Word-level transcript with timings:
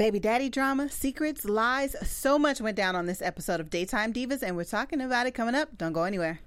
Baby 0.00 0.18
daddy 0.18 0.48
drama, 0.48 0.88
secrets, 0.88 1.44
lies, 1.44 1.94
so 2.08 2.38
much 2.38 2.58
went 2.58 2.74
down 2.74 2.96
on 2.96 3.04
this 3.04 3.20
episode 3.20 3.60
of 3.60 3.68
Daytime 3.68 4.14
Divas, 4.14 4.42
and 4.42 4.56
we're 4.56 4.64
talking 4.64 5.02
about 5.02 5.26
it 5.26 5.32
coming 5.32 5.54
up. 5.54 5.76
Don't 5.76 5.92
go 5.92 6.04
anywhere. 6.04 6.40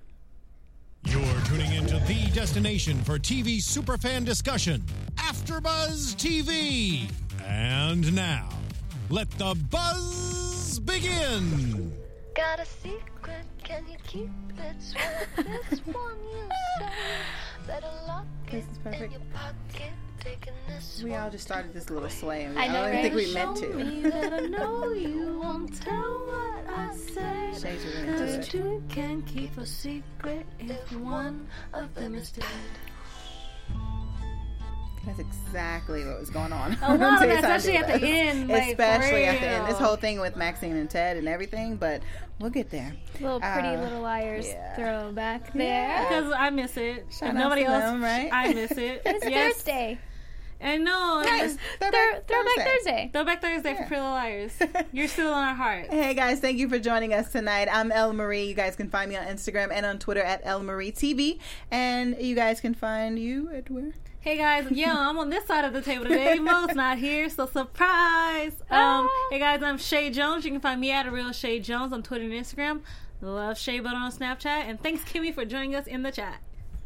You're 1.05 1.21
tuning 1.45 1.71
into 1.71 1.99
the 2.07 2.31
destination 2.33 3.03
for 3.03 3.19
TV 3.19 3.57
superfan 3.57 4.25
discussion, 4.25 4.81
AfterBuzz 5.17 6.15
TV. 6.15 7.07
And 7.45 8.15
now, 8.15 8.49
let 9.11 9.29
the 9.37 9.55
buzz 9.69 10.79
begin. 10.79 11.93
Got 12.35 12.59
a 12.59 12.65
secret, 12.65 13.45
can 13.63 13.85
you 13.87 13.97
keep 14.07 14.31
it? 14.57 14.81
Swear 14.81 15.27
this 15.37 15.79
one 15.85 16.17
you 16.31 16.49
say. 16.79 16.87
Better 17.67 17.91
lock 18.07 18.25
This 18.49 18.65
it 18.65 18.95
is 18.95 19.01
in 19.03 19.11
your 19.11 19.21
pocket. 19.31 19.91
Taking 20.23 20.53
this 20.67 21.01
We 21.03 21.15
all 21.15 21.29
just 21.29 21.43
started 21.45 21.73
this 21.73 21.89
little 21.89 22.09
sway, 22.09 22.43
and 22.45 22.55
we, 22.55 22.61
I 22.61 22.65
I 22.65 22.67
don't 22.71 22.91
right? 22.91 23.01
think 23.01 23.15
we 23.15 23.33
meant 23.33 23.57
to. 23.57 23.67
me 23.73 24.01
that 24.03 24.33
I 24.33 24.39
know 24.41 24.93
you 24.93 25.39
won't 25.41 25.81
tell 25.81 26.01
what 26.25 26.65
I 26.77 26.95
say. 26.95 27.51
Shades 27.59 27.85
are 27.85 27.99
into 28.05 28.17
Cause 28.19 28.33
it. 28.35 28.43
two 28.45 28.81
can 28.89 29.21
keep 29.23 29.57
a 29.57 29.65
secret 29.65 30.45
if 30.59 30.91
one 30.93 31.47
of 31.73 31.93
them 31.95 32.15
is 32.15 32.31
dead. 32.31 32.45
That's 35.05 35.19
exactly 35.19 36.05
what 36.05 36.17
was 36.21 36.29
going 36.29 36.53
on. 36.53 36.77
A 36.81 36.95
lot 36.95 37.21
of 37.21 37.27
that, 37.27 37.39
especially 37.43 37.75
at 37.75 37.87
the 37.99 38.07
end, 38.07 38.47
like, 38.47 38.69
especially 38.69 39.25
at 39.25 39.41
the 39.41 39.47
end. 39.47 39.67
This 39.67 39.77
whole 39.77 39.97
thing 39.97 40.21
with 40.21 40.37
Maxine 40.37 40.77
and 40.77 40.89
Ted 40.89 41.17
and 41.17 41.27
everything, 41.27 41.75
but 41.75 42.01
we'll 42.39 42.49
get 42.49 42.69
there. 42.69 42.93
Little 43.19 43.41
pretty 43.41 43.67
Uh, 43.67 43.81
little 43.81 43.99
liars 43.99 44.47
yeah. 44.47 44.75
throwback 44.77 45.47
Yeah. 45.53 45.57
there. 45.57 46.03
Because 46.21 46.31
I 46.37 46.49
miss 46.51 46.77
it. 46.77 47.05
Shout 47.11 47.31
If 47.31 47.35
out 47.35 47.39
nobody 47.39 47.63
to 47.65 47.67
else, 47.69 47.83
them, 47.83 48.01
right? 48.01 48.29
I 48.31 48.53
miss 48.53 48.71
it. 48.71 49.01
It's 49.05 49.25
yes. 49.25 49.55
Thursday. 49.55 49.99
And 50.63 50.85
no, 50.85 51.21
Nice. 51.21 51.55
it's 51.55 51.57
Throwback 51.79 52.25
Throw, 52.25 52.41
throwback 52.41 52.67
Thursday. 52.67 53.09
Throwback 53.11 53.41
Thursday 53.41 53.71
Yeah. 53.71 53.81
for 53.81 53.87
Pretty 53.87 54.01
Little 54.01 54.15
Liars. 54.15 54.51
You're 54.93 55.07
still 55.09 55.27
in 55.27 55.33
our 55.33 55.53
heart. 55.53 55.87
Hey 55.91 56.13
guys, 56.13 56.39
thank 56.39 56.57
you 56.57 56.69
for 56.69 56.79
joining 56.79 57.13
us 57.13 57.31
tonight. 57.33 57.67
I'm 57.69 57.91
Elle 57.91 58.13
Marie. 58.13 58.45
You 58.45 58.53
guys 58.53 58.77
can 58.77 58.89
find 58.89 59.09
me 59.09 59.17
on 59.17 59.25
Instagram 59.27 59.71
and 59.73 59.85
on 59.85 59.99
Twitter 59.99 60.21
at 60.23 60.39
Elle 60.45 60.63
Marie 60.63 60.93
TV. 60.93 61.37
And 61.69 62.15
you 62.19 62.33
guys 62.33 62.61
can 62.61 62.73
find 62.73 63.19
you 63.19 63.49
at 63.53 63.69
where? 63.69 63.91
Hey 64.21 64.37
guys, 64.37 64.67
yeah, 64.71 64.95
I'm 64.97 65.17
on 65.19 65.29
this 65.29 65.45
side 65.45 65.65
of 65.65 65.73
the 65.73 65.81
table 65.81 66.05
today. 66.05 66.35
Mo's 66.39 66.73
not 66.73 66.97
here, 66.97 67.29
so 67.29 67.45
surprise. 67.45 68.53
Um, 68.69 69.09
Ah. 69.09 69.27
hey 69.31 69.39
guys, 69.39 69.61
I'm 69.61 69.77
Chae 69.77 70.13
Jones. 70.13 70.45
You 70.45 70.51
can 70.51 70.61
find 70.61 70.79
me 70.79 70.91
at 70.91 71.05
a 71.05 71.11
real 71.11 71.25
Chae 71.31 71.61
Jones 71.61 71.91
on 71.91 72.03
Twitter 72.03 72.23
and 72.23 72.31
Instagram. 72.31 72.79
Love 73.19 73.57
Shay 73.57 73.81
Butter 73.81 73.97
on 73.97 74.11
Snapchat, 74.13 74.45
and 74.67 74.81
thanks 74.81 75.03
Kimmy 75.03 75.33
for 75.33 75.43
joining 75.43 75.75
us 75.75 75.87
in 75.87 76.03
the 76.03 76.11
chat. 76.11 76.39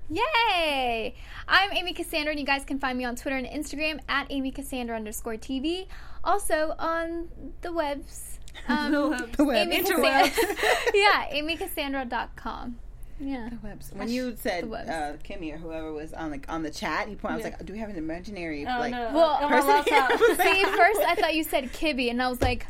Yay! 0.10 1.16
I'm 1.50 1.72
Amy 1.74 1.94
Cassandra, 1.94 2.32
and 2.32 2.40
you 2.40 2.46
guys 2.46 2.64
can 2.64 2.80
find 2.80 2.98
me 2.98 3.04
on 3.04 3.16
Twitter 3.18 3.36
and 3.36 3.46
Instagram 3.46 4.00
at 4.08 4.28
Amy 4.30 4.52
Cassandra 4.52 4.96
underscore 4.96 5.34
TV. 5.36 5.88
Also 6.24 6.74
on 6.80 7.28
the 7.62 7.72
webs. 7.74 8.34
Um, 8.68 8.92
The 8.92 9.08
webs. 9.08 9.38
The 9.38 9.46
web. 9.46 9.68
Amy 9.72 9.84
Interwebs. 9.84 10.30
Cassandra- 10.34 10.56
yeah, 10.96 11.30
amycassandra.com. 11.32 12.78
Yeah. 13.20 13.50
The 13.50 13.60
webs. 13.68 13.92
When 13.94 14.10
you 14.10 14.36
said 14.36 14.64
the 14.64 14.68
webs. 14.68 14.90
uh, 14.90 15.18
Kimmy 15.24 15.54
or 15.54 15.58
whoever 15.58 15.94
was 15.94 16.12
on 16.14 16.32
like 16.32 16.46
on 16.50 16.64
the 16.64 16.72
chat, 16.72 17.08
you 17.08 17.18
point. 17.18 17.34
I 17.34 17.38
was 17.38 17.46
Yeah. 17.46 17.52
like, 17.52 17.66
do 17.66 17.74
we 17.74 17.78
have 17.80 17.90
an 17.90 17.98
imaginary 17.98 18.66
Oh 18.66 18.80
like? 18.80 18.92
no! 18.92 19.12
Well, 19.14 19.30
on 19.30 19.44
my 19.52 19.58
person 19.62 19.70
laptop. 19.70 20.10
here. 20.20 20.36
See, 20.38 20.64
first 20.64 21.02
I 21.02 21.16
thought 21.20 21.36
you 21.36 21.44
said 21.44 21.66
Kibby, 21.72 22.10
and 22.10 22.20
I 22.22 22.30
was 22.30 22.42
like, 22.42 22.66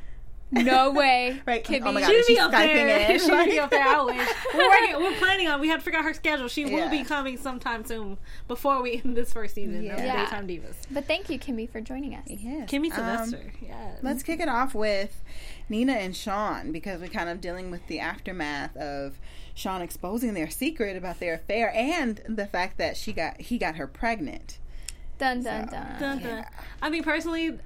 no 0.52 0.92
way. 0.94 1.42
Right. 1.46 1.64
Kibby. 1.64 1.82
Oh 1.86 1.92
my 1.92 2.02
God. 2.02 2.10
She'll 2.10 2.18
she's 2.24 2.28
be 2.38 2.40
up 2.40 2.52
Skyping 2.52 2.74
there. 2.74 3.12
in. 3.12 3.20
She'll 3.26 3.46
be 3.46 3.60
up 3.60 3.70
there. 3.70 3.84
I 3.88 4.02
wish. 4.04 4.28
We're 4.54 4.70
working. 4.70 4.96
We're 4.98 5.18
planning 5.20 5.48
on. 5.48 5.60
We 5.60 5.68
have 5.70 5.80
to 5.80 5.86
figure 5.86 6.00
out 6.00 6.06
her 6.06 6.14
schedule. 6.14 6.48
She 6.48 6.64
Yeah. 6.64 6.76
will 6.86 6.90
be 6.90 7.04
coming 7.04 7.38
sometime 7.38 7.84
soon 7.86 8.18
before 8.48 8.82
we 8.82 9.02
end 9.04 9.16
this 9.18 9.34
first 9.34 9.56
season 9.56 9.84
Yeah. 9.84 9.96
of 9.98 10.04
Yeah. 10.04 10.24
Daytime 10.26 10.48
Divas. 10.48 10.76
But 10.92 11.06
thank 11.06 11.30
you, 11.30 11.38
Kimby, 11.40 11.70
for 11.70 11.82
joining 11.82 12.16
us. 12.16 12.24
Yes. 12.28 12.70
Kimmy 12.70 12.92
Um, 12.98 13.28
Sylvester. 13.28 13.54
yes. 13.62 13.98
Let's 14.02 14.24
kick 14.24 14.40
it 14.40 14.50
off 14.50 14.74
with 14.74 15.22
Nina 15.70 15.94
and 15.94 16.16
Sean 16.16 16.72
because 16.72 17.02
we're 17.02 17.08
kind 17.08 17.30
of 17.30 17.42
dealing 17.42 17.70
with 17.72 17.86
the 17.88 18.00
aftermath 18.00 18.76
of 18.78 19.20
Sean 19.54 19.82
exposing 19.82 20.34
their 20.34 20.50
secret 20.50 20.96
about 20.96 21.20
their 21.20 21.34
affair 21.34 21.72
and 21.76 22.22
the 22.28 22.46
fact 22.46 22.78
that 22.78 22.96
she 22.96 23.12
got 23.12 23.42
he 23.42 23.58
got 23.58 23.76
her 23.76 23.88
pregnant. 23.88 24.60
Dun 25.18 25.42
dun 25.42 25.68
So- 25.68 25.72
dun. 25.76 26.00
Dun, 26.00 26.20
dun. 26.24 26.46
I 26.82 26.90
mean, 26.92 27.04
personally, 27.04 27.58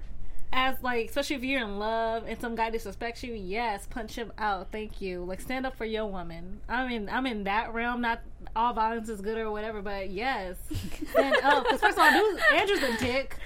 as 0.54 0.76
like, 0.82 1.08
especially 1.10 1.38
if 1.38 1.44
you're 1.44 1.62
in 1.64 1.80
love 1.80 2.24
and 2.28 2.40
some 2.42 2.56
guy 2.56 2.70
disrespects 2.72 3.24
you, 3.24 3.34
yes, 3.34 3.88
punch 3.90 4.16
him 4.16 4.32
out. 4.38 4.68
Thank 4.72 5.02
you. 5.02 5.24
Like, 5.24 5.40
stand 5.42 5.66
up 5.66 5.76
for 5.78 5.86
your 5.86 6.06
woman. 6.06 6.60
I 6.68 6.88
mean, 6.88 7.08
I'm 7.10 7.26
in 7.26 7.46
that 7.46 7.74
realm. 7.74 8.02
Not 8.02 8.22
all 8.56 8.74
violence 8.74 9.08
is 9.08 9.22
good 9.22 9.38
or 9.38 9.50
whatever, 9.50 9.82
but 9.82 10.10
yes, 10.10 10.58
stand 11.12 11.38
up. 11.44 11.64
Because 11.64 11.80
first 11.80 11.98
of 11.98 12.04
all, 12.04 12.12
dude, 12.12 12.40
Andrew's 12.54 12.84
a 12.84 12.98
dick. 12.98 13.38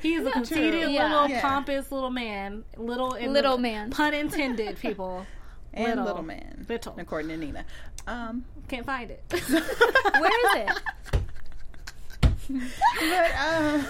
he's 0.00 0.24
a 0.24 0.30
conceited, 0.30 0.90
Yeah. 0.90 1.08
little 1.12 1.28
Yeah. 1.28 1.40
pompous 1.42 1.92
little 1.92 2.10
man. 2.10 2.64
Little, 2.76 3.10
Little 3.10 3.58
man. 3.58 3.90
Pun 3.90 4.14
intended, 4.14 4.78
people. 4.78 5.26
And 5.76 5.86
little, 5.88 6.04
Little. 6.04 6.22
man. 6.22 6.66
Little. 6.68 6.94
According 6.96 7.30
to 7.30 7.36
Nina. 7.36 7.64
Um 8.06 8.44
Can't 8.68 8.86
find 8.86 9.10
it. 9.10 9.24
Where 9.30 10.62
is 10.62 10.68
it? 10.68 10.70
but 12.48 12.60
um, 12.60 13.86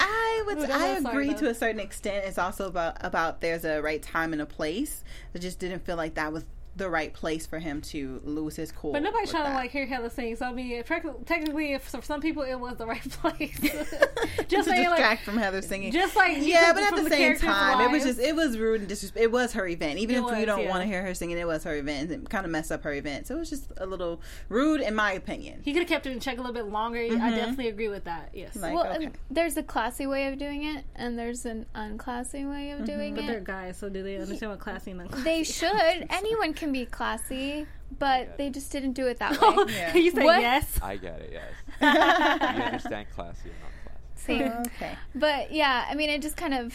I 0.00 0.42
would, 0.46 0.58
Ooh, 0.58 0.66
I 0.72 0.86
agree 0.98 1.34
to 1.34 1.48
a 1.48 1.54
certain 1.54 1.80
extent. 1.80 2.24
It's 2.26 2.38
also 2.38 2.68
about 2.68 2.96
about 3.00 3.40
there's 3.40 3.64
a 3.64 3.80
right 3.80 4.02
time 4.02 4.32
and 4.32 4.42
a 4.42 4.46
place. 4.46 5.04
I 5.34 5.38
just 5.38 5.58
didn't 5.58 5.84
feel 5.84 5.96
like 5.96 6.14
that 6.14 6.32
was 6.32 6.44
the 6.78 6.88
right 6.88 7.12
place 7.12 7.46
for 7.46 7.58
him 7.58 7.80
to 7.82 8.20
lose 8.24 8.56
his 8.56 8.72
cool. 8.72 8.92
But 8.92 9.02
nobody's 9.02 9.28
with 9.28 9.32
trying 9.32 9.52
to 9.52 9.54
like 9.54 9.70
hear 9.70 9.86
Heather 9.86 10.08
sing. 10.08 10.36
So 10.36 10.46
I 10.46 10.52
mean, 10.52 10.82
technically, 10.82 11.74
if 11.74 11.82
for 11.82 12.02
some 12.02 12.20
people 12.20 12.42
it 12.42 12.58
was 12.58 12.76
the 12.76 12.86
right 12.86 13.10
place. 13.10 13.58
to 13.60 14.44
just 14.48 14.68
saying, 14.68 14.88
distract 14.88 15.00
like, 15.00 15.20
from 15.20 15.36
Heather 15.36 15.62
singing. 15.62 15.92
just 15.92 16.16
like 16.16 16.38
yeah, 16.40 16.72
but 16.72 16.82
at 16.82 16.94
from 16.94 17.04
the 17.04 17.10
same 17.10 17.18
characters' 17.18 17.48
time, 17.48 17.80
it 17.80 17.90
was 17.90 18.04
just 18.04 18.20
it 18.20 18.34
was 18.34 18.58
rude 18.58 18.80
and 18.80 18.88
disrespect. 18.88 19.22
It 19.22 19.32
was 19.32 19.52
her 19.52 19.66
event, 19.66 19.98
even 19.98 20.16
It 20.16 20.18
if 20.20 20.24
was, 20.24 20.38
you 20.38 20.46
don't 20.46 20.62
yeah. 20.62 20.70
want 20.70 20.82
to 20.82 20.86
hear 20.86 21.02
her 21.02 21.14
singing. 21.14 21.38
It 21.38 21.46
was 21.46 21.64
her 21.64 21.76
event. 21.76 22.10
It 22.10 22.30
kind 22.30 22.44
of 22.44 22.52
messed 22.52 22.72
up 22.72 22.84
her 22.84 22.92
event, 22.92 23.26
so 23.26 23.36
it 23.36 23.38
was 23.38 23.50
just 23.50 23.72
a 23.76 23.86
little 23.86 24.20
rude, 24.48 24.80
in 24.80 24.94
my 24.94 25.12
opinion. 25.12 25.60
He 25.64 25.72
could 25.72 25.82
have 25.82 25.88
kept 25.88 26.06
it 26.06 26.12
in 26.12 26.20
check 26.20 26.38
a 26.38 26.40
little 26.40 26.54
bit 26.54 26.66
longer. 26.66 26.98
I 26.98 27.08
mm-hmm. 27.08 27.30
definitely 27.30 27.68
agree 27.68 27.88
with 27.88 28.04
that. 28.04 28.30
Yes, 28.32 28.56
Like, 28.56 28.74
well, 28.74 28.86
okay. 28.86 29.10
there's 29.30 29.56
a 29.56 29.62
classy 29.62 30.06
way 30.06 30.28
of 30.28 30.38
doing 30.38 30.64
it, 30.64 30.84
and 30.94 31.18
there's 31.18 31.44
an 31.44 31.66
unclassy 31.74 32.48
way 32.48 32.70
of 32.70 32.78
mm-hmm. 32.78 32.84
doing 32.84 33.14
but 33.14 33.26
they're 33.26 33.38
it. 33.38 33.44
guys, 33.44 33.76
so 33.76 33.88
do 33.88 34.02
they 34.02 34.16
understand 34.16 34.50
what 34.50 34.60
classy 34.60 34.92
and 34.92 35.00
unclassy? 35.00 35.24
They 35.24 35.44
should. 35.44 36.06
Anyone 36.10 36.52
can 36.54 36.67
be 36.72 36.86
classy, 36.86 37.66
but 37.98 38.36
they 38.38 38.50
just 38.50 38.70
didn't 38.72 38.92
do 38.92 39.06
it 39.06 39.18
that 39.18 39.38
Oh, 39.40 39.64
way. 39.66 39.72
Yeah. 39.72 39.94
you 39.94 40.10
say 40.10 40.24
What? 40.24 40.40
yes. 40.40 40.78
I 40.82 40.96
get 40.96 41.20
it, 41.20 41.30
yes. 41.32 41.52
you 42.56 42.62
understand 42.64 43.06
classy 43.14 43.50
and 43.50 43.58
not 43.60 43.70
classy. 43.84 44.16
Same. 44.16 44.52
Oh, 44.54 44.60
okay. 44.76 44.92
But 45.14 45.52
yeah, 45.52 45.86
I 45.88 45.94
mean, 45.94 46.10
it 46.10 46.22
just 46.22 46.36
kind 46.36 46.54
of 46.54 46.74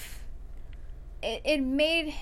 it, 1.22 1.42
it 1.46 1.62
made 1.62 2.14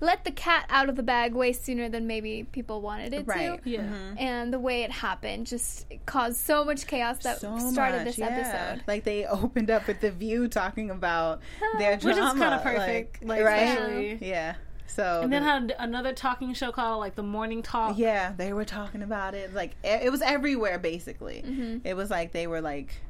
let 0.00 0.24
the 0.24 0.32
cat 0.32 0.66
out 0.68 0.88
of 0.88 0.96
the 0.96 1.02
bag 1.04 1.32
way 1.32 1.52
sooner 1.52 1.88
than 1.88 2.08
maybe 2.08 2.42
people 2.50 2.80
wanted 2.80 3.14
it 3.14 3.24
Right. 3.24 3.62
to. 3.62 3.70
Yeah. 3.70 3.82
Mm-hmm. 3.82 4.18
And 4.18 4.52
the 4.52 4.58
way 4.58 4.82
it 4.82 4.90
happened 4.90 5.46
just 5.46 5.86
caused 6.06 6.38
so 6.38 6.64
much 6.64 6.88
chaos 6.88 7.18
that 7.18 7.38
So 7.40 7.56
started 7.70 7.98
much, 7.98 8.04
this 8.06 8.18
yeah. 8.18 8.26
episode. 8.26 8.82
Like 8.88 9.04
they 9.04 9.26
opened 9.26 9.70
up 9.70 9.86
with 9.86 10.00
the 10.00 10.10
view 10.10 10.48
talking 10.48 10.90
about 10.90 11.40
their 11.78 11.96
drama. 11.96 12.16
Which 12.20 12.24
is 12.26 12.32
kinda 12.40 12.60
perfect, 12.64 13.24
like, 13.24 13.44
right? 13.44 13.68
especially- 13.68 14.18
Yeah. 14.28 14.54
So 14.94 15.20
And 15.22 15.32
then 15.32 15.42
had 15.42 15.74
another 15.78 16.12
talking 16.12 16.52
show 16.52 16.70
called 16.70 17.00
like 17.00 17.14
the 17.14 17.22
Morning 17.22 17.62
Talk. 17.62 17.96
yeah, 17.96 18.32
they 18.36 18.52
were 18.52 18.66
talking 18.66 19.02
about 19.02 19.34
it. 19.34 19.54
Like 19.54 19.72
it 19.82 20.12
was 20.12 20.20
everywhere, 20.20 20.78
basically. 20.78 21.42
Mm-hmm. 21.46 21.86
It 21.86 21.94
was 21.96 22.10
like 22.10 22.32
they 22.32 22.46
were 22.46 22.60
like 22.60 23.00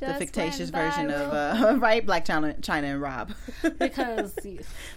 the 0.00 0.14
fictitious 0.14 0.70
version 0.70 1.10
of 1.10 1.32
uh, 1.32 1.76
right 1.80 2.04
Blac 2.06 2.24
Chyna, 2.26 2.58
Chyna 2.60 2.84
and 2.84 3.00
Rob. 3.02 3.32
Because 3.78 4.34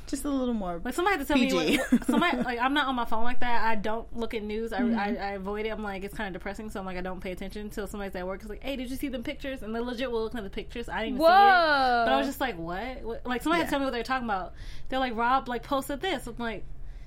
just 0.07 0.25
a 0.25 0.29
little 0.29 0.53
more. 0.53 0.81
like 0.83 0.93
somebody 0.93 1.17
had 1.17 1.27
to 1.27 1.33
tell 1.33 1.37
PG. 1.41 1.55
me 1.55 1.77
what, 1.77 2.05
somebody 2.07 2.37
like 2.43 2.59
I'm 2.59 2.73
not 2.73 2.87
on 2.87 2.95
my 2.95 3.05
phone 3.05 3.23
like 3.23 3.39
that. 3.41 3.63
I 3.63 3.75
don't 3.75 4.07
look 4.15 4.33
at 4.33 4.43
news. 4.43 4.73
I, 4.73 4.79
Mm-hmm. 4.81 4.99
I, 4.99 5.05
I 5.17 5.29
avoid 5.31 5.65
it. 5.65 5.69
I'm 5.69 5.81
like 5.83 6.03
it's 6.03 6.13
kind 6.15 6.27
of 6.27 6.39
depressing, 6.39 6.69
so 6.69 6.79
I'm 6.79 6.85
like 6.85 6.97
I 6.97 7.01
don't 7.01 7.19
pay 7.21 7.31
attention 7.31 7.61
until 7.63 7.87
somebody's 7.87 8.15
at 8.15 8.25
work. 8.27 8.41
It's 8.41 8.49
like, 8.49 8.63
hey, 8.63 8.75
did 8.75 8.89
you 8.89 8.95
see 8.95 9.07
them 9.07 9.23
pictures? 9.23 9.63
And 9.63 9.73
they 9.75 9.79
legit 9.79 10.11
were 10.11 10.19
looking 10.19 10.37
at 10.37 10.43
the 10.43 10.49
pictures. 10.49 10.87
I 10.89 10.99
didn't 11.05 11.15
even 11.15 11.19
Whoa! 11.21 11.27
see 11.27 11.31
it. 11.31 12.05
But 12.05 12.09
I 12.13 12.17
was 12.17 12.27
just 12.27 12.39
like, 12.41 12.57
what? 12.57 13.01
what? 13.03 13.25
Like 13.25 13.41
somebody 13.41 13.61
had 13.61 13.67
to 13.67 13.69
tell 13.71 13.79
me 13.79 13.85
what 13.85 13.91
they're 13.93 14.03
talking 14.03 14.25
about. 14.27 14.53
They're 14.89 14.99
like, 14.99 15.15
Rob 15.15 15.47
like 15.47 15.63
posted 15.63 16.01
this. 16.01 16.27
I'm 16.27 16.35
like, 16.37 16.63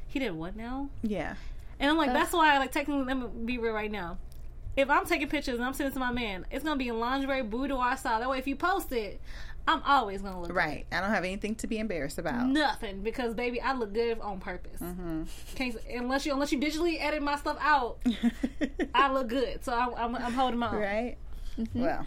he 0.08 0.18
did 0.18 0.32
what 0.32 0.56
now? 0.56 0.88
yeah, 1.02 1.34
And 1.78 1.90
I'm 1.90 1.96
like, 1.96 2.08
Ugh. 2.10 2.14
that's 2.16 2.32
why 2.32 2.54
I 2.54 2.58
like 2.58 2.72
technically 2.72 3.04
let 3.04 3.16
me 3.16 3.26
be 3.44 3.58
real 3.58 3.72
right 3.72 3.90
now. 3.92 4.18
If 4.78 4.88
I'm 4.90 5.04
taking 5.06 5.28
pictures 5.28 5.56
and 5.56 5.64
I'm 5.64 5.74
sending 5.74 5.90
it 5.90 5.94
to 5.94 5.98
my 5.98 6.12
man, 6.12 6.46
it's 6.52 6.62
gonna 6.62 6.76
be 6.76 6.86
in 6.86 7.00
lingerie 7.00 7.42
boudoir 7.42 7.96
style. 7.96 8.20
That 8.20 8.30
way, 8.30 8.38
if 8.38 8.46
you 8.46 8.54
post 8.54 8.92
it, 8.92 9.20
I'm 9.66 9.82
always 9.84 10.22
gonna 10.22 10.40
look 10.40 10.54
right. 10.54 10.86
I 10.92 11.00
don't 11.00 11.10
have 11.10 11.24
anything 11.24 11.56
to 11.56 11.66
be 11.66 11.78
embarrassed 11.78 12.16
about. 12.16 12.46
Nothing 12.46 13.02
because 13.02 13.34
baby, 13.34 13.60
I 13.60 13.72
look 13.74 13.92
good 13.92 14.20
on 14.20 14.38
purpose. 14.38 14.80
Mm-hmm. 14.80 15.24
Can't, 15.56 15.76
unless 15.92 16.24
you 16.24 16.32
unless 16.32 16.52
you 16.52 16.60
digitally 16.60 16.96
edit 17.00 17.24
my 17.24 17.34
stuff 17.34 17.58
out, 17.60 17.98
I 18.94 19.12
look 19.12 19.26
good. 19.26 19.64
So 19.64 19.72
I'm, 19.74 19.94
I'm, 19.96 20.14
I'm 20.14 20.32
holding 20.32 20.60
my 20.60 20.68
own. 20.68 20.76
right. 20.76 21.16
Mm-hmm. 21.58 21.82
Well, 21.82 22.06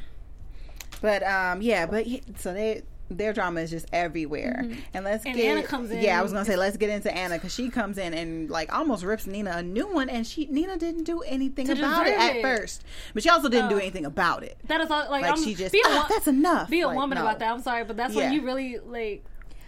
but 1.02 1.24
um, 1.24 1.62
yeah, 1.62 1.86
but 1.86 2.08
so 2.38 2.54
they 2.54 2.84
their 3.18 3.34
drama 3.34 3.62
is 3.62 3.69
just 3.69 3.86
everywhere. 3.94 4.66
And 4.94 5.06
let's 5.06 5.25
And 5.25 5.36
get 5.36 5.46
Anna 5.58 5.63
comes 5.63 5.92
in. 5.92 6.02
Yeah, 6.02 6.19
I 6.19 6.24
was 6.24 6.31
gonna 6.31 6.46
say 6.46 6.56
let's 6.56 6.78
get 6.78 6.90
into 6.90 7.13
Anna 7.16 7.36
because 7.36 7.54
she 7.54 7.69
comes 7.69 7.98
in 7.98 8.13
and 8.13 8.50
like 8.50 8.74
almost 8.74 9.04
rips 9.04 9.28
Nina 9.28 9.52
a 9.58 9.63
new 9.63 9.88
one, 9.88 10.10
and 10.10 10.25
she 10.25 10.46
Nina 10.48 10.78
didn't 10.78 11.04
do 11.04 11.22
anything 11.22 11.68
To 11.68 11.74
about 11.74 12.08
it 12.08 12.12
deserve 12.12 12.22
at 12.22 12.36
it. 12.38 12.42
first, 12.42 12.84
but 13.13 13.24
she 13.24 13.30
also 13.30 13.50
didn't 13.50 13.69
do 13.69 13.75
Oh. 13.75 13.80
anything 13.80 14.06
about 14.06 14.44
it. 14.44 14.58
That 14.68 14.81
is 14.81 14.90
all, 14.92 15.10
like, 15.10 15.22
Like 15.24 15.31
I'm, 15.38 15.44
she 15.44 15.54
just 15.56 15.72
be 15.72 15.80
a, 15.80 15.88
"Ah, 15.88 16.02
wo- 16.08 16.13
that's 16.16 16.28
enough. 16.28 16.69
be 16.69 16.81
a 16.81 16.88
Like, 16.88 16.98
woman 16.98 17.16
no. 17.18 17.22
about 17.24 17.40
that. 17.40 17.52
I'm 17.54 17.62
sorry, 17.62 17.84
but 17.84 17.98
that's 17.98 18.13
Yeah. 18.13 18.24
when 18.25 18.34
you 18.34 18.42
really 18.42 18.78
like 18.80 19.24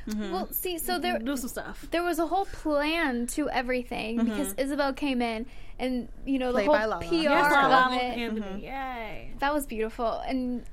Well, 0.05 0.49
see, 0.51 0.77
so 0.79 0.99
there 0.99 1.17
do 1.17 1.37
some 1.37 1.47
stuff. 1.49 1.87
there 1.91 2.03
was 2.03 2.19
a 2.19 2.27
whole 2.27 2.45
plan 2.45 3.25
to 3.27 3.49
everything 3.49 4.23
because 4.25 4.53
Isabel 4.57 4.91
came 4.93 5.21
in 5.21 5.45
and 5.79 6.09
you 6.25 6.39
know 6.39 6.51
the 6.51 6.59
Mm-hmm. 6.63 6.91
Whole. 6.91 6.99
PR 6.99 7.13
Yes, 7.15 7.53
of 7.53 7.93
it. 7.93 8.17
Anthony. 8.19 8.65
Yay. 8.65 9.31
That 9.39 9.53
was 9.53 9.65
beautiful, 9.65 10.21
and 10.27 10.63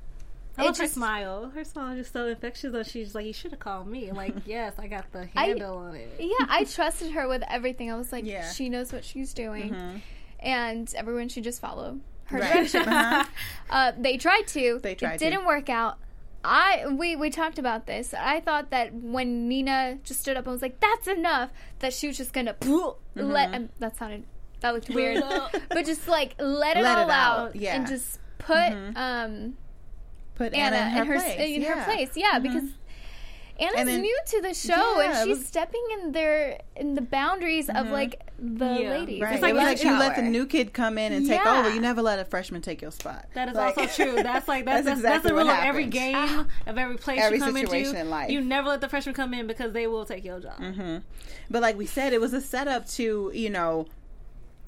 I 0.57 0.65
love 0.65 0.77
her 0.77 0.83
just- 0.83 0.93
smile. 0.95 1.49
Her 1.55 1.63
smile 1.63 1.93
is 1.93 1.99
just 2.01 2.13
so 2.13 2.27
infectious. 2.27 2.71
Though 2.73 2.83
she's 2.83 3.15
like, 3.15 3.25
you 3.25 3.33
should 3.33 3.51
have 3.51 3.59
called 3.59 3.87
me. 3.87 4.11
Like, 4.21 4.35
yes, 4.45 4.73
I 4.77 4.87
got 4.87 5.11
the 5.11 5.27
I- 5.35 5.45
handle 5.47 5.77
on 5.77 5.95
it. 5.95 6.09
yeah, 6.19 6.45
I 6.49 6.63
trusted 6.69 7.11
her 7.11 7.27
with 7.27 7.43
everything. 7.49 7.91
I 7.91 7.95
was 7.97 8.11
like, 8.11 8.25
Yeah. 8.25 8.49
she 8.51 8.69
knows 8.69 8.91
what 8.93 9.03
she's 9.05 9.33
doing, 9.33 10.01
and 10.39 10.93
everyone 10.95 11.29
should 11.29 11.43
just 11.43 11.61
follow 11.61 11.99
her 12.25 12.39
Right. 12.39 12.53
directions. 12.53 12.87
Uh-huh. 12.87 13.23
Uh, 13.69 13.91
they 13.97 14.17
tried 14.17 14.47
to. 14.47 14.79
They 14.81 14.95
tried 14.95 15.15
It 15.15 15.19
to. 15.19 15.29
didn't 15.29 15.45
work 15.45 15.69
out. 15.69 15.97
I 16.43 16.87
we 16.87 17.15
we 17.15 17.29
talked 17.29 17.59
about 17.59 17.85
this. 17.85 18.15
I 18.15 18.39
thought 18.39 18.71
that 18.71 18.93
when 18.95 19.47
Nina 19.47 19.99
just 20.03 20.21
stood 20.21 20.37
up 20.37 20.45
and 20.45 20.51
was 20.51 20.61
like, 20.63 20.79
"That's 20.79 21.07
enough," 21.07 21.51
that 21.79 21.93
she 21.93 22.07
was 22.07 22.17
just 22.17 22.33
gonna 22.33 22.55
Mm-hmm. 22.55 23.21
let. 23.21 23.53
Um, 23.53 23.69
that 23.77 23.95
sounded 23.95 24.25
that 24.61 24.73
looked 24.73 24.89
weird, 24.89 25.23
but 25.69 25.85
just 25.85 26.07
like 26.07 26.33
let 26.39 26.77
it 26.77 26.81
Let 26.83 26.97
all 26.97 27.07
it 27.09 27.11
out, 27.11 27.39
out, 27.49 27.55
yeah. 27.55 27.75
and 27.75 27.85
just 27.87 28.19
put 28.39 28.73
um 28.95 29.55
Put 30.49 30.53
Anna, 30.53 30.75
Anna, 30.77 31.01
in 31.01 31.07
her, 31.07 31.13
in 31.13 31.19
her 31.19 31.25
place. 31.25 31.39
in 31.55 31.61
yeah. 31.61 31.69
Mm-hmm. 31.69 31.79
her 31.79 31.85
place. 31.85 32.09
Yeah, 32.15 32.39
because 32.39 32.63
Anna's 33.59 33.75
And 33.77 33.87
then- 33.89 34.01
new 34.01 34.19
to 34.27 34.41
the 34.41 34.53
show 34.55 34.99
Yeah, 34.99 35.19
and 35.21 35.29
she's 35.29 35.37
was- 35.37 35.45
stepping 35.47 35.83
in 35.93 36.11
their 36.13 36.59
in 36.75 36.95
the 36.95 37.01
boundaries 37.01 37.69
of 37.69 37.89
like 37.89 38.19
the 38.39 38.65
Yeah. 38.65 38.89
ladies. 38.89 39.21
Right. 39.21 39.35
It's 39.35 39.43
it 39.43 39.55
like 39.55 39.83
you 39.83 39.91
let 39.99 40.15
the 40.15 40.23
new 40.23 40.47
kid 40.47 40.73
come 40.73 40.97
in 40.97 41.13
and 41.13 41.27
take 41.27 41.45
over. 41.45 41.69
You 41.69 41.79
never 41.79 42.01
let 42.01 42.17
a 42.17 42.25
freshman 42.25 42.61
take 42.63 42.81
your 42.81 42.89
spot. 42.91 43.25
That 43.35 43.49
is 43.49 43.55
Like- 43.55 43.77
also 43.77 44.03
true. 44.03 44.15
That's 44.23 44.47
like 44.47 44.65
that's 44.69 44.85
That's 44.85 45.01
that's, 45.01 45.01
that's 45.01 45.25
exactly 45.25 45.29
the 45.29 45.35
rule 45.35 45.49
of 45.49 45.59
every 45.59 45.83
happens. 45.83 45.93
game 45.93 46.47
of 46.65 46.77
every 46.79 46.97
place 46.97 47.19
Every 47.21 47.37
you 47.37 47.43
come 47.43 47.53
situation 47.55 47.89
into. 47.89 47.99
in 48.01 48.09
life. 48.09 48.31
You 48.31 48.41
never 48.41 48.69
let 48.69 48.81
the 48.81 48.89
freshman 48.89 49.13
come 49.13 49.33
in 49.35 49.45
because 49.45 49.73
they 49.73 49.85
will 49.85 50.05
take 50.05 50.23
your 50.25 50.39
job. 50.39 50.57
Mm-hmm. 50.57 50.97
But 51.51 51.61
like 51.61 51.77
we 51.77 51.85
said, 51.85 52.13
it 52.13 52.21
was 52.21 52.33
a 52.33 52.41
setup 52.41 52.87
to 52.91 53.31
you 53.35 53.49
know. 53.51 53.85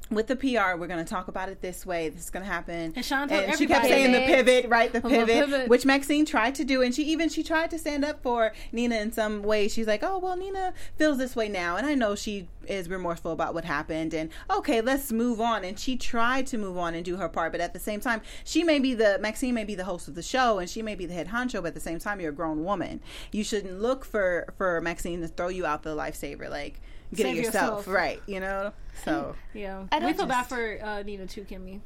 With 0.09 0.27
the 0.27 0.35
PR, 0.35 0.77
we're 0.77 0.88
going 0.88 1.03
to 1.03 1.09
talk 1.09 1.27
about 1.27 1.50
it 1.50 1.61
this 1.61 1.85
way. 1.85 2.09
This 2.09 2.25
is 2.25 2.29
going 2.29 2.45
to 2.45 2.51
happen. 2.51 2.94
And 2.95 3.03
Sean 3.05 3.29
and 3.31 3.57
she 3.57 3.65
kept 3.65 3.85
saying 3.85 4.11
the 4.11 4.19
Pivot. 4.19 4.69
right? 4.69 4.91
The 4.91 5.00
the 5.00 5.09
pivot, 5.09 5.45
pivot. 5.45 5.67
which 5.69 5.85
Maxine 5.85 6.25
tried 6.25 6.55
to 6.55 6.63
do, 6.63 6.81
and 6.81 6.94
she 6.94 7.03
even 7.05 7.29
she 7.29 7.41
tried 7.41 7.71
to 7.71 7.79
stand 7.79 8.05
up 8.05 8.21
for 8.21 8.51
Nina 8.71 8.95
in 8.97 9.11
some 9.11 9.41
way. 9.44 9.67
She's 9.67 9.88
like, 9.88 10.03
"Oh 10.03 10.19
well, 10.19 10.35
Nina 10.35 10.73
feels 10.97 11.17
this 11.17 11.35
way 11.35 11.47
now, 11.50 11.77
and 11.77 11.88
I 11.88 11.95
know 11.95 12.15
she 12.15 12.47
is 12.67 12.89
remorseful 12.89 13.31
about 13.31 13.53
what 13.53 13.65
happened, 13.65 14.13
and 14.13 14.29
okay, 14.51 14.81
let's 14.81 15.11
move 15.11 15.41
on." 15.41 15.63
And 15.63 15.79
she 15.79 15.95
tried 15.97 16.47
to 16.47 16.57
move 16.57 16.77
on 16.77 16.94
and 16.94 17.03
do 17.03 17.15
her 17.17 17.29
part, 17.29 17.51
but 17.51 17.61
at 17.61 17.73
the 17.73 17.79
same 17.79 18.00
time, 18.00 18.21
she 18.44 18.63
may 18.63 18.79
be 18.79 18.94
the 18.94 19.17
Maxine 19.19 19.55
may 19.55 19.63
be 19.65 19.75
the 19.75 19.85
host 19.85 20.07
of 20.07 20.15
the 20.15 20.23
show, 20.23 20.59
and 20.59 20.69
she 20.69 20.81
may 20.81 20.95
be 20.95 21.05
the 21.05 21.13
head 21.13 21.29
honcho, 21.29 21.61
but 21.61 21.67
at 21.67 21.73
the 21.73 21.79
same 21.79 22.00
time, 22.00 22.19
you're 22.19 22.31
a 22.31 22.35
grown 22.35 22.63
woman. 22.63 23.01
You 23.31 23.44
shouldn't 23.44 23.81
look 23.81 24.05
for 24.05 24.53
for 24.57 24.79
Maxine 24.81 25.21
to 25.21 25.27
throw 25.27 25.47
you 25.47 25.65
out 25.65 25.83
the 25.83 25.95
lifesaver, 25.95 26.50
like 26.50 26.81
get 27.13 27.24
Save 27.24 27.38
it 27.38 27.45
yourself, 27.45 27.80
yourself. 27.80 27.88
right? 27.88 28.21
You 28.27 28.39
know, 28.39 28.74
so. 29.04 29.36
Yeah, 29.54 29.86
I 29.92 30.00
don't 30.00 30.07
we 30.12 30.13
feel 30.13 30.25
bad 30.25 30.44
for 30.48 30.80
uh, 30.83 31.04
Nina 31.04 31.27
too, 31.27 31.44
Kimmy. 31.44 31.80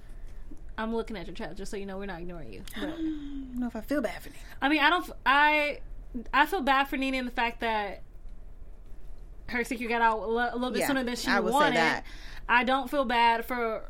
I'm 0.77 0.93
looking 0.95 1.17
at 1.17 1.25
your 1.25 1.35
chat 1.35 1.55
just 1.57 1.71
so 1.71 1.77
you 1.77 1.85
know 1.85 1.97
we're 1.97 2.05
not 2.05 2.19
ignoring 2.21 2.53
you. 2.53 2.61
But, 2.75 2.83
I 2.83 2.91
don't 2.91 3.59
know 3.59 3.67
if 3.67 3.75
I 3.75 3.81
feel 3.81 4.01
bad 4.01 4.21
for 4.21 4.29
Nina. 4.29 4.39
I 4.61 4.69
mean, 4.69 4.79
I 4.79 4.89
don't. 4.89 5.09
I 5.25 5.79
I 6.33 6.45
feel 6.45 6.61
bad 6.61 6.85
for 6.87 6.97
Nina 6.97 7.17
in 7.17 7.25
the 7.25 7.31
fact 7.31 7.61
that 7.61 8.03
her 9.47 9.63
secret 9.63 9.87
got 9.87 10.01
out 10.01 10.19
a 10.19 10.27
little 10.27 10.71
bit 10.71 10.79
Yeah, 10.81 10.87
sooner 10.87 11.03
than 11.03 11.15
she 11.15 11.29
I 11.29 11.39
would 11.39 11.51
say 11.51 11.57
wanted. 11.57 11.75
that. 11.77 12.03
I 12.49 12.63
don't 12.63 12.89
feel 12.89 13.05
bad 13.05 13.45
for 13.45 13.89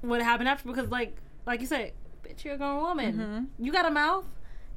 what 0.00 0.22
happened 0.22 0.48
after 0.48 0.68
because, 0.68 0.90
like, 0.90 1.16
like 1.46 1.60
you 1.60 1.66
said, 1.66 1.92
bitch, 2.24 2.44
you're 2.44 2.54
a 2.54 2.58
grown 2.58 2.80
woman. 2.80 3.14
Mm-hmm. 3.14 3.64
You 3.64 3.72
got 3.72 3.86
a 3.86 3.90
mouth. 3.90 4.24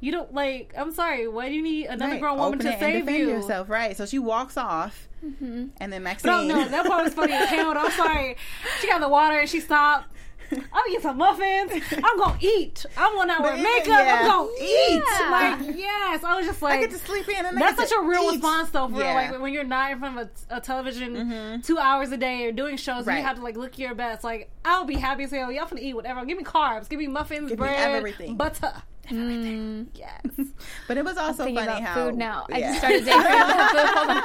You 0.02 0.12
don't 0.12 0.34
like. 0.34 0.74
I'm 0.78 0.92
sorry. 0.94 1.28
Why 1.28 1.50
do 1.50 1.56
you 1.56 1.62
need 1.62 1.88
another 1.88 2.14
Right. 2.14 2.22
grown 2.22 2.38
woman 2.38 2.60
Open 2.60 2.72
to 2.72 2.80
save 2.80 3.10
you? 3.10 3.30
yourself, 3.30 3.70
right? 3.70 3.98
So 3.98 4.06
she 4.06 4.18
walks 4.20 4.56
off, 4.58 5.08
and 5.22 5.72
then 5.94 6.04
Maxine. 6.04 6.32
But 6.32 6.44
no, 6.46 6.68
that 6.68 6.86
part 6.86 7.04
was 7.04 7.14
funny 7.14 7.34
as 7.34 7.50
hell. 7.50 7.74
I'm 7.78 7.92
sorry. 7.92 8.38
She 8.80 8.88
got 8.88 9.02
the 9.02 9.10
water 9.10 9.40
and 9.40 9.50
she 9.50 9.60
stopped. 9.60 10.08
I'm 10.52 10.62
gonna 10.62 10.92
get 10.92 11.02
some 11.04 11.18
muffins. 11.18 11.72
I'm 12.04 12.18
gonna 12.18 12.38
eat. 12.42 12.84
I'm 12.98 13.14
gonna 13.16 13.38
wear 13.40 13.56
makeup. 13.56 13.88
yeah. 13.88 14.20
I'm 14.22 14.28
gonna 14.28 14.50
eat. 14.60 15.04
Yeah. 15.20 15.30
Like 15.30 15.78
yes, 15.78 16.24
I 16.24 16.38
was 16.38 16.48
just 16.48 16.60
like 16.64 16.80
I 16.80 16.82
get 16.82 16.90
to 16.92 16.98
sleep 16.98 17.30
in, 17.30 17.46
and 17.46 17.56
That's 17.62 17.78
such 17.78 17.92
a 17.92 18.02
real 18.02 18.24
eat. 18.24 18.32
response 18.32 18.72
though. 18.72 18.88
For 18.88 18.98
Yeah. 19.00 19.14
Mm-hmm. 19.22 19.34
like 19.34 19.42
when 19.44 19.54
you're 19.54 19.64
not 19.64 19.92
in 19.92 20.00
front 20.00 20.18
of 20.18 20.30
a, 20.50 20.56
a 20.56 20.60
television 20.62 21.62
two 21.62 21.78
hours 21.78 22.12
a 22.12 22.18
day 22.18 22.46
or 22.46 22.52
doing 22.52 22.78
shows, 22.78 23.00
and 23.00 23.08
Right. 23.08 23.18
you 23.18 23.24
have 23.26 23.36
to 23.36 23.44
like 23.44 23.58
look 23.58 23.78
your 23.78 23.94
best. 23.94 24.24
Like 24.24 24.50
I'll 24.66 24.86
be 24.86 24.96
happy 24.96 25.26
as 25.26 25.32
hell. 25.32 25.52
Y'all 25.52 25.68
finna 25.68 25.82
eat 25.82 25.94
whatever. 25.94 26.26
Give 26.26 26.38
me 26.38 26.44
carbs. 26.44 26.90
Give 26.90 26.98
me 27.00 27.08
muffins, 27.08 27.50
Give 27.50 27.60
me 27.60 27.66
bread, 27.68 27.92
everything. 27.92 28.36
butter. 28.36 28.74
Mm, 29.10 29.88
Yes. 29.94 30.22
But 30.88 30.98
it 30.98 31.06
was 31.06 31.18
also 31.18 31.44
funny 31.44 31.58
about 31.58 31.82
how 31.82 31.94
food 32.06 32.16
now. 32.16 32.46
I 32.52 32.62
just 32.62 32.80
started 32.80 33.06
daydreaming 33.06 33.42
about 33.42 33.72
food. 33.72 33.88
Hold 33.88 34.10
on. 34.10 34.16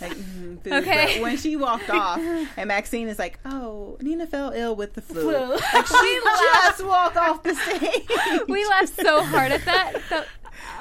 Like, 0.00 0.16
mhm, 0.16 0.62
food. 0.62 0.72
Okay. 0.72 1.14
But 1.16 1.22
when 1.22 1.36
she 1.36 1.56
walked 1.56 1.90
off, 1.90 2.18
and 2.56 2.68
Maxine 2.68 3.08
is 3.08 3.18
like, 3.18 3.38
"Oh, 3.44 3.96
Nina 4.00 4.26
fell 4.26 4.50
ill 4.54 4.76
with 4.76 4.94
the 4.94 5.02
flu." 5.02 5.22
Flu. 5.22 5.56
Like 5.56 5.86
she 5.86 6.20
just 6.64 6.84
walked 6.84 7.16
off 7.16 7.42
the 7.42 7.54
stage. 7.54 8.08
We 8.48 8.64
laughed 8.66 8.94
so 9.00 9.22
hard 9.24 9.52
at 9.52 9.64
that. 9.64 9.92
So- 10.08 10.24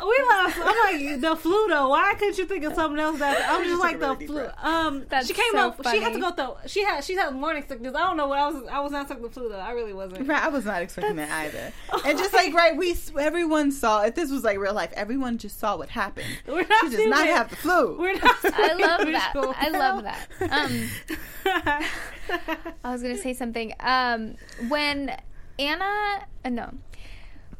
We 0.04 0.26
laughed. 0.30 0.60
I'm 0.62 1.12
like 1.12 1.22
the 1.22 1.36
flu 1.36 1.68
though. 1.70 1.90
Why 1.90 2.14
couldn't 2.18 2.38
you 2.38 2.46
think 2.46 2.64
of 2.66 2.74
something 2.74 3.00
else? 3.00 3.20
That 3.20 3.50
I'm 3.50 3.64
just 3.64 3.80
like 3.80 4.00
the 4.00 4.16
flu. 4.28 4.48
Um, 4.62 5.06
That's 5.10 5.28
she 5.28 5.34
came 5.34 5.52
so 5.54 5.70
up. 5.70 5.88
She 5.90 6.00
had 6.02 6.14
to 6.14 6.20
go 6.20 6.32
through. 6.32 6.56
She 6.68 6.84
had. 6.84 7.04
She 7.04 7.16
had 7.16 7.34
morning 7.34 7.64
sickness. 7.68 7.96
I 7.96 8.00
don't 8.00 8.18
know 8.18 8.28
what 8.28 8.38
I 8.40 8.50
was. 8.50 8.64
I 8.70 8.80
was 8.82 8.92
not 8.92 9.08
sick 9.08 9.22
with 9.22 9.34
the 9.34 9.40
flu 9.40 9.50
though. 9.50 9.60
I 9.60 9.72
really 9.72 9.94
wasn't. 9.94 10.28
Right, 10.28 10.44
I 10.44 10.50
was 10.50 10.66
not 10.66 10.82
expecting 10.82 11.16
that 11.18 11.32
either. 11.32 11.72
And 12.06 12.18
just 12.18 12.34
like 12.34 12.54
right, 12.54 12.76
we 12.76 12.96
everyone 13.18 13.72
saw 13.72 14.04
if 14.04 14.16
this 14.16 14.30
was 14.30 14.44
like 14.44 14.58
real 14.58 14.74
life, 14.74 14.92
everyone 14.94 15.38
just 15.38 15.60
saw 15.60 15.78
what 15.78 15.90
happened. 15.90 16.28
We're 16.48 16.68
not 16.68 16.84
She 16.92 16.98
does 16.98 17.06
not 17.08 17.20
stupid. 17.20 17.34
have 17.36 17.50
the 17.50 17.56
flu. 17.56 17.98
We're 17.98 18.14
not. 18.16 18.36
I 18.44 18.74
love 18.74 19.00
stupid. 19.02 19.16
that. 19.16 19.32
Cool. 19.34 19.54
I 19.58 19.70
love 19.70 20.04
that. 20.04 20.28
Um, 20.52 20.90
I 22.84 22.92
was 22.92 23.02
gonna 23.02 23.18
say 23.18 23.34
something. 23.34 23.74
Um, 23.80 24.36
when 24.68 25.16
Anna, 25.60 26.26
uh, 26.44 26.50
no, 26.50 26.74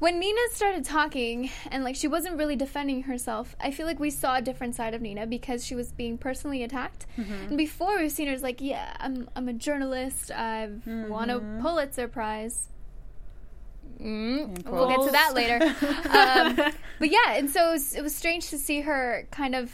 when 0.04 0.20
Nina 0.20 0.42
started 0.52 0.84
talking 0.84 1.50
and 1.72 1.86
like 1.86 1.96
she 1.96 2.10
wasn't 2.10 2.38
really 2.38 2.58
defending 2.58 3.04
herself, 3.04 3.56
I 3.62 3.72
feel 3.72 3.86
like 3.86 4.02
we 4.02 4.10
saw 4.10 4.36
a 4.36 4.42
different 4.42 4.76
side 4.76 4.94
of 4.94 5.02
Nina 5.02 5.26
because 5.26 5.66
she 5.66 5.76
was 5.76 5.94
being 5.94 6.18
personally 6.18 6.62
attacked. 6.62 7.06
And 7.48 7.58
before 7.58 7.98
we've 7.98 8.12
seen 8.12 8.28
her 8.28 8.34
as 8.34 8.44
like, 8.44 8.60
yeah, 8.60 8.98
I'm 9.00 9.30
I'm 9.34 9.48
a 9.48 9.54
journalist. 9.54 10.30
I 10.30 10.58
have 10.58 10.86
won 10.86 11.30
a 11.30 11.40
Pulitzer 11.62 12.10
Prize. 12.10 12.68
Mm, 14.02 14.70
we'll 14.70 14.90
get 14.90 15.06
to 15.06 15.12
that 15.12 15.34
later. 15.34 15.64
um, 16.10 16.74
but 17.00 17.10
yeah, 17.10 17.36
and 17.36 17.50
so 17.50 17.70
it 17.70 17.72
was, 17.72 17.96
it 17.96 18.02
was 18.02 18.14
strange 18.14 18.50
to 18.50 18.58
see 18.58 18.82
her 18.82 19.26
kind 19.32 19.56
of 19.56 19.72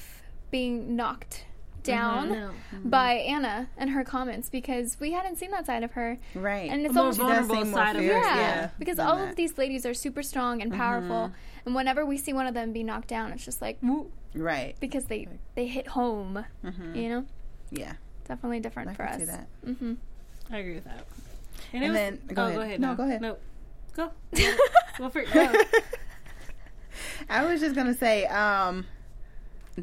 being 0.52 0.96
knocked 0.96 1.46
down 1.84 2.30
No. 2.30 2.52
by 2.86 3.14
Anna 3.14 3.68
and 3.78 3.90
her 3.92 4.04
comments 4.04 4.50
because 4.50 5.00
we 5.00 5.12
hadn't 5.12 5.38
seen 5.38 5.52
that 5.52 5.66
side 5.66 5.84
of 5.84 5.92
her. 5.94 6.18
Right. 6.36 6.70
And 6.70 6.86
it's 6.86 6.94
more 6.94 7.06
almost 7.06 7.20
She 7.20 7.26
does 7.28 7.48
vulnerable 7.48 7.72
side 7.74 7.96
of 7.96 8.02
her. 8.04 8.08
yeah, 8.08 8.36
yeah, 8.36 8.70
because 8.80 9.00
all 9.00 9.18
that. 9.18 9.30
of 9.30 9.36
these 9.36 9.58
ladies 9.58 9.86
are 9.86 9.94
super 9.94 10.22
strong 10.24 10.62
and 10.62 10.72
powerful, 10.74 11.32
and 11.66 11.76
whenever 11.76 12.06
we 12.06 12.18
see 12.18 12.34
one 12.34 12.48
of 12.48 12.54
them 12.54 12.72
be 12.74 12.84
knocked 12.84 13.08
down, 13.08 13.32
it's 13.32 13.44
just 13.46 13.62
like 13.62 13.78
woo, 13.82 14.12
Right. 14.36 14.76
because 14.80 15.06
they 15.06 15.28
they 15.56 15.68
hit 15.68 15.88
home. 15.88 16.46
You 16.94 17.10
know, 17.10 17.26
Yeah. 17.72 17.94
definitely 18.28 18.60
different 18.60 18.90
I 18.90 18.94
for 18.94 19.04
can 19.06 19.14
us. 19.14 19.20
see 19.20 19.26
that. 19.26 19.48
hmm 19.66 19.94
I 20.52 20.58
agree 20.58 20.76
with 20.76 20.86
that. 20.86 21.06
And, 21.74 21.84
And 21.84 21.84
it 21.84 21.90
was, 21.90 21.96
then- 21.98 22.36
go 22.36 22.44
oh, 22.44 22.46
ahead. 22.48 22.56
go 22.56 22.62
ahead. 22.62 22.82
No, 22.82 22.88
now. 22.88 22.94
go 22.96 23.04
ahead. 23.04 23.22
No, 23.22 23.38
go. 23.96 24.12
go 24.98 25.10
for 25.10 25.20
it. 25.20 25.32
Go. 25.34 25.54
I 27.30 27.46
was 27.46 27.60
just 27.62 27.76
gonna 27.76 27.94
say, 27.94 28.26
um, 28.26 28.86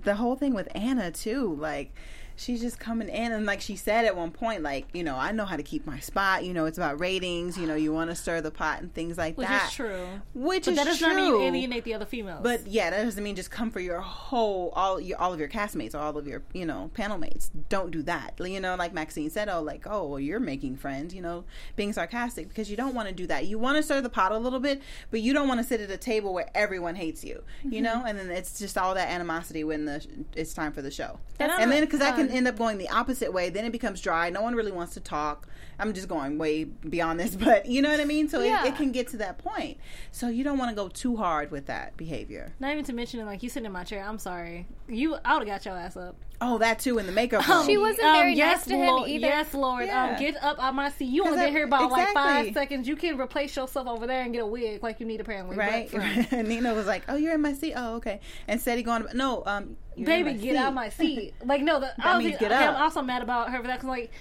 the 0.04 0.16
whole 0.16 0.36
thing 0.36 0.54
with 0.54 0.68
Anna 0.74 1.10
too, 1.10 1.56
like 1.58 1.92
she's 2.36 2.60
just 2.60 2.78
coming 2.78 3.08
in 3.08 3.32
and 3.32 3.46
like 3.46 3.60
she 3.60 3.76
said 3.76 4.04
at 4.04 4.16
one 4.16 4.30
point, 4.30 4.62
like, 4.62 4.86
you 4.92 5.02
know, 5.02 5.16
I 5.16 5.32
know 5.32 5.44
how 5.44 5.56
to 5.56 5.62
keep 5.62 5.86
my 5.86 5.98
spot, 5.98 6.44
you 6.44 6.52
know, 6.52 6.66
it's 6.66 6.78
about 6.78 7.00
ratings, 7.00 7.56
you 7.56 7.66
know, 7.66 7.74
you 7.74 7.92
wanna 7.92 8.14
stir 8.14 8.40
the 8.40 8.50
pot 8.50 8.80
and 8.80 8.94
things 8.94 9.18
like 9.18 9.36
that. 9.36 9.38
Which 9.38 9.48
that. 9.48 9.68
is 9.68 9.74
true. 9.74 10.06
Which 10.34 10.64
But 10.66 10.72
is 10.72 10.76
that 10.76 10.84
does 10.84 10.98
true. 10.98 11.08
not 11.08 11.16
mean 11.16 11.26
you 11.26 11.42
alienate 11.42 11.84
the 11.84 11.94
other 11.94 12.06
females. 12.06 12.40
But 12.42 12.66
yeah, 12.66 12.90
that 12.90 13.02
doesn't 13.02 13.22
mean 13.22 13.36
just 13.36 13.50
come 13.50 13.70
for 13.70 13.80
your 13.80 14.00
whole 14.00 14.72
all 14.76 15.00
your 15.00 15.18
all 15.18 15.32
of 15.32 15.40
your 15.40 15.48
castmates 15.48 15.94
or 15.94 15.98
all 15.98 16.16
of 16.16 16.26
your 16.26 16.42
you 16.52 16.66
know 16.66 16.90
panel 16.94 17.18
mates. 17.18 17.50
Don't 17.68 17.90
do 17.90 18.02
that. 18.02 18.34
You 18.38 18.60
know, 18.60 18.76
like 18.76 18.92
Maxine 18.92 19.30
said, 19.30 19.48
oh, 19.48 19.62
like 19.62 19.86
oh, 19.86 20.06
well, 20.06 20.20
you're 20.20 20.40
making 20.40 20.76
friends. 20.76 21.14
You 21.14 21.22
know, 21.22 21.44
being 21.74 21.92
sarcastic 21.92 22.48
because 22.48 22.70
you 22.70 22.76
don't 22.76 22.94
want 22.94 23.08
to 23.08 23.14
do 23.14 23.26
that. 23.26 23.46
You 23.46 23.58
want 23.58 23.76
to 23.76 23.82
stir 23.82 24.00
the 24.00 24.10
pot 24.10 24.32
a 24.32 24.38
little 24.38 24.60
bit, 24.60 24.82
but 25.10 25.20
you 25.20 25.32
don't 25.32 25.48
want 25.48 25.60
to 25.60 25.64
sit 25.64 25.80
at 25.80 25.90
a 25.90 25.96
table 25.96 26.34
where 26.34 26.50
everyone 26.54 26.94
hates 26.94 27.24
you. 27.24 27.42
You 27.64 27.70
mm-hmm. 27.70 27.82
know, 27.82 28.04
and 28.06 28.18
then 28.18 28.30
it's 28.30 28.58
just 28.58 28.76
all 28.76 28.94
that 28.94 29.08
animosity 29.08 29.64
when 29.64 29.86
the 29.86 30.06
it's 30.34 30.54
time 30.54 30.72
for 30.72 30.82
the 30.82 30.90
show. 30.90 31.18
That's 31.38 31.58
and 31.58 31.70
then 31.70 31.84
because 31.84 32.00
that 32.00 32.16
can 32.16 32.25
fun. 32.28 32.36
end 32.36 32.48
up 32.48 32.56
going 32.56 32.78
the 32.78 32.88
opposite 32.90 33.32
way, 33.32 33.50
then 33.50 33.64
it 33.64 33.72
becomes 33.72 34.00
dry. 34.00 34.30
No 34.30 34.42
one 34.42 34.54
really 34.54 34.72
wants 34.72 34.94
to 34.94 35.00
talk. 35.00 35.48
I'm 35.78 35.92
just 35.92 36.08
going 36.08 36.38
way 36.38 36.64
beyond 36.64 37.20
this, 37.20 37.36
but 37.36 37.66
you 37.66 37.82
know 37.82 37.90
what 37.90 38.00
I 38.00 38.04
mean. 38.06 38.28
So 38.28 38.40
Yeah. 38.42 38.64
it, 38.64 38.68
it 38.68 38.76
can 38.76 38.92
get 38.92 39.08
to 39.08 39.16
that 39.18 39.38
point. 39.38 39.76
So 40.10 40.28
you 40.28 40.42
don't 40.44 40.56
want 40.58 40.70
to 40.70 40.74
go 40.76 40.88
too 40.88 41.16
hard 41.16 41.50
with 41.50 41.66
that 41.66 41.96
behavior. 41.96 42.52
Not 42.60 42.72
even 42.72 42.84
to 42.86 42.92
mention, 42.92 43.24
like 43.26 43.42
you 43.42 43.48
sitting 43.50 43.66
in 43.66 43.72
my 43.72 43.84
chair. 43.84 44.02
I'm 44.02 44.18
sorry. 44.18 44.66
You, 44.88 45.16
I 45.24 45.36
would 45.36 45.46
have 45.46 45.58
got 45.58 45.64
your 45.66 45.76
ass 45.76 45.96
up. 45.96 46.16
Oh, 46.40 46.58
that 46.58 46.78
too 46.78 46.98
in 46.98 47.06
the 47.06 47.12
makeup 47.12 47.46
room. 47.48 47.64
She 47.64 47.78
wasn't 47.78 48.02
very 48.02 48.34
nice 48.34 48.64
to 48.66 48.74
him 48.74 48.86
Lord, 48.86 49.08
either. 49.08 49.26
Yes, 49.26 49.54
Lord. 49.54 49.86
Yeah. 49.86 50.10
Um, 50.12 50.18
get 50.20 50.42
up 50.42 50.58
out 50.62 50.74
my 50.74 50.90
seat. 50.90 51.06
You 51.06 51.24
only 51.24 51.38
been 51.38 51.46
I- 51.46 51.50
here 51.50 51.64
about 51.64 51.90
like 51.90 52.12
five 52.12 52.52
seconds. 52.52 52.86
You 52.86 52.94
can 52.96 53.18
replace 53.18 53.56
yourself 53.56 53.86
over 53.86 54.06
there 54.06 54.22
and 54.22 54.32
get 54.34 54.42
a 54.42 54.46
wig 54.46 54.82
like 54.82 55.00
you 55.00 55.06
need 55.06 55.20
apparently. 55.20 55.56
right. 55.56 55.90
But, 55.90 56.32
um, 56.38 56.46
Nina 56.46 56.74
was 56.74 56.86
like, 56.86 57.04
"Oh, 57.08 57.16
you're 57.16 57.34
in 57.34 57.40
my 57.40 57.54
seat. 57.54 57.72
Oh, 57.74 57.94
okay." 57.96 58.20
And 58.48 58.60
said 58.60 58.76
he 58.76 58.82
going, 58.82 59.06
"No, 59.14 59.44
um, 59.46 59.78
you're 59.96 60.06
baby, 60.06 60.32
get 60.34 60.40
seat." 60.40 60.56
out 60.56 60.74
my 60.74 60.88
seat. 60.88 61.34
Like 61.44 61.62
no, 61.62 61.80
the, 61.80 61.92
I 62.04 62.16
was, 62.16 62.24
means 62.24 62.38
get 62.38 62.52
okay, 62.52 62.64
up. 62.64 62.76
I'm 62.76 62.82
also 62.82 63.02
mad 63.02 63.22
about 63.22 63.50
her 63.50 63.60
for 63.60 63.66
that 63.66 63.76
because 63.80 63.88
like 63.88 64.12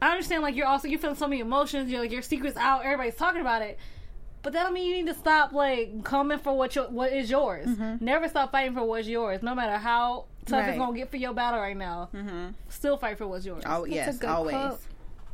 I 0.00 0.10
understand 0.10 0.42
like 0.42 0.56
you're 0.56 0.66
also 0.66 0.88
you're 0.88 0.98
feeling 0.98 1.16
so 1.16 1.26
many 1.28 1.40
emotions. 1.40 1.90
You're 1.90 2.00
like 2.00 2.12
your 2.12 2.22
secrets 2.22 2.56
out. 2.56 2.84
Everybody's 2.84 3.14
talking 3.16 3.40
about 3.40 3.62
it. 3.62 3.78
But 4.42 4.54
that 4.54 4.64
don't 4.64 4.72
mean 4.74 4.90
you 4.90 4.96
need 5.04 5.06
to 5.12 5.18
stop 5.18 5.52
like 5.52 6.02
coming 6.02 6.38
for 6.38 6.56
what 6.56 6.74
your, 6.74 6.88
what 6.90 7.12
is 7.12 7.30
yours. 7.30 7.68
Never 8.00 8.28
stop 8.28 8.50
fighting 8.50 8.74
for 8.74 8.84
what's 8.84 9.06
yours, 9.06 9.40
no 9.42 9.54
matter 9.54 9.78
how 9.78 10.24
tough 10.46 10.46
Mm-hmm. 10.46 10.54
Right. 10.54 10.68
it's 10.70 10.78
gonna 10.78 10.96
get 10.98 11.10
for 11.12 11.16
your 11.16 11.32
battle 11.32 11.60
right 11.60 11.76
now. 11.76 12.08
Mm-hmm. 12.12 12.48
Still 12.68 12.96
fight 12.96 13.18
for 13.18 13.28
what's 13.28 13.46
yours. 13.46 13.62
Oh 13.64 13.82
That's 13.82 13.94
yes, 13.94 14.16
a 14.16 14.18
good 14.18 14.28
always. 14.30 14.56
quote. 14.56 14.80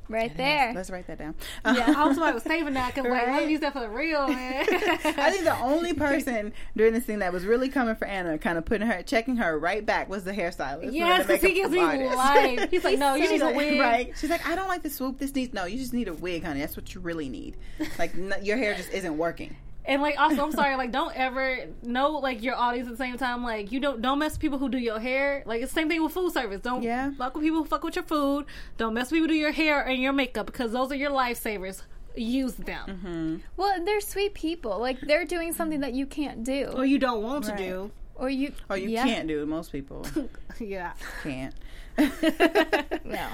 Right 0.09 0.35
there. 0.37 0.73
Let's 0.75 0.89
write 0.91 1.07
that 1.09 1.19
down. 1.19 1.35
Yeah, 1.65 1.93
I 1.97 2.07
was 2.33 2.43
saving 2.43 2.75
that 2.75 2.95
because 2.95 3.11
like 3.11 3.27
Right. 3.27 3.35
let 3.37 3.45
me 3.47 3.51
use 3.53 3.61
that 3.61 3.73
for 3.75 3.81
the 3.81 3.89
real 3.91 4.27
man. 4.29 4.67
I 4.71 5.31
think 5.31 5.45
the 5.45 5.57
only 5.61 5.93
person 5.93 6.53
during 6.77 6.95
this 6.95 7.05
thing 7.05 7.19
that 7.19 7.33
was 7.33 7.45
really 7.45 7.69
coming 7.69 7.95
for 7.95 8.07
Anna, 8.07 8.39
kind 8.39 8.57
of 8.57 8.65
putting 8.65 8.87
her, 8.89 9.03
checking 9.03 9.37
her 9.37 9.59
right 9.59 9.85
back, 9.85 10.09
was 10.09 10.25
the 10.25 10.33
hairstylist. 10.33 10.93
yes, 10.93 11.27
because 11.27 11.43
he 11.43 11.53
gives 11.55 11.71
me 11.73 11.81
life. 11.81 12.71
He's 12.71 12.85
like, 12.85 12.99
no, 12.99 13.15
you 13.17 13.31
need 13.31 13.41
a 13.43 13.47
like- 13.47 13.57
wig. 13.57 13.81
Right. 13.81 14.13
She's 14.19 14.31
like, 14.31 14.47
I 14.49 14.55
don't 14.55 14.69
like 14.69 14.83
the 14.83 14.91
swoop. 14.91 15.19
This 15.19 15.35
needs 15.35 15.53
no. 15.53 15.67
You 15.67 15.77
just 15.79 15.93
need 15.93 16.09
a 16.09 16.15
wig, 16.15 16.43
honey. 16.45 16.61
That's 16.61 16.77
what 16.77 16.95
you 16.95 17.01
really 17.01 17.29
need. 17.29 17.57
Like 17.99 18.15
n- 18.15 18.35
your 18.43 18.57
hair 18.57 18.75
just 18.75 18.91
isn't 18.93 19.17
working. 19.19 19.57
And 19.89 20.03
like 20.03 20.19
also, 20.21 20.45
I'm 20.45 20.53
sorry, 20.53 20.77
like 20.77 20.93
don't 20.93 21.15
ever 21.17 21.65
know 21.83 22.11
like 22.19 22.43
your 22.43 22.55
audience 22.55 22.87
at 22.89 22.93
the 22.93 22.99
same 23.05 23.17
time. 23.19 23.43
Like 23.43 23.73
you 23.73 23.81
don't 23.81 24.01
don't 24.03 24.19
mess 24.19 24.33
with 24.33 24.41
people 24.41 24.59
who 24.59 24.69
do 24.69 24.79
your 24.79 25.01
hair. 25.01 25.43
Like 25.47 25.63
it's 25.63 25.73
the 25.73 25.81
same 25.81 25.89
thing 25.89 26.03
with 26.03 26.13
food 26.13 26.33
service. 26.33 26.61
Don't 26.61 26.83
Yeah. 26.83 27.11
fuck 27.19 27.35
with 27.35 27.43
people 27.43 27.59
who 27.61 27.65
fuck 27.65 27.83
with 27.83 27.97
your 27.97 28.05
food. 28.05 28.45
Don't 28.77 28.93
mess 28.95 29.11
with 29.11 29.17
people 29.23 29.29
who 29.29 29.35
do 29.35 29.39
your 29.41 29.53
hair 29.53 29.81
and 29.81 30.01
your 30.01 30.13
makeup 30.13 30.47
because 30.47 30.73
those 30.73 30.93
are 30.93 30.97
your 30.97 31.11
lifesavers. 31.11 31.83
Use 32.17 32.55
them 32.55 32.87
Mm-hmm. 32.89 33.37
Well, 33.57 33.85
they're 33.85 34.01
sweet 34.01 34.35
people. 34.35 34.79
Like 34.79 35.01
they're 35.01 35.25
doing 35.25 35.53
something 35.55 35.81
that 35.81 35.95
you 35.95 36.05
can't 36.07 36.45
do, 36.45 36.71
or 36.75 36.85
you 36.85 36.99
don't 36.99 37.23
want 37.23 37.45
to 37.47 37.57
do. 37.57 37.91
or 38.15 38.29
you. 38.29 38.53
Or 38.69 38.77
you 38.77 38.91
yeah. 38.91 39.05
can't 39.05 39.27
do 39.29 39.41
it. 39.43 39.47
Most 39.49 39.73
people 39.73 40.05
Yeah. 40.61 40.93
can't. 41.23 41.55
No. 43.05 43.27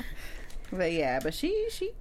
But 0.72 0.92
yeah, 0.92 1.20
but 1.22 1.34
she 1.34 1.66
she 1.70 1.92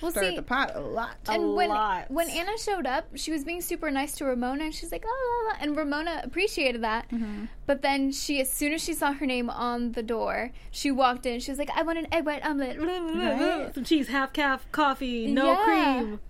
We'll 0.00 0.10
stirred 0.10 0.30
see. 0.30 0.36
the 0.36 0.42
pot 0.42 0.72
a 0.74 0.80
lot. 0.80 1.16
and 1.28 1.54
when 1.54 1.68
lot. 1.68 2.10
when 2.10 2.28
Anna 2.30 2.56
showed 2.58 2.86
up, 2.86 3.06
she 3.14 3.30
was 3.32 3.44
being 3.44 3.60
super 3.60 3.90
nice 3.90 4.12
to 4.16 4.24
Ramona, 4.24 4.64
and 4.64 4.74
she's 4.74 4.90
like, 4.92 5.04
"Oh," 5.06 5.44
la, 5.46 5.52
la," 5.52 5.58
and 5.62 5.76
Ramona 5.76 6.20
appreciated 6.24 6.82
that. 6.82 7.08
Mm-hmm. 7.10 7.44
But 7.66 7.82
then 7.82 8.10
she, 8.12 8.40
as 8.40 8.50
soon 8.50 8.72
as 8.72 8.82
she 8.82 8.94
saw 8.94 9.12
her 9.12 9.26
name 9.26 9.50
on 9.50 9.92
the 9.92 10.02
door, 10.02 10.52
she 10.70 10.90
walked 10.90 11.26
in. 11.26 11.40
She 11.40 11.50
was 11.50 11.58
like, 11.58 11.70
"I 11.76 11.82
want 11.82 11.98
an 11.98 12.06
egg 12.12 12.24
white 12.26 12.44
omelet." 12.44 12.78
Right. 12.80 13.74
Some 13.74 13.84
cheese, 13.84 14.08
half 14.08 14.32
calf, 14.32 14.66
coffee, 14.72 15.26
no 15.26 15.52
Yeah. 15.52 15.64
cream. 15.64 16.20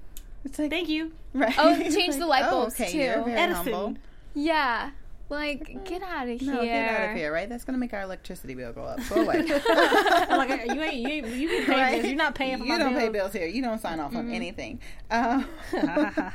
It's 0.44 0.58
like 0.58 0.70
Thank 0.70 0.88
you. 0.88 1.12
right. 1.34 1.54
Oh, 1.58 1.74
It's 1.78 1.94
change 1.94 2.16
the 2.16 2.26
light 2.26 2.48
bulbs, 2.50 2.74
okay, 2.74 2.90
too. 2.90 2.98
You're 2.98 3.22
very 3.24 3.38
Edison. 3.38 3.72
humble. 3.72 3.94
Yeah, 4.34 4.90
like 5.30 5.84
get 5.84 6.02
out 6.02 6.28
of 6.28 6.40
here. 6.40 6.54
No, 6.54 6.62
get 6.62 6.90
out 7.00 7.10
of 7.10 7.16
here, 7.16 7.32
right? 7.32 7.48
That's 7.48 7.64
gonna 7.64 7.78
make 7.78 7.94
our 7.94 8.02
electricity 8.02 8.54
bill 8.54 8.72
go 8.72 8.82
up. 8.82 8.98
Go 9.08 9.22
away. 9.22 9.38
I'm 9.68 10.36
like 10.38 10.50
you 10.66 10.80
ain't 10.82 10.94
you 10.96 11.08
ain't 11.08 11.26
you 11.28 11.48
can 11.48 11.64
pay 11.66 11.72
Right? 11.72 12.02
this. 12.02 12.06
You're 12.10 12.16
not 12.16 12.34
paying 12.34 12.58
for 12.58 12.64
you 12.64 12.72
my 12.72 12.78
don't 12.78 12.90
bills. 12.92 13.02
pay 13.02 13.08
bills 13.08 13.32
here. 13.32 13.46
You 13.46 13.62
don't 13.62 13.80
sign 13.80 14.00
off 14.00 14.14
on 14.14 14.30
anything. 14.30 14.80
Um, 15.10 15.46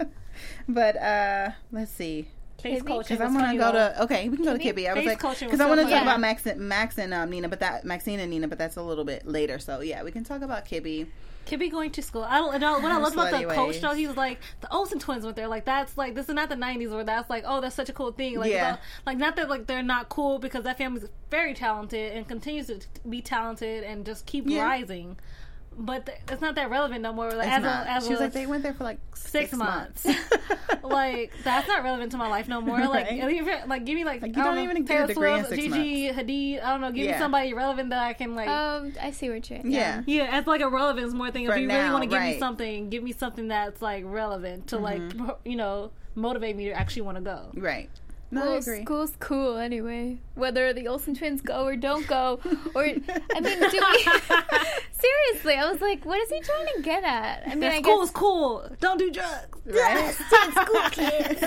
but 0.68 0.98
uh, 0.98 1.52
let's 1.72 1.92
see. 1.92 2.28
Face 2.62 2.82
Kibby? 2.82 3.00
Because 3.00 3.22
I 3.22 3.26
was 3.26 3.34
want 3.36 3.52
to 3.52 3.58
go 3.58 3.72
to 3.74 4.04
okay, 4.04 4.30
we 4.30 4.38
can 4.38 4.46
go 4.46 4.58
to 4.58 4.64
Kibby? 4.64 4.86
Kibby. 4.86 4.90
I 4.90 4.94
was 4.94 5.04
Face 5.06 5.24
like 5.24 5.40
because 5.40 5.60
I 5.60 5.68
want 5.68 5.82
to 5.82 5.88
talk 5.90 6.02
about 6.02 6.20
Max 6.20 6.46
and 6.48 6.60
Max 6.62 6.98
and 6.98 7.14
um, 7.14 7.30
Nina, 7.30 7.48
but 7.50 7.60
that 7.60 7.86
Maxine 7.86 8.20
and 8.20 8.32
Nina, 8.32 8.48
but 8.48 8.58
that's 8.58 8.78
a 8.78 8.82
little 8.82 9.06
bit 9.06 9.28
later. 9.28 9.60
So 9.60 9.82
yeah, 9.82 10.04
we 10.04 10.12
can 10.12 10.24
talk 10.24 10.42
about 10.42 10.66
Kibby. 10.66 11.08
Could 11.46 11.60
be 11.60 11.70
going 11.70 11.92
to 11.92 12.02
school. 12.02 12.24
I 12.24 12.38
don't 12.38 12.60
know. 12.60 12.80
What 12.80 12.92
I 12.92 12.98
loved 13.00 13.16
about 13.16 13.32
the 13.32 13.46
coach 13.54 13.80
though, 13.82 13.94
he 13.94 14.08
was 14.08 14.18
like 14.18 14.40
the 14.62 14.72
Olsen 14.74 15.00
twins 15.00 15.24
went 15.24 15.36
there. 15.36 15.48
Like 15.48 15.66
that's 15.66 15.98
like 15.98 16.16
this 16.16 16.28
is 16.28 16.34
not 16.36 16.50
the 16.50 16.56
'90s 16.56 16.90
where 16.92 17.04
that's 17.04 17.30
like 17.30 17.44
oh 17.46 17.62
that's 17.62 17.76
such 17.76 17.90
a 17.90 17.94
cool 17.94 18.12
thing. 18.12 18.38
Like 18.40 18.52
Yeah. 18.52 18.70
about- 18.72 18.80
like 19.06 19.18
not 19.18 19.36
that 19.36 19.50
like 19.50 19.68
they're 19.68 19.84
not 19.84 20.10
cool 20.10 20.40
because 20.40 20.64
that 20.64 20.78
family's 20.78 21.08
very 21.30 21.54
talented 21.54 22.14
and 22.14 22.28
continues 22.28 22.68
to 22.68 22.80
be 23.10 23.22
talented 23.22 23.84
and 23.84 24.06
just 24.06 24.26
keep 24.26 24.46
Yeah. 24.48 24.64
rising. 24.64 25.18
But 25.78 26.06
th- 26.06 26.18
it's 26.32 26.42
not 26.42 26.56
that 26.56 26.70
relevant 26.70 27.02
no 27.02 27.12
more. 27.12 27.30
Like, 27.32 27.48
It's 27.48 27.58
as 27.58 27.64
not. 27.64 27.86
a, 27.86 27.90
as 27.92 28.04
she 28.06 28.12
was 28.12 28.20
a- 28.20 28.24
like 28.24 28.34
they 28.34 28.46
went 28.46 28.64
there 28.64 28.74
for 28.74 28.86
like 28.86 28.98
six 29.14 29.50
six, 29.50 29.54
months. 29.54 30.06
months. 30.06 30.22
like 30.84 31.34
that's 31.44 31.68
not 31.68 31.84
relevant 31.84 32.12
to 32.12 32.18
my 32.18 32.28
life 32.30 32.48
no 32.48 32.62
more. 32.62 32.80
Like, 32.80 33.10
Right. 33.10 33.48
at 33.48 33.68
like 33.68 33.86
give 33.86 33.96
me 33.96 34.06
like, 34.06 34.22
Like, 34.22 34.36
you 34.36 34.42
I 34.42 34.46
don't 34.46 34.56
know, 34.56 34.64
even 34.64 34.86
get 34.86 35.10
a 35.10 35.14
Taylor 35.14 35.14
degree 35.14 35.34
in 35.40 35.46
six 35.46 35.62
Gigi 35.64 36.10
Hadid. 36.12 36.64
I 36.64 36.70
don't 36.72 36.82
know. 36.82 36.92
Give 36.92 37.08
me 37.08 37.18
somebody 37.18 37.54
relevant 37.54 37.90
that 37.90 38.00
I 38.00 38.14
can 38.14 38.36
like. 38.36 38.48
Um, 38.48 38.94
I 39.02 39.12
see 39.12 39.28
what 39.30 39.36
you're. 39.50 39.60
Saying. 39.60 39.72
Yeah. 39.72 40.02
Yeah, 40.06 40.30
as 40.32 40.48
like 40.48 40.62
a 40.62 40.70
relevance 40.70 41.14
more 41.14 41.30
thing. 41.32 41.44
If 41.46 41.52
For 41.52 41.58
you 41.58 41.68
really 41.68 41.90
want 41.90 42.04
to 42.04 42.10
give 42.10 42.22
me 42.22 42.40
something, 42.40 42.90
give 42.90 43.04
me 43.04 43.12
something 43.12 43.48
that's 43.50 43.82
like 43.82 44.04
relevant 44.06 44.68
to 44.68 44.78
like 44.78 45.02
Mm-hmm. 45.02 45.26
pro- 45.26 45.38
you 45.44 45.56
know 45.58 45.92
motivate 46.16 46.56
me 46.56 46.66
to 46.66 46.72
actually 46.72 47.02
want 47.02 47.18
to 47.18 47.22
go. 47.24 47.50
Right. 47.56 47.90
No, 48.36 48.54
I 48.54 48.58
agree. 48.58 48.82
school's 48.84 49.14
cool 49.20 49.58
anyway. 49.58 50.18
Whether 50.36 50.74
the 50.74 50.88
Olsen 50.88 51.16
twins 51.16 51.42
go 51.42 51.66
or 51.66 51.76
don't 51.76 52.06
go, 52.08 52.40
or 52.76 52.84
I 52.84 52.94
mean, 53.42 53.60
do 53.60 53.82
we? 53.94 54.04
Seriously, 54.92 55.56
I 55.56 55.70
was 55.72 55.82
like, 55.82 56.06
what 56.06 56.20
is 56.22 56.30
he 56.30 56.40
trying 56.42 56.68
to 56.76 56.82
get 56.82 57.04
at? 57.04 57.44
I 57.46 57.50
mean, 57.52 57.60
That 57.62 57.72
I 57.74 57.82
school 57.82 58.00
guess 58.00 58.08
is 58.10 58.12
cool. 58.12 58.70
Don't 58.80 58.98
do 58.98 59.12
drugs. 59.12 59.60
Right? 59.66 60.14
school 60.52 60.90
kids. 60.92 61.42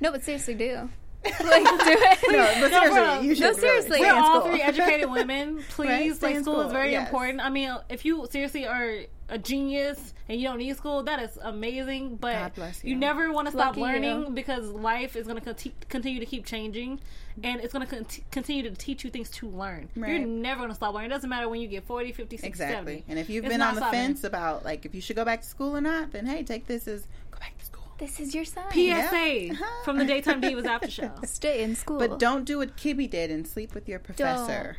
no, 0.00 0.10
but 0.12 0.22
seriously, 0.24 0.54
do 0.54 0.88
like 1.22 1.64
do 1.64 1.70
it. 1.84 2.18
no, 2.32 2.60
but 2.60 2.70
seriously, 2.70 2.90
bro. 3.00 3.20
you 3.20 3.34
should 3.34 3.42
No, 3.42 3.48
really 3.48 3.60
seriously. 3.60 4.00
We're 4.00 4.14
all 4.14 4.40
three 4.48 4.62
educated 4.62 5.10
women. 5.10 5.62
Please, 5.68 5.88
Right, 5.88 6.22
like 6.22 6.36
school, 6.42 6.54
school, 6.54 6.60
is 6.62 6.72
very 6.72 6.92
yes. 6.92 7.06
important. 7.08 7.40
I 7.40 7.50
mean, 7.50 7.76
if 7.90 8.04
you 8.06 8.26
seriously 8.30 8.66
are 8.66 9.00
a 9.30 9.38
genius 9.38 10.12
and 10.28 10.40
you 10.40 10.46
don't 10.48 10.58
need 10.58 10.76
school, 10.76 11.02
that 11.04 11.20
is 11.22 11.38
amazing. 11.42 12.16
But 12.16 12.34
God 12.34 12.54
bless 12.54 12.84
you 12.84 12.90
you. 12.90 12.96
never 12.96 13.32
want 13.32 13.46
to 13.46 13.52
stop 13.52 13.76
Lucky 13.76 13.80
you. 13.80 13.86
learning 13.86 14.34
because 14.34 14.70
life 14.70 15.16
is 15.16 15.26
going 15.26 15.38
to 15.38 15.44
conti- 15.44 15.74
continue 15.88 16.20
to 16.20 16.26
keep 16.26 16.44
changing, 16.44 17.00
and 17.42 17.60
it's 17.60 17.72
going 17.72 17.86
to 17.86 17.94
conti- 17.94 18.24
continue 18.30 18.62
to 18.62 18.70
teach 18.70 19.04
you 19.04 19.10
things 19.10 19.30
to 19.30 19.48
learn. 19.48 19.88
You're 19.94 20.18
never 20.18 20.58
going 20.60 20.70
to 20.70 20.74
stop 20.74 20.94
learning. 20.94 21.10
It 21.10 21.14
doesn't 21.14 21.30
matter 21.30 21.48
when 21.48 21.60
you 21.60 21.68
get 21.68 21.84
40, 21.84 22.12
50, 22.12 22.36
60, 22.36 22.46
Exactly. 22.46 22.76
70. 22.76 23.04
And 23.08 23.18
if 23.18 23.30
you've 23.30 23.44
It's 23.44 23.52
been 23.54 23.62
on 23.62 23.74
the 23.74 23.80
stopping. 23.80 23.98
fence 24.00 24.24
about 24.24 24.64
like 24.64 24.84
if 24.84 24.94
you 24.94 25.00
should 25.00 25.16
go 25.16 25.24
back 25.24 25.42
to 25.42 25.46
school 25.48 25.76
or 25.76 25.80
not, 25.80 26.12
then 26.12 26.26
hey, 26.26 26.42
take 26.42 26.66
this 26.66 26.86
as 26.86 27.06
go 27.30 27.38
back 27.38 27.56
to 27.58 27.64
school. 27.64 27.76
This 27.98 28.18
is 28.18 28.34
your 28.34 28.44
sign. 28.46 28.70
PSA 28.72 29.50
Uh-huh. 29.52 29.84
from 29.84 29.98
the 29.98 30.06
Daytime 30.06 30.40
Divas 30.40 30.64
after 30.64 30.90
show. 30.90 31.10
Stay 31.24 31.62
in 31.62 31.76
school. 31.76 31.98
But 31.98 32.18
don't 32.18 32.44
do 32.46 32.56
what 32.58 32.76
Kibby 32.76 33.10
did 33.10 33.30
and 33.30 33.46
sleep 33.46 33.74
with 33.74 33.88
your 33.88 33.98
professor. 33.98 34.78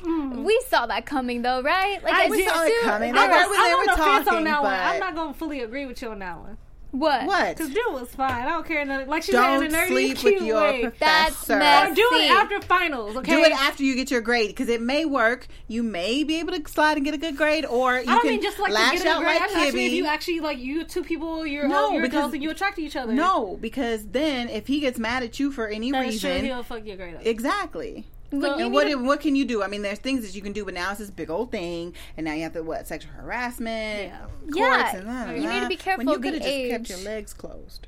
Mm. 0.00 0.44
We 0.44 0.60
saw 0.68 0.86
that 0.86 1.06
coming, 1.06 1.42
though, 1.42 1.62
right? 1.62 2.02
Like 2.02 2.12
I 2.14 2.24
as 2.26 2.32
soon- 2.32 2.48
saw 2.48 2.62
it 2.62 2.82
coming. 2.82 3.12
there 3.14 3.22
Like, 3.22 3.30
I 3.30 3.38
was- 3.40 3.48
was- 3.48 3.58
I'm 3.58 3.64
they 3.64 3.72
on 3.72 3.78
were 3.78 3.84
talking, 4.04 4.34
on 4.38 4.44
that 4.44 4.62
one. 4.62 4.72
but- 4.72 4.80
I'm 4.80 5.00
not 5.00 5.14
going 5.14 5.32
to 5.32 5.38
fully 5.38 5.60
agree 5.62 5.86
with 5.86 6.00
you 6.02 6.08
on 6.10 6.18
that 6.20 6.38
one. 6.38 6.58
what? 6.92 7.26
What? 7.26 7.56
Because 7.56 7.74
dude 7.74 7.82
was 7.92 8.08
fine. 8.14 8.30
I 8.46 8.48
don't 8.48 8.64
care. 8.66 8.82
nothing. 8.84 9.08
Like 9.08 9.22
she 9.22 9.32
Don't 9.32 9.60
said 9.60 9.66
in 9.70 9.74
a 9.74 9.76
nerdy, 9.78 9.88
sleep 9.88 10.16
cute 10.16 10.34
with 10.34 10.42
your 10.44 10.60
way. 10.62 10.82
That's 10.98 11.34
professor. 11.44 11.58
messy. 11.58 11.92
Or 11.92 11.94
do 11.94 12.08
it 12.14 12.30
after 12.30 12.60
finals, 12.62 13.16
okay? 13.16 13.32
Do 13.36 13.42
it 13.44 13.52
after 13.52 13.82
you 13.82 13.94
get 13.96 14.10
your 14.10 14.22
grade 14.22 14.48
because 14.48 14.68
it 14.70 14.80
may 14.80 15.04
work. 15.04 15.46
You 15.68 15.82
may 15.82 16.24
be 16.24 16.38
able 16.38 16.52
to 16.54 16.70
slide 16.70 16.96
and 16.96 17.04
get 17.04 17.12
a 17.12 17.18
good 17.18 17.36
grade, 17.36 17.66
or 17.66 17.94
you 17.96 18.00
I 18.02 18.04
don't 18.04 18.20
can 18.22 18.30
mean 18.30 18.42
just 18.42 18.58
like 18.58 18.72
lash 18.72 18.92
to 18.92 18.96
get 18.98 19.06
a 19.06 19.10
out 19.10 19.18
grade. 19.22 19.26
like 19.26 19.40
That's 19.40 19.54
actually 19.56 19.86
if 19.86 19.92
you 19.92 20.06
actually 20.06 20.40
like 20.40 20.58
you 20.58 20.84
two 20.84 21.02
people, 21.04 21.46
you're 21.46 21.68
No, 21.68 21.88
no, 21.88 21.92
you're 21.94 22.02
because- 22.02 22.18
adults 22.18 22.34
and 22.34 22.42
you 22.42 22.50
attract 22.50 22.76
to 22.76 22.82
each 22.82 22.96
other. 22.96 23.12
No, 23.12 23.58
because 23.60 24.06
then 24.06 24.48
if 24.48 24.66
he 24.66 24.80
gets 24.80 24.98
mad 24.98 25.22
at 25.22 25.38
you 25.38 25.52
for 25.52 25.66
any 25.68 25.90
that's 25.90 26.20
true. 26.20 26.30
reason, 26.30 26.46
He'll 26.46 26.62
fuck 26.62 26.86
your 26.86 26.96
grade 26.96 27.16
up. 27.16 27.26
exactly. 27.26 28.06
And 28.44 28.72
what 28.72 28.84
to- 28.84 28.94
what 28.96 29.20
can 29.20 29.34
you 29.36 29.44
do? 29.44 29.62
I 29.62 29.66
mean, 29.68 29.82
there's 29.82 29.98
things 29.98 30.22
that 30.22 30.34
you 30.34 30.42
can 30.42 30.52
do, 30.52 30.64
but 30.64 30.74
now 30.74 30.90
it's 30.90 30.98
this 31.00 31.10
big 31.10 31.30
old 31.30 31.50
thing, 31.50 31.94
and 32.16 32.24
now 32.24 32.32
you 32.34 32.42
have 32.42 32.52
to 32.54 32.62
what 32.62 32.86
sexual 32.86 33.12
harassment, 33.12 34.08
Yeah. 34.08 34.26
Yeah, 34.54 34.96
and 34.96 35.08
that, 35.08 35.36
you 35.38 35.48
need 35.48 35.60
to 35.60 35.68
be 35.68 35.76
careful 35.76 36.04
When 36.04 36.14
you 36.14 36.20
could 36.20 36.34
have 36.34 36.42
just 36.42 36.70
kept 36.70 36.88
your 36.90 36.98
legs 36.98 37.32
closed. 37.34 37.86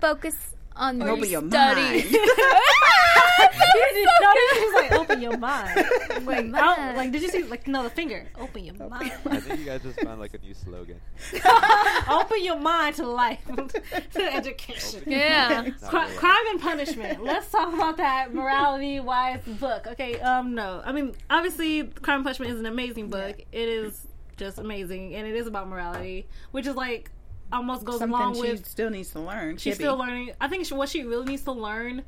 focus 0.00 0.54
on 0.76 1.02
Open 1.02 1.16
your 1.28 1.42
your 1.42 1.50
study. 1.50 1.80
mind. 1.80 2.16
You 3.40 4.06
just 4.06 4.22
noticed 4.22 4.54
he 4.54 4.60
was 4.64 4.74
like, 4.74 4.92
"Open 4.92 5.22
your 5.22 5.36
mind." 5.38 5.84
Like, 6.26 6.46
mind. 6.46 6.96
Like, 6.96 7.12
did 7.12 7.22
you 7.22 7.28
see? 7.28 7.42
Like, 7.44 7.66
no, 7.66 7.82
the 7.82 7.90
finger. 7.90 8.28
Open 8.38 8.62
your 8.64 8.74
mind. 8.74 9.12
I 9.26 9.38
think 9.40 9.60
you 9.60 9.64
guys 9.66 9.82
just 9.82 9.98
found 10.00 10.20
like 10.20 10.34
a 10.34 10.38
new 10.38 10.52
slogan. 10.54 11.00
Open 12.10 12.44
your 12.44 12.58
mind 12.58 12.96
to 12.96 13.06
life, 13.06 13.40
to 14.12 14.22
education. 14.34 15.02
Yeah. 15.06 15.62
Not 15.62 15.90
Cri- 15.90 16.00
really. 16.00 16.16
crime 16.16 16.46
and 16.50 16.60
punishment. 16.60 17.24
Let's 17.24 17.50
talk 17.50 17.72
about 17.72 17.96
that 17.96 18.34
morality 18.34 19.00
wise 19.00 19.40
book. 19.46 19.86
Okay, 19.88 20.20
um, 20.20 20.54
no, 20.54 20.82
I 20.84 20.92
mean 20.92 21.14
obviously, 21.30 21.84
Crime 21.84 22.16
and 22.16 22.24
Punishment 22.24 22.52
is 22.52 22.60
an 22.60 22.66
amazing 22.66 23.08
book. 23.08 23.40
It 23.50 23.68
is 23.68 24.06
just 24.36 24.58
amazing, 24.58 25.14
and 25.14 25.26
it 25.26 25.34
is 25.34 25.46
about 25.46 25.68
morality, 25.68 26.26
which 26.50 26.66
is 26.66 26.74
like 26.76 27.10
almost 27.52 27.84
goes 27.84 28.00
along 28.00 28.30
with. 28.30 28.36
Something 28.38 28.44
she 28.44 28.50
with 28.52 28.66
still 28.68 28.90
needs 28.90 29.10
to 29.12 29.20
learn. 29.20 29.56
she's 29.56 29.74
still 29.76 29.96
learning. 29.96 30.32
I 30.40 30.48
think 30.48 30.66
she, 30.66 30.74
what 30.74 30.88
she 30.88 31.04
really 31.04 31.26
needs 31.26 31.42
to 31.42 31.52
learn 31.52 32.02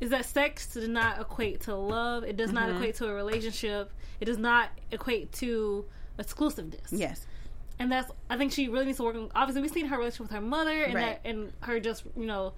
is 0.00 0.10
that 0.10 0.24
sex 0.24 0.72
does 0.74 0.88
not 0.88 1.20
equate 1.20 1.62
to 1.62 1.74
love. 1.74 2.22
It 2.24 2.36
does 2.36 2.50
Mm-hmm. 2.50 2.54
not 2.54 2.70
equate 2.70 2.94
to 2.96 3.08
a 3.08 3.14
relationship. 3.14 3.90
It 4.20 4.24
does 4.26 4.38
not 4.38 4.68
equate 4.92 5.32
to 5.34 5.84
exclusiveness 6.18 6.92
Yes. 6.92 7.24
and 7.78 7.90
that's 7.92 8.10
I 8.28 8.36
think 8.36 8.52
she 8.52 8.68
really 8.68 8.86
needs 8.86 8.98
to 8.98 9.04
work 9.04 9.14
on. 9.16 9.30
Obviously, 9.34 9.62
we've 9.62 9.70
seen 9.70 9.86
her 9.86 9.96
relationship 9.96 10.22
with 10.22 10.30
her 10.32 10.40
mother 10.40 10.82
and 10.82 10.94
Right. 10.94 11.22
that 11.22 11.28
and 11.28 11.52
her 11.60 11.78
just 11.80 12.04
you 12.16 12.26
know 12.26 12.54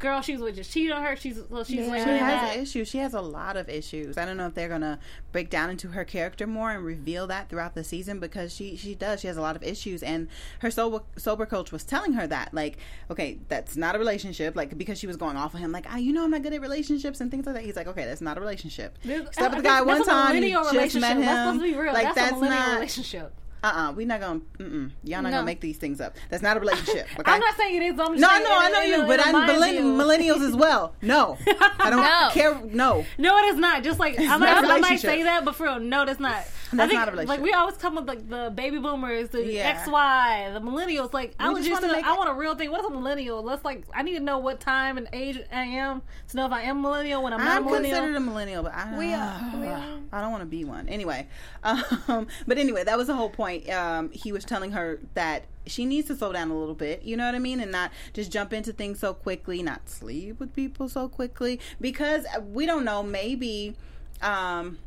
girl 0.00 0.20
she 0.22 0.32
was 0.32 0.42
with 0.42 0.56
just 0.56 0.72
cheated 0.72 0.90
on 0.92 1.02
her. 1.02 1.14
She's 1.14 1.38
well, 1.48 1.62
she's 1.62 1.86
like 1.86 1.98
Yeah. 1.98 2.04
She 2.04 2.10
has 2.24 2.40
that. 2.40 2.56
issues. 2.58 2.88
She 2.88 2.98
has 2.98 3.14
a 3.14 3.20
lot 3.20 3.56
of 3.56 3.68
issues. 3.68 4.18
I 4.18 4.24
don't 4.24 4.36
know 4.36 4.46
if 4.46 4.54
they're 4.54 4.68
gonna 4.68 4.98
break 5.30 5.48
down 5.50 5.70
into 5.70 5.88
her 5.88 6.04
character 6.04 6.46
more 6.46 6.72
and 6.72 6.84
reveal 6.84 7.26
that 7.28 7.48
throughout 7.48 7.74
the 7.76 7.84
season 7.84 8.18
because 8.18 8.52
she 8.54 8.76
she 8.76 8.94
does. 8.96 9.20
She 9.20 9.28
has 9.28 9.36
a 9.36 9.40
lot 9.40 9.54
of 9.54 9.62
issues, 9.62 10.02
and 10.02 10.26
her 10.60 10.70
sober 10.70 11.04
sober 11.16 11.46
coach 11.46 11.70
was 11.70 11.84
telling 11.84 12.14
her 12.14 12.26
that 12.26 12.52
like, 12.52 12.78
okay, 13.10 13.38
that's 13.48 13.76
not 13.76 13.94
a 13.94 13.98
relationship. 13.98 14.56
Like 14.56 14.76
because 14.76 14.98
she 14.98 15.06
was 15.06 15.16
going 15.16 15.36
off 15.36 15.54
of 15.54 15.60
him, 15.60 15.70
like, 15.70 15.86
ah, 15.88 15.96
you 15.96 16.12
know, 16.12 16.24
I'm 16.24 16.30
not 16.32 16.42
good 16.42 16.52
at 16.54 16.60
relationships 16.60 17.20
and 17.20 17.30
things 17.30 17.46
like 17.46 17.54
that. 17.54 17.64
He's 17.64 17.76
like, 17.76 17.86
okay, 17.86 18.06
that's 18.06 18.20
not 18.20 18.36
a 18.36 18.40
relationship. 18.40 18.98
There's- 19.04 19.28
Slept 19.34 19.54
with 19.54 19.62
the 19.64 19.68
guy 19.68 19.82
one 19.82 19.98
that's 19.98 20.08
a 20.08 20.10
time. 20.10 20.28
You 20.34 20.40
millennial 20.40 20.62
just 20.64 20.74
relationship. 20.74 21.00
met 21.08 21.16
him. 21.18 21.24
That's 21.26 21.46
supposed 21.50 21.60
to 21.64 21.72
be 21.72 21.78
real. 21.78 21.92
Like 21.92 22.02
that's, 22.04 22.14
that's 22.16 22.32
a 22.32 22.34
millennial 22.36 22.60
not. 22.60 22.74
relationship. 22.74 23.32
Uh 23.62 23.66
uh-uh, 23.66 23.88
uh, 23.90 23.92
we 23.92 24.04
not 24.06 24.20
gonna. 24.20 24.40
Mm-mm, 24.58 24.90
y'all 25.04 25.22
not 25.22 25.30
No. 25.30 25.36
gonna 25.38 25.44
make 25.46 25.60
these 25.60 25.76
things 25.76 26.00
up. 26.00 26.16
That's 26.30 26.42
not 26.42 26.56
a 26.56 26.60
relationship. 26.60 27.06
Okay? 27.20 27.30
I'm 27.32 27.40
not 27.40 27.56
saying 27.56 27.76
it 27.76 27.82
is. 27.82 28.00
I'm 28.00 28.16
No, 28.18 28.28
I 28.30 28.38
know, 28.38 28.48
I 28.58 28.70
know 28.70 28.80
you, 28.82 29.06
but 29.06 29.20
I'm 29.26 29.34
millenn- 29.34 29.96
millennials 29.96 30.46
as 30.46 30.56
well. 30.56 30.94
No, 31.02 31.36
I 31.78 31.90
don't 31.90 32.00
No. 32.02 32.28
care. 32.32 32.54
No, 32.64 33.04
No, 33.18 33.36
it 33.38 33.44
is 33.52 33.56
not. 33.56 33.82
Just 33.82 33.98
like 33.98 34.18
I 34.18 34.24
not 34.24 34.40
might, 34.40 34.64
I 34.64 34.78
might 34.78 35.00
say 35.00 35.22
that, 35.24 35.44
but 35.44 35.54
for 35.54 35.64
real, 35.64 35.78
no, 35.80 36.04
that's 36.06 36.20
not. 36.20 36.44
I 36.72 36.76
That's 36.76 36.88
think, 36.90 37.00
not 37.00 37.08
a 37.08 37.10
relationship. 37.10 37.40
Like 37.40 37.44
we 37.44 37.52
always 37.52 37.76
come 37.76 37.96
with 37.96 38.06
like 38.06 38.28
the 38.30 38.52
baby 38.54 38.78
boomers, 38.78 39.30
the 39.30 39.44
Yeah. 39.44 39.70
X 39.76 39.88
Y, 39.88 40.50
the 40.54 40.60
millennials. 40.60 41.12
Like 41.12 41.34
I 41.38 41.48
We 41.48 41.54
was 41.54 41.66
just 41.66 41.82
I 41.82 42.16
want 42.16 42.30
a 42.30 42.34
real 42.34 42.54
thing. 42.54 42.70
What 42.70 42.80
is 42.80 42.86
a 42.86 42.90
millennial? 42.90 43.42
Let's 43.42 43.64
like 43.64 43.84
I 43.92 44.02
need 44.02 44.14
to 44.14 44.20
know 44.20 44.38
what 44.38 44.60
time 44.60 44.96
and 44.96 45.08
age 45.12 45.38
I 45.52 45.62
am 45.64 46.02
to 46.28 46.36
know 46.36 46.46
if 46.46 46.52
I 46.52 46.62
am 46.62 46.78
a 46.78 46.82
millennial 46.82 47.22
when 47.24 47.32
I'm 47.32 47.40
not 47.40 47.56
I'm 47.56 47.62
a 47.62 47.66
millennial. 47.66 47.96
considered 47.98 48.16
a 48.16 48.20
millennial, 48.20 48.62
but 48.62 48.72
I, 48.72 48.96
We 48.96 49.12
are- 49.12 49.52
we 49.60 49.66
are. 49.76 49.84
I 50.12 50.20
don't 50.20 50.30
want 50.30 50.42
to 50.42 50.46
be 50.46 50.64
one. 50.64 50.88
Anyway, 50.88 51.26
um, 51.64 52.26
but 52.46 52.56
anyway, 52.56 52.84
that 52.84 52.96
was 52.96 53.08
the 53.08 53.14
whole 53.14 53.30
point. 53.30 53.49
Um, 53.58 54.10
he 54.12 54.32
was 54.32 54.44
telling 54.44 54.72
her 54.72 54.98
that 55.14 55.44
she 55.66 55.84
needs 55.84 56.08
to 56.08 56.16
slow 56.16 56.32
down 56.32 56.50
a 56.50 56.58
little 56.58 56.74
bit. 56.74 57.02
You 57.02 57.16
know 57.16 57.26
what 57.26 57.34
I 57.34 57.38
mean, 57.38 57.60
and 57.60 57.70
not 57.70 57.90
just 58.12 58.30
jump 58.32 58.52
into 58.52 58.72
things 58.72 58.98
so 58.98 59.12
quickly, 59.14 59.62
not 59.62 59.88
sleep 59.88 60.40
with 60.40 60.54
people 60.54 60.88
so 60.88 61.08
quickly, 61.08 61.60
because 61.80 62.24
we 62.52 62.66
don't 62.66 62.84
know. 62.84 63.02
Maybe, 63.02 63.74
um, 64.22 64.78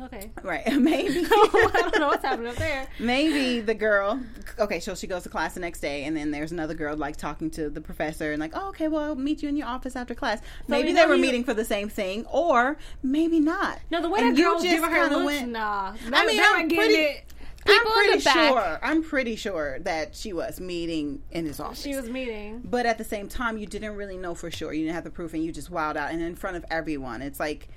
okay. 0.00 0.30
right? 0.42 0.66
Maybe. 0.78 1.26
I 1.30 1.80
don't 1.82 1.98
know 2.00 2.08
what's 2.08 2.24
happening 2.24 2.48
up 2.48 2.56
there. 2.56 2.86
maybe 2.98 3.60
the 3.60 3.74
girl 3.74 4.20
okay 4.58 4.80
so 4.80 4.94
she 4.94 5.06
goes 5.06 5.22
to 5.22 5.28
class 5.28 5.54
the 5.54 5.60
next 5.60 5.80
day 5.80 6.04
and 6.04 6.16
then 6.16 6.30
there's 6.30 6.50
another 6.52 6.72
girl 6.74 6.96
like 6.96 7.16
talking 7.16 7.50
to 7.50 7.68
the 7.68 7.80
professor 7.80 8.32
and 8.32 8.40
like 8.40 8.52
oh, 8.54 8.68
okay 8.68 8.88
well 8.88 9.02
i'll 9.04 9.14
meet 9.14 9.42
you 9.42 9.48
in 9.48 9.56
your 9.56 9.66
office 9.66 9.94
after 9.96 10.14
class 10.14 10.40
maybe 10.68 10.92
they 10.92 11.04
were 11.04 11.14
you- 11.16 11.20
meeting 11.22 11.44
for 11.44 11.52
the 11.52 11.64
same 11.64 11.88
thing 11.88 12.24
or 12.26 12.76
maybe 13.02 13.38
not 13.40 13.78
No, 13.90 14.00
the 14.00 14.08
way 14.08 14.20
And 14.20 14.36
that 14.36 14.40
girl 14.42 14.54
just 14.60 14.82
kinda 14.82 15.08
looks, 15.16 15.24
went- 15.26 15.50
nah. 15.52 15.94
I 16.12 16.26
mean, 16.26 16.40
I'm 16.42 16.68
pretty- 16.68 16.94
it. 16.94 17.32
I'm 17.68 17.78
People 17.78 17.92
in 17.92 18.04
pretty 18.08 18.20
sure 18.20 18.78
i'm 18.82 19.02
pretty 19.02 19.36
sure 19.36 19.78
that 19.80 20.14
she 20.14 20.32
was 20.32 20.60
meeting 20.60 21.22
in 21.30 21.44
his 21.46 21.60
office 21.60 21.82
She 21.82 21.94
was 21.96 22.08
meeting. 22.08 22.62
but 22.64 22.86
at 22.86 22.98
the 22.98 23.04
same 23.04 23.28
time 23.28 23.58
you 23.58 23.66
didn't 23.66 23.96
really 23.96 24.16
know 24.16 24.34
for 24.34 24.50
sure 24.50 24.72
you 24.72 24.84
didn't 24.84 24.94
have 24.94 25.04
the 25.04 25.10
proof 25.10 25.34
and 25.34 25.44
you 25.44 25.52
just 25.52 25.70
wowed 25.70 25.96
out 25.96 26.10
and 26.10 26.22
in 26.22 26.34
front 26.36 26.56
of 26.56 26.64
everyone 26.70 27.22
it's 27.22 27.40
like 27.40 27.68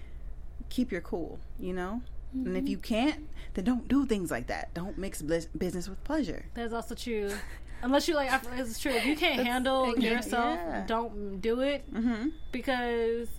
keep 0.69 0.91
your 0.91 1.01
cool 1.01 1.39
you 1.60 1.74
know 1.74 2.01
and 2.34 2.46
Mm-hmm. 2.46 2.55
if 2.58 2.69
you 2.69 2.77
can't 2.77 3.27
then 3.55 3.65
don't 3.65 3.88
do 3.88 4.05
things 4.05 4.29
like 4.29 4.46
that 4.48 4.72
don't 4.75 4.98
mix 5.00 5.19
blis- 5.24 5.48
business 5.58 5.89
with 5.89 6.03
pleasure 6.03 6.46
That's 6.53 6.74
also 6.74 6.93
true. 6.93 7.31
Unless 7.81 8.08
you 8.10 8.13
like, 8.15 8.29
it's 8.58 8.77
true. 8.77 8.91
If 8.91 9.05
you 9.05 9.15
can't 9.15 9.41
handle 9.48 9.98
yourself, 9.98 10.60
yeah. 10.62 10.84
don't 10.86 11.39
do 11.39 11.62
it. 11.62 11.91
mm-hmm 11.93 12.27
because 12.51 13.29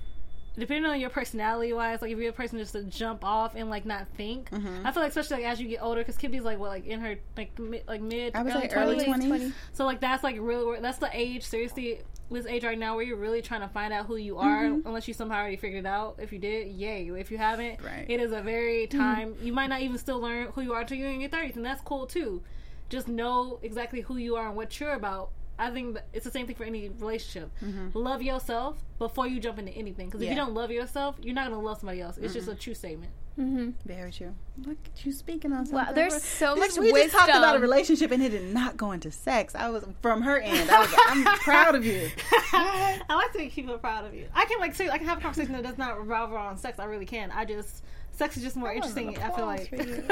depending 0.58 0.90
on 0.90 1.00
your 1.00 1.10
personality 1.10 1.72
wise, 1.72 2.02
like 2.02 2.10
if 2.12 2.18
you're 2.18 2.30
a 2.30 2.32
person 2.32 2.58
just 2.58 2.72
to 2.72 2.82
jump 2.84 3.24
off 3.24 3.54
and 3.54 3.70
like 3.70 3.86
not 3.86 4.08
think, 4.16 4.50
Mm-hmm. 4.50 4.86
I 4.86 4.92
feel 4.92 5.02
like 5.02 5.10
especially 5.10 5.42
like 5.42 5.52
as 5.52 5.60
you 5.60 5.68
get 5.68 5.82
older, 5.82 6.00
because 6.00 6.16
Kibby's 6.16 6.42
like 6.44 6.58
what 6.58 6.70
like 6.70 6.86
in 6.86 7.00
her 7.00 7.16
like 7.36 7.58
mid 7.58 7.82
like 7.88 8.00
mid 8.02 8.34
I 8.34 8.42
would 8.42 8.52
early 8.52 8.68
say 8.68 8.74
early 8.76 9.04
20s. 9.04 9.28
20s. 9.28 9.52
So 9.72 9.84
like 9.84 10.00
that's 10.00 10.22
like 10.24 10.36
really 10.38 10.80
that's 10.80 10.98
the 10.98 11.10
age 11.12 11.44
seriously 11.44 12.00
this 12.32 12.46
age 12.46 12.62
right 12.64 12.78
now 12.78 12.94
where 12.94 13.04
you're 13.04 13.16
really 13.16 13.42
trying 13.42 13.60
to 13.62 13.66
find 13.68 13.92
out 13.92 14.06
who 14.06 14.14
you 14.14 14.38
are 14.38 14.64
unless 14.66 15.08
you 15.08 15.14
somehow 15.14 15.38
already 15.40 15.56
figured 15.56 15.84
it 15.84 15.88
out. 15.88 16.14
If 16.20 16.32
you 16.32 16.38
did, 16.38 16.68
yay. 16.68 17.08
If 17.18 17.30
you 17.32 17.38
haven't, 17.38 17.82
Right. 17.82 18.06
it 18.08 18.20
is 18.20 18.30
a 18.32 18.40
very 18.40 18.86
time 18.86 19.34
you 19.42 19.52
might 19.52 19.66
not 19.66 19.80
even 19.80 19.98
still 19.98 20.20
learn 20.20 20.46
who 20.54 20.60
you 20.60 20.72
are 20.72 20.82
until 20.82 20.96
you're 20.96 21.10
in 21.10 21.20
your 21.20 21.28
thirties, 21.30 21.56
and 21.56 21.64
that's 21.66 21.80
cool 21.82 22.06
too. 22.06 22.42
Just 22.88 23.08
know 23.08 23.58
exactly 23.62 24.00
who 24.02 24.16
you 24.16 24.36
are 24.36 24.46
and 24.46 24.56
what 24.56 24.78
you're 24.78 24.92
about. 24.92 25.30
I 25.60 25.70
think 25.70 25.94
that 25.94 26.06
it's 26.12 26.24
the 26.24 26.30
same 26.30 26.46
thing 26.46 26.56
for 26.56 26.64
any 26.64 26.88
relationship. 26.88 27.50
Mm-hmm. 27.62 27.96
Love 27.98 28.22
yourself 28.22 28.78
before 28.98 29.26
you 29.26 29.38
jump 29.40 29.58
into 29.58 29.72
anything. 29.72 30.06
Because 30.06 30.20
if 30.22 30.26
Yeah. 30.26 30.32
you 30.32 30.36
don't 30.36 30.54
love 30.54 30.70
yourself, 30.70 31.16
you're 31.22 31.34
not 31.34 31.50
gonna 31.50 31.60
love 31.62 31.78
somebody 31.80 32.00
else. 32.00 32.18
It's 32.18 32.34
just 32.34 32.48
a 32.48 32.54
true 32.54 32.74
statement. 32.74 33.12
Mm-hmm. 33.38 33.70
Very 33.86 34.10
true. 34.12 34.34
Look 34.66 34.76
at 34.84 35.06
you 35.06 35.12
speaking 35.12 35.52
on 35.52 35.64
something. 35.64 35.86
Wow, 35.86 35.92
there's 35.92 36.22
so 36.22 36.54
This- 36.56 36.76
much 36.76 36.82
We 36.84 36.92
just 36.92 37.14
talked 37.14 37.28
about 37.30 37.56
a 37.56 37.58
relationship 37.60 38.10
and 38.10 38.22
it 38.22 38.30
did 38.30 38.52
not 38.52 38.76
go 38.76 38.92
into 38.92 39.10
sex. 39.10 39.54
I 39.54 39.70
was 39.70 39.84
from 40.02 40.22
her 40.22 40.38
end. 40.40 40.68
I 40.70 40.80
was. 40.80 40.94
I'm 41.08 41.24
proud 41.38 41.74
of 41.74 41.84
you. 41.86 42.10
I 42.52 42.98
like 43.14 43.32
to 43.32 43.38
make 43.38 43.52
people 43.52 43.78
proud 43.78 44.04
of 44.04 44.14
you. 44.14 44.26
I 44.34 44.44
can 44.46 44.58
like 44.58 44.74
say 44.74 44.88
I 44.90 44.98
can 44.98 45.06
have 45.06 45.18
a 45.18 45.20
conversation 45.20 45.52
that 45.52 45.62
does 45.62 45.78
not 45.78 45.98
revolve 45.98 46.32
around 46.32 46.58
sex. 46.58 46.78
I 46.78 46.84
really 46.84 47.06
can. 47.06 47.30
I 47.30 47.44
just 47.44 47.82
sex 48.12 48.36
is 48.36 48.42
just 48.42 48.56
more 48.56 48.66
want 48.72 48.76
interesting. 48.76 49.18
I 49.18 49.30
feel 49.30 49.46
like 49.46 49.68
for 49.68 49.76
you. 49.76 50.04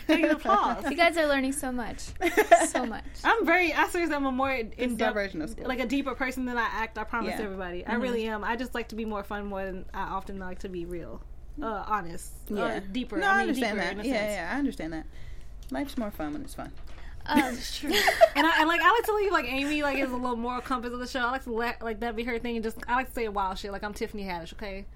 Getting 0.06 0.30
applause. 0.30 0.84
You 0.90 0.96
guys 0.96 1.16
are 1.16 1.26
learning 1.26 1.52
so 1.52 1.72
much, 1.72 1.98
so 2.68 2.86
much. 2.86 3.04
I'm 3.24 3.44
very. 3.46 3.72
I 3.72 3.88
seriously 3.88 4.14
am 4.14 4.26
a 4.26 4.32
more 4.32 4.52
in 4.52 4.72
my 4.92 4.96
depth, 4.96 5.14
version 5.14 5.42
of 5.42 5.50
school. 5.50 5.66
like 5.66 5.80
a 5.80 5.86
deeper 5.86 6.14
person 6.14 6.44
than 6.44 6.56
I 6.58 6.68
act. 6.70 6.98
I 6.98 7.04
promise 7.04 7.30
Yeah. 7.30 7.34
Mm-hmm. 7.36 7.44
everybody. 7.44 7.86
I 7.86 7.94
really 7.94 8.26
am. 8.26 8.44
I 8.44 8.56
just 8.56 8.74
like 8.74 8.88
to 8.88 8.94
be 8.96 9.04
more 9.04 9.22
fun 9.24 9.46
more 9.46 9.64
than 9.64 9.84
I 9.94 10.02
often 10.02 10.38
like 10.38 10.60
to 10.60 10.68
be 10.68 10.84
real, 10.84 11.20
uh, 11.62 11.84
honest, 11.86 12.32
Yeah, 12.48 12.64
uh, 12.64 12.80
deeper. 12.92 13.16
No, 13.18 13.26
I, 13.26 13.38
I, 13.38 13.40
understand 13.42 13.78
deeper 13.78 13.94
that. 13.94 14.04
Yeah, 14.04 14.12
sense. 14.12 14.32
yeah, 14.32 14.50
I 14.54 14.58
understand 14.58 14.92
that. 14.92 15.06
Life's 15.70 15.96
more 15.96 16.10
fun 16.10 16.32
when 16.34 16.42
it's 16.42 16.54
fun. 16.54 16.70
Um, 17.26 17.38
And 18.34 18.46
I 18.46 18.58
and 18.60 18.68
like 18.68 18.80
I 18.82 18.90
like 18.90 19.04
to 19.04 19.14
leave 19.14 19.30
like 19.32 19.44
Amy 19.46 19.82
like 19.82 19.98
is 19.98 20.10
a 20.10 20.16
little 20.16 20.36
moral 20.36 20.60
compass 20.60 20.92
of 20.92 20.98
the 20.98 21.06
show. 21.06 21.20
I 21.20 21.30
like 21.30 21.44
to 21.44 21.52
let 21.52 21.80
like 21.82 22.00
that 22.00 22.16
be 22.16 22.24
her 22.24 22.38
thing 22.38 22.56
and 22.56 22.64
just 22.64 22.78
I 22.88 22.94
like 22.96 23.08
to 23.08 23.12
say 23.12 23.28
wild 23.28 23.58
shit 23.58 23.70
like 23.72 23.84
I'm 23.84 23.94
Tiffany 23.94 24.24
Haddish. 24.24 24.52
Okay, 24.54 24.86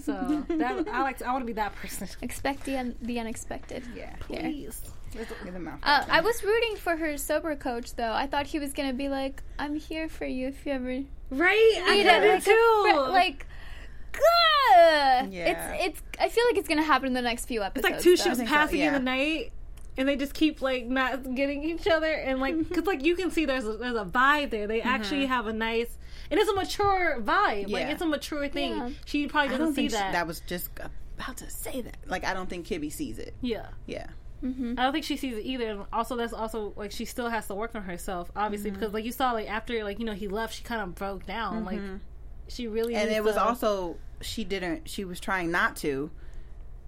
so 0.00 0.44
that 0.48 0.86
I 0.88 1.02
like 1.02 1.18
to, 1.18 1.26
I 1.26 1.32
want 1.32 1.42
to 1.42 1.46
be 1.46 1.54
that 1.54 1.74
person. 1.76 2.08
expect 2.22 2.64
the 2.64 2.76
un- 2.78 2.94
the 3.02 3.18
unexpected. 3.18 3.82
Yeah. 3.96 4.14
Here. 4.28 4.40
Please. 4.42 4.80
Get 5.12 5.28
them 5.52 5.68
out. 5.68 5.78
Uh, 5.82 6.04
I 6.08 6.22
was 6.22 6.42
rooting 6.42 6.76
for 6.76 6.96
her 6.96 7.18
sober 7.18 7.54
coach 7.56 7.94
though. 7.96 8.12
I 8.12 8.26
thought 8.26 8.46
he 8.46 8.58
was 8.58 8.72
gonna 8.72 8.94
be 8.94 9.08
like, 9.10 9.42
"I'm 9.58 9.74
here 9.76 10.08
for 10.08 10.24
you 10.24 10.48
if 10.48 10.64
you 10.64 10.72
ever 10.72 11.02
Right, 11.30 11.82
I 11.84 11.96
need 11.96 12.02
did 12.04 12.22
it." 12.22 12.24
it 12.24 12.34
Like, 12.34 12.44
too. 12.44 12.80
fri- 12.82 13.12
like, 13.12 13.46
gah! 14.12 15.26
Yeah. 15.30 15.72
it's 15.74 15.84
it's. 15.98 16.02
I 16.20 16.28
feel 16.28 16.44
like 16.50 16.56
it's 16.58 16.68
gonna 16.68 16.82
happen 16.82 17.08
in 17.08 17.12
the 17.14 17.22
next 17.22 17.46
few 17.46 17.62
episodes. 17.62 17.86
it's 17.88 17.94
like 17.96 18.02
two 18.02 18.16
though. 18.16 18.24
ships 18.24 18.36
think 18.38 18.48
so, 18.48 18.54
passing 18.54 18.80
in 18.80 18.92
the 18.94 19.00
night, 19.00 19.52
and 19.96 20.08
they 20.08 20.16
just 20.16 20.34
keep 20.34 20.62
like 20.62 20.86
not 20.86 21.34
getting 21.34 21.62
each 21.64 21.86
other, 21.86 22.12
and 22.12 22.40
like 22.40 22.54
mm-hmm. 22.54 22.62
because 22.68 22.86
like 22.86 23.04
you 23.04 23.14
can 23.16 23.30
see 23.30 23.44
there's 23.44 23.66
a, 23.66 23.76
there's 23.76 23.96
a 23.96 24.04
vibe 24.04 24.50
there. 24.50 24.66
They 24.66 24.80
mm-hmm. 24.80 24.88
actually 24.88 25.26
have 25.26 25.46
a 25.46 25.52
nice. 25.52 25.98
And 26.30 26.40
it's 26.40 26.48
a 26.48 26.54
mature 26.54 27.20
vibe. 27.20 27.70
Like 27.70 27.88
it's 27.88 28.00
a 28.00 28.06
mature 28.06 28.48
thing. 28.48 28.76
Yeah. 28.76 28.90
She 29.04 29.26
probably 29.26 29.50
doesn't 29.50 29.64
don't 29.66 29.74
see 29.74 29.82
think 29.82 29.90
she- 29.90 29.96
that. 29.96 30.12
that 30.12 30.26
was 30.26 30.40
just 30.40 30.70
about 31.18 31.36
to 31.38 31.50
say 31.50 31.82
that. 31.82 31.96
Like 32.06 32.24
I 32.24 32.32
don't 32.32 32.48
think 32.48 32.66
Kibby 32.66 32.90
sees 32.92 33.18
it. 33.18 33.34
yeah. 33.42 33.66
Yeah. 33.86 34.06
Mm-hmm. 34.42 34.74
I 34.76 34.82
don't 34.82 34.92
think 34.92 35.04
she 35.04 35.16
sees 35.16 35.36
it 35.36 35.44
either. 35.44 35.70
And 35.70 35.84
also, 35.92 36.16
that's 36.16 36.32
also 36.32 36.72
like 36.74 36.90
she 36.90 37.04
still 37.04 37.28
has 37.28 37.46
to 37.46 37.54
work 37.54 37.74
on 37.74 37.82
herself, 37.82 38.30
obviously, 38.34 38.70
Mm-hmm. 38.70 38.80
because 38.80 38.94
like 38.94 39.04
you 39.04 39.12
saw, 39.12 39.32
like 39.32 39.48
after 39.48 39.84
like 39.84 39.98
you 40.00 40.04
know 40.04 40.14
he 40.14 40.26
left, 40.26 40.54
she 40.54 40.64
kind 40.64 40.80
of 40.80 40.94
broke 40.94 41.26
down. 41.26 41.64
Like 41.64 41.80
she 42.48 42.66
really 42.66 42.94
And 42.94 43.10
it 43.10 43.22
was 43.22 43.34
to- 43.34 43.42
also 43.44 43.96
she 44.20 44.42
didn't. 44.44 44.88
She 44.88 45.04
was 45.04 45.20
trying 45.20 45.50
not 45.50 45.76
to, 45.76 46.10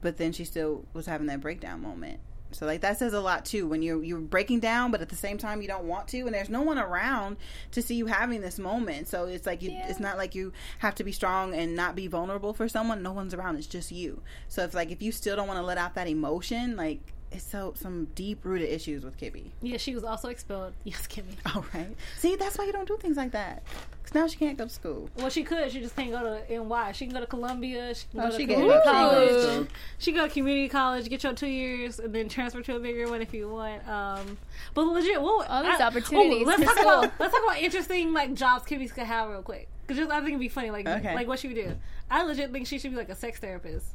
but 0.01 0.17
then 0.17 0.33
she 0.33 0.45
still 0.45 0.85
was 0.95 1.07
having 1.07 1.27
that 1.29 1.40
breakdown 1.40 1.83
moment. 1.83 2.19
So 2.55 2.67
like 2.67 2.81
that 2.83 2.99
says 2.99 3.12
a 3.12 3.21
lot 3.21 3.45
too 3.45 3.67
when 3.67 3.83
you're 3.83 4.03
you're 4.03 4.19
breaking 4.21 4.61
down, 4.61 4.90
but 4.90 5.01
at 5.01 5.09
the 5.09 5.17
same 5.17 5.38
time 5.38 5.62
you 5.62 5.69
don't 5.69 5.85
want 5.85 6.09
to, 6.09 6.21
and 6.21 6.35
there's 6.35 6.49
no 6.49 6.62
one 6.62 6.79
around 6.79 7.37
to 7.73 7.83
see 7.83 7.95
you 7.95 8.07
having 8.07 8.40
this 8.40 8.59
moment. 8.59 9.09
So 9.09 9.25
it's 9.27 9.47
like 9.47 9.62
you, 9.62 9.71
Yeah. 9.71 9.88
it's 9.88 10.01
not 10.01 10.17
like 10.17 10.35
you 10.35 10.53
have 10.79 10.95
to 10.97 11.05
be 11.05 11.12
strong 11.12 11.55
and 11.55 11.75
not 11.77 11.95
be 11.97 12.07
vulnerable 12.07 12.53
for 12.53 12.69
someone. 12.69 13.03
No 13.03 13.12
one's 13.12 13.35
around. 13.35 13.57
It's 13.57 13.67
just 13.67 13.93
you. 13.93 14.23
So 14.49 14.64
it's 14.64 14.75
like 14.75 14.90
if 14.90 15.03
you 15.03 15.12
still 15.12 15.37
don't 15.37 15.49
want 15.49 15.59
to 15.59 15.64
let 15.64 15.79
out 15.79 15.95
that 15.95 16.09
emotion, 16.09 16.77
like 16.77 17.01
so 17.42 17.73
some 17.77 18.09
deep 18.14 18.44
rooted 18.44 18.68
issues 18.70 19.05
with 19.05 19.18
Kibby. 19.18 19.44
yeah. 19.62 19.77
She 19.79 19.94
was 19.94 20.05
also 20.05 20.29
expelled. 20.29 20.73
Yes, 20.85 21.07
Kimmy. 21.07 21.35
All 21.55 21.64
right. 21.75 21.94
See, 22.18 22.37
that's 22.37 22.57
why 22.59 22.64
you 22.66 22.73
don't 22.73 22.87
do 22.87 22.97
things 22.97 23.16
like 23.16 23.33
that. 23.33 23.62
Because 24.03 24.14
now 24.14 24.27
she 24.27 24.37
can't 24.37 24.59
go 24.59 24.64
to 24.64 24.70
school. 24.70 25.09
Well, 25.16 25.31
she 25.31 25.42
could. 25.44 25.73
She 25.73 25.81
just 25.81 25.97
can't 25.97 26.11
go 26.11 26.20
to 26.47 26.59
NY. 26.62 26.92
She 26.92 27.07
can 27.07 27.14
go 27.14 27.20
to 27.20 27.27
Columbia. 27.27 27.94
She 27.94 28.05
can 28.12 28.20
Oh, 28.20 28.25
go 28.25 28.31
to 28.31 28.37
she 28.37 28.47
can 28.47 28.55
community 28.57 28.81
can 28.85 28.92
college. 28.92 29.68
She 29.99 30.12
can 30.12 30.20
go 30.20 30.27
to 30.29 30.33
community 30.33 30.68
college, 30.68 31.09
get 31.09 31.23
your 31.25 31.33
two 31.33 31.47
years, 31.47 31.99
and 31.99 32.14
then 32.14 32.29
transfer 32.29 32.61
to 32.61 32.77
a 32.77 32.79
bigger 32.81 33.09
one 33.09 33.23
if 33.23 33.33
you 33.33 33.49
want. 33.49 33.87
Um, 33.88 34.37
but 34.75 34.83
legit, 34.83 35.20
what 35.23 35.49
All 35.49 35.62
these 35.62 35.81
I- 35.81 35.87
opportunities 35.87 36.42
Oh, 36.42 36.44
let's 36.47 36.62
talk 36.64 36.77
school. 36.79 36.90
about 36.99 37.12
let's 37.18 37.33
talk 37.35 37.42
about 37.44 37.59
interesting 37.62 38.12
like 38.12 38.35
jobs 38.35 38.64
Kimmy 38.66 38.92
could 38.92 39.05
have 39.05 39.31
real 39.31 39.42
quick. 39.42 39.68
Cause 39.88 39.97
just 39.99 40.11
I 40.11 40.16
think 40.18 40.29
it'd 40.31 40.40
be 40.40 40.49
funny, 40.49 40.70
like 40.70 40.87
Okay. 40.87 41.14
like 41.14 41.27
what 41.29 41.38
she 41.38 41.49
would 41.49 41.57
do. 41.57 41.75
I 42.11 42.23
legit 42.25 42.53
think 42.53 42.66
she 42.66 42.79
should 42.79 42.90
be 42.90 42.97
like 42.97 43.09
a 43.11 43.14
sex 43.16 43.38
therapist, 43.38 43.87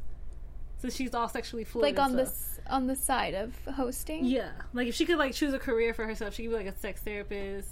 since 0.80 0.96
she's 0.96 1.14
all 1.14 1.28
sexually 1.28 1.64
fluid. 1.64 1.84
like 1.84 1.98
on 1.98 2.12
stuff. 2.12 2.26
this 2.26 2.60
on 2.68 2.86
the 2.86 2.96
side 2.96 3.34
of 3.34 3.54
hosting. 3.74 4.24
Yeah, 4.24 4.50
like 4.72 4.88
if 4.88 4.94
she 4.94 5.04
could 5.06 5.18
like 5.18 5.34
choose 5.34 5.52
a 5.54 5.58
career 5.58 5.94
for 5.94 6.04
herself, 6.06 6.34
she 6.34 6.42
could 6.44 6.50
be 6.50 6.56
like 6.56 6.66
a 6.66 6.78
sex 6.78 7.00
therapist 7.02 7.70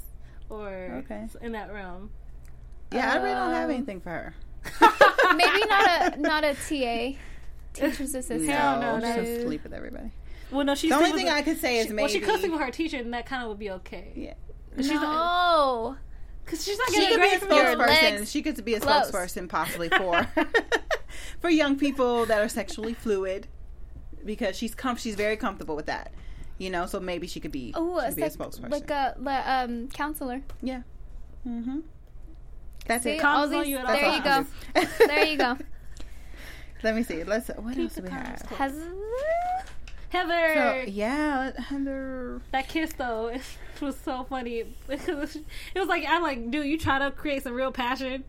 or 0.50 1.02
Okay. 1.04 1.26
in 1.40 1.52
that 1.52 1.72
realm. 1.72 2.10
Yeah, 2.92 3.12
I 3.12 3.16
really 3.16 3.34
don't 3.34 3.50
have 3.52 3.68
Um, 3.68 3.74
anything 3.76 4.00
for 4.00 4.10
her. 4.10 4.34
Maybe 5.36 5.66
not 5.68 6.16
a 6.16 6.16
not 6.20 6.44
a 6.44 6.54
TA, 6.54 7.18
teacher's 7.74 8.14
assistant. 8.14 8.46
Hell 8.48 8.80
no, 8.80 8.98
no, 8.98 9.14
she'll 9.24 9.42
sleep 9.42 9.62
with 9.62 9.72
everybody. 9.72 10.10
Well, 10.50 10.64
no, 10.64 10.74
she's 10.74 10.90
The 10.90 10.96
only 10.96 11.12
thing 11.12 11.26
with- 11.26 11.34
I 11.34 11.42
could 11.42 11.58
say 11.58 11.78
is 11.78 11.86
she, 11.88 11.92
maybe. 11.92 12.02
well, 12.04 12.08
she 12.08 12.20
could 12.20 12.40
sleep 12.40 12.52
with 12.52 12.60
her 12.62 12.70
teacher, 12.70 12.96
and 12.96 13.12
that 13.12 13.26
kind 13.26 13.42
of 13.42 13.50
would 13.50 13.58
be 13.58 13.70
okay. 13.70 14.12
yeah. 14.16 14.34
She's 14.78 14.90
no, 14.90 15.96
Because 16.44 16.64
she's 16.64 16.78
not 16.78 16.88
She 16.88 16.94
getting 17.00 17.08
could 17.08 17.18
a 17.18 17.22
be 17.22 17.26
a 17.26 17.38
grade 17.38 17.40
from. 17.40 17.56
Your 17.56 17.76
spokesperson. 17.76 18.02
legs 18.18 18.30
She 18.30 18.42
could 18.42 18.64
be 18.64 18.74
a 18.74 18.80
close. 18.80 19.10
spokesperson 19.10 19.48
possibly 19.48 19.88
for 19.90 20.26
for 21.40 21.50
young 21.50 21.76
people 21.78 22.26
that 22.26 22.40
are 22.40 22.48
sexually 22.48 22.94
fluid 22.94 23.46
because 24.24 24.56
she's 24.56 24.74
com- 24.74 24.96
she's 24.96 25.14
very 25.14 25.36
comfortable 25.36 25.76
with 25.76 25.86
that. 25.86 26.12
You 26.58 26.70
know, 26.70 26.86
so 26.86 26.98
maybe 26.98 27.26
she 27.28 27.38
could 27.40 27.52
be, 27.52 27.72
Oh, 27.76 27.98
she 28.00 28.04
a 28.04 28.08
could 28.08 28.16
be 28.16 28.22
a 28.22 28.30
sec- 28.30 28.38
spokesperson. 28.40 28.70
like 28.70 28.90
a 28.90 29.14
le- 29.18 29.44
um 29.46 29.88
counselor. 29.88 30.42
yeah. 30.62 30.82
Mm-hmm. 31.46 31.80
That's 32.86 33.04
See, 33.04 33.10
it. 33.10 33.24
all 33.24 33.46
these, 33.48 33.68
you 33.68 33.76
at 33.78 33.86
there 33.86 34.04
all 34.06 34.16
you 34.16 34.22
I 34.24 34.42
go. 34.42 34.86
There 35.06 35.24
you 35.26 35.36
go. 35.38 35.56
Let 36.82 36.94
me 36.96 37.02
see. 37.02 37.22
Let's. 37.24 37.48
What 37.48 37.74
Keep 37.74 37.84
else 37.84 37.94
do 37.96 38.02
we 38.02 38.10
have? 38.10 38.42
close. 38.46 38.58
Has 38.58 38.74
Heather. 40.10 40.52
So 40.54 40.90
yeah, 40.90 41.60
Heather. 41.60 42.40
That 42.52 42.68
kiss 42.68 42.92
though, 42.94 43.28
it 43.34 43.42
was 43.80 43.98
so 43.98 44.24
funny 44.24 44.64
because 44.88 45.36
it 45.74 45.78
was 45.78 45.88
like 45.88 46.04
I'm 46.08 46.22
like, 46.22 46.50
dude, 46.50 46.66
you 46.66 46.78
try 46.78 46.98
to 46.98 47.10
create 47.10 47.42
some 47.42 47.52
real 47.54 47.72
passion 47.72 48.24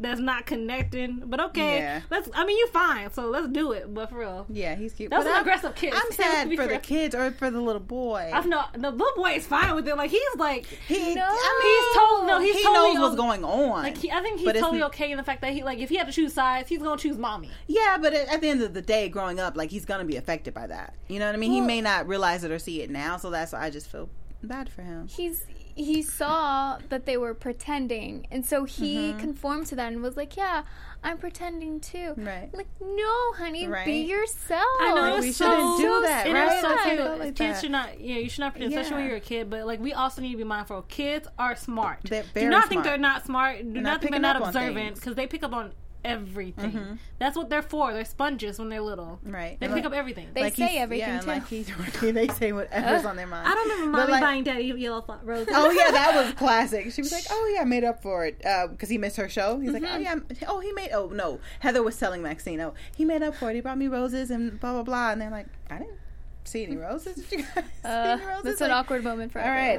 that's 0.00 0.20
not 0.20 0.46
connecting, 0.46 1.22
but 1.26 1.40
okay, 1.40 1.78
Yeah. 1.78 2.00
let's. 2.10 2.28
I 2.34 2.44
mean, 2.46 2.56
you 2.56 2.66
fine, 2.68 3.12
so 3.12 3.26
let's 3.26 3.48
do 3.48 3.72
it. 3.72 3.92
But 3.92 4.10
for 4.10 4.18
real, 4.20 4.46
Yeah, 4.48 4.74
he's 4.74 4.92
cute. 4.92 5.10
that 5.10 5.18
was 5.18 5.24
But 5.24 5.30
an 5.30 5.34
I'm- 5.36 5.42
aggressive 5.42 5.74
kiss. 5.74 5.94
I'm 5.94 6.12
sad 6.12 6.54
for 6.54 6.66
the 6.66 6.78
kids 6.78 7.14
or 7.14 7.30
for 7.32 7.50
the 7.50 7.60
little 7.60 7.80
boy. 7.80 8.30
I'm 8.32 8.48
not. 8.48 8.72
The 8.72 8.90
little 8.90 9.14
boy 9.16 9.32
is 9.32 9.46
fine 9.46 9.74
with 9.74 9.86
it. 9.88 9.96
Like 9.96 10.10
he's 10.10 10.22
like, 10.36 10.66
he, 10.66 11.14
No. 11.14 11.22
I 11.26 11.90
he's 11.92 12.00
told. 12.00 12.26
No, 12.26 12.40
he's 12.40 12.56
he 12.56 12.62
totally 12.64 12.94
knows 12.94 13.00
what's 13.10 13.14
o- 13.14 13.16
going 13.16 13.44
on. 13.44 13.82
Like 13.82 13.96
he, 13.98 14.10
I 14.10 14.20
think 14.22 14.40
he's 14.40 14.52
totally 14.54 14.82
okay 14.84 15.10
in 15.10 15.16
the 15.18 15.24
fact 15.24 15.42
that 15.42 15.52
he 15.52 15.62
like 15.62 15.78
if 15.78 15.88
he 15.88 15.96
had 15.96 16.06
to 16.06 16.12
choose 16.12 16.32
sides, 16.34 16.68
he's 16.68 16.78
gonna 16.80 16.96
choose 17.00 17.18
mommy. 17.18 17.50
Yeah, 17.66 17.98
but 18.00 18.12
at, 18.14 18.28
at 18.28 18.40
the 18.40 18.48
end 18.48 18.62
of 18.62 18.74
the 18.74 18.82
day, 18.82 19.08
growing 19.08 19.38
up, 19.40 19.56
like 19.56 19.70
he's 19.70 19.84
gonna 19.84 20.04
be 20.04 20.16
affected 20.16 20.54
by 20.54 20.66
that. 20.66 20.94
You 21.08 21.18
know 21.18 21.26
what 21.26 21.34
I 21.34 21.38
mean? 21.38 21.52
he 21.52 21.60
may 21.60 21.80
not 21.80 22.06
realize 22.08 22.44
it 22.44 22.50
or 22.50 22.58
see 22.58 22.80
it 22.82 22.90
now, 22.90 23.16
so 23.16 23.30
that's 23.30 23.52
why 23.52 23.60
I 23.64 23.70
just 23.70 23.90
feel 23.90 24.08
bad 24.42 24.68
for 24.70 24.82
him. 24.82 25.06
he's 25.08 25.44
he 25.82 26.02
saw 26.02 26.78
that 26.88 27.06
they 27.06 27.16
were 27.16 27.34
pretending, 27.34 28.26
and 28.30 28.44
so 28.44 28.64
he 28.64 28.96
Mm-hmm. 29.10 29.18
conformed 29.20 29.66
to 29.68 29.76
that 29.76 29.92
and 29.92 30.02
was 30.02 30.16
like, 30.16 30.36
"Yeah, 30.36 30.62
I'm 31.02 31.18
pretending 31.18 31.80
too." 31.80 32.14
Right. 32.16 32.50
Like, 32.52 32.68
no, 32.80 33.32
honey, 33.36 33.66
be 33.84 34.02
yourself. 34.02 34.62
I 34.80 34.92
know, 34.94 35.00
Like, 35.02 35.14
it's 35.18 35.26
we 35.26 35.32
so- 35.32 35.44
shouldn't 35.50 35.78
do 35.80 36.02
that, 36.02 36.26
And 36.26 36.34
right? 36.34 36.52
it's 36.52 36.60
so 36.60 36.68
Like, 36.68 36.96
cute. 36.96 37.18
like 37.18 37.18
kids 37.36 37.38
that. 37.38 37.60
should 37.60 37.70
not. 37.72 38.00
Yeah, 38.00 38.16
you 38.16 38.28
should 38.28 38.40
not 38.40 38.52
pretend, 38.52 38.72
especially 38.74 38.96
when 38.98 39.06
you're 39.06 39.16
a 39.16 39.20
kid. 39.20 39.48
But 39.50 39.66
like, 39.66 39.80
we 39.80 39.92
also 39.92 40.20
need 40.22 40.32
to 40.32 40.36
be 40.38 40.44
mindful. 40.44 40.82
Kids 40.82 41.26
are 41.38 41.56
smart. 41.56 42.00
They're 42.04 42.22
very 42.22 42.46
do 42.46 42.50
very 42.50 42.50
not 42.50 42.68
think 42.68 42.84
they're 42.84 42.98
not 42.98 43.24
smart. 43.26 43.58
Do 43.58 43.64
not 43.80 43.82
not 43.82 44.00
think 44.00 44.12
they're 44.12 44.20
not 44.20 44.40
observant 44.42 44.96
because 44.96 45.14
they 45.14 45.26
pick 45.26 45.42
up 45.42 45.52
on 45.52 45.72
everything. 46.04 46.72
Mhm. 46.72 46.98
That's 47.18 47.36
what 47.36 47.50
they're 47.50 47.62
for. 47.62 47.92
They're 47.92 48.04
sponges 48.04 48.58
when 48.58 48.68
they're 48.68 48.80
little. 48.80 49.18
Right. 49.24 49.58
They 49.60 49.66
And 49.66 49.74
pick 49.74 49.84
like- 49.84 49.92
up 49.92 49.98
everything. 49.98 50.28
They 50.34 50.42
like 50.42 50.54
say 50.56 50.78
everything, 50.78 51.08
yeah, 51.08 51.20
too. 51.20 51.26
like 51.26 51.46
he's 51.48 51.66
they 52.00 52.28
say 52.28 52.52
whatever's 52.52 53.04
on 53.04 53.16
their 53.16 53.26
mind. 53.26 53.46
I 53.46 53.54
don't 53.54 53.68
remember 53.70 53.92
But, 53.92 53.98
mommy 54.00 54.12
like- 54.12 54.20
buying 54.22 54.44
daddy 54.44 54.64
yellow 54.64 55.02
fl- 55.02 55.12
roses. 55.22 55.48
Oh 55.54 55.70
yeah, 55.70 55.90
that 55.90 56.14
was 56.14 56.32
classic. 56.34 56.90
She 56.92 57.02
was 57.02 57.12
like, 57.12 57.24
"Oh 57.30 57.52
yeah, 57.54 57.62
I 57.62 57.64
made 57.64 57.84
up 57.84 58.02
for 58.02 58.24
it 58.26 58.38
because 58.70 58.88
he 58.88 58.98
missed 58.98 59.16
her 59.16 59.28
show." 59.28 59.58
He's 59.60 59.72
like, 59.72 59.82
"Oh 59.86 59.96
yeah, 59.98 60.10
I'm- 60.10 60.26
oh 60.48 60.60
he 60.60 60.72
made 60.72 60.90
oh 60.92 61.08
no." 61.08 61.38
Heather 61.60 61.82
was 61.82 61.96
telling 61.98 62.22
Maxine, 62.22 62.60
"Oh 62.60 62.74
he 62.96 63.04
made 63.04 63.22
up 63.22 63.34
for 63.36 63.50
it. 63.50 63.54
He 63.54 63.60
brought 63.60 63.78
me 63.78 63.86
roses 63.88 64.30
and 64.30 64.58
blah 64.58 64.72
blah 64.72 64.82
blah." 64.82 65.10
And 65.12 65.20
they're 65.20 65.30
like, 65.30 65.46
"I 65.70 65.78
didn't 65.78 65.98
see 66.44 66.64
any 66.64 66.76
roses. 66.88 67.16
Did 67.28 67.30
you 67.32 67.38
guys 67.38 67.64
see 67.64 67.88
Uh, 67.88 68.16
any 68.18 68.24
roses?" 68.24 68.44
that's 68.44 68.60
an 68.60 68.70
awkward 68.70 69.04
moment 69.04 69.32
for 69.32 69.40
all 69.40 69.48
right, 69.48 69.76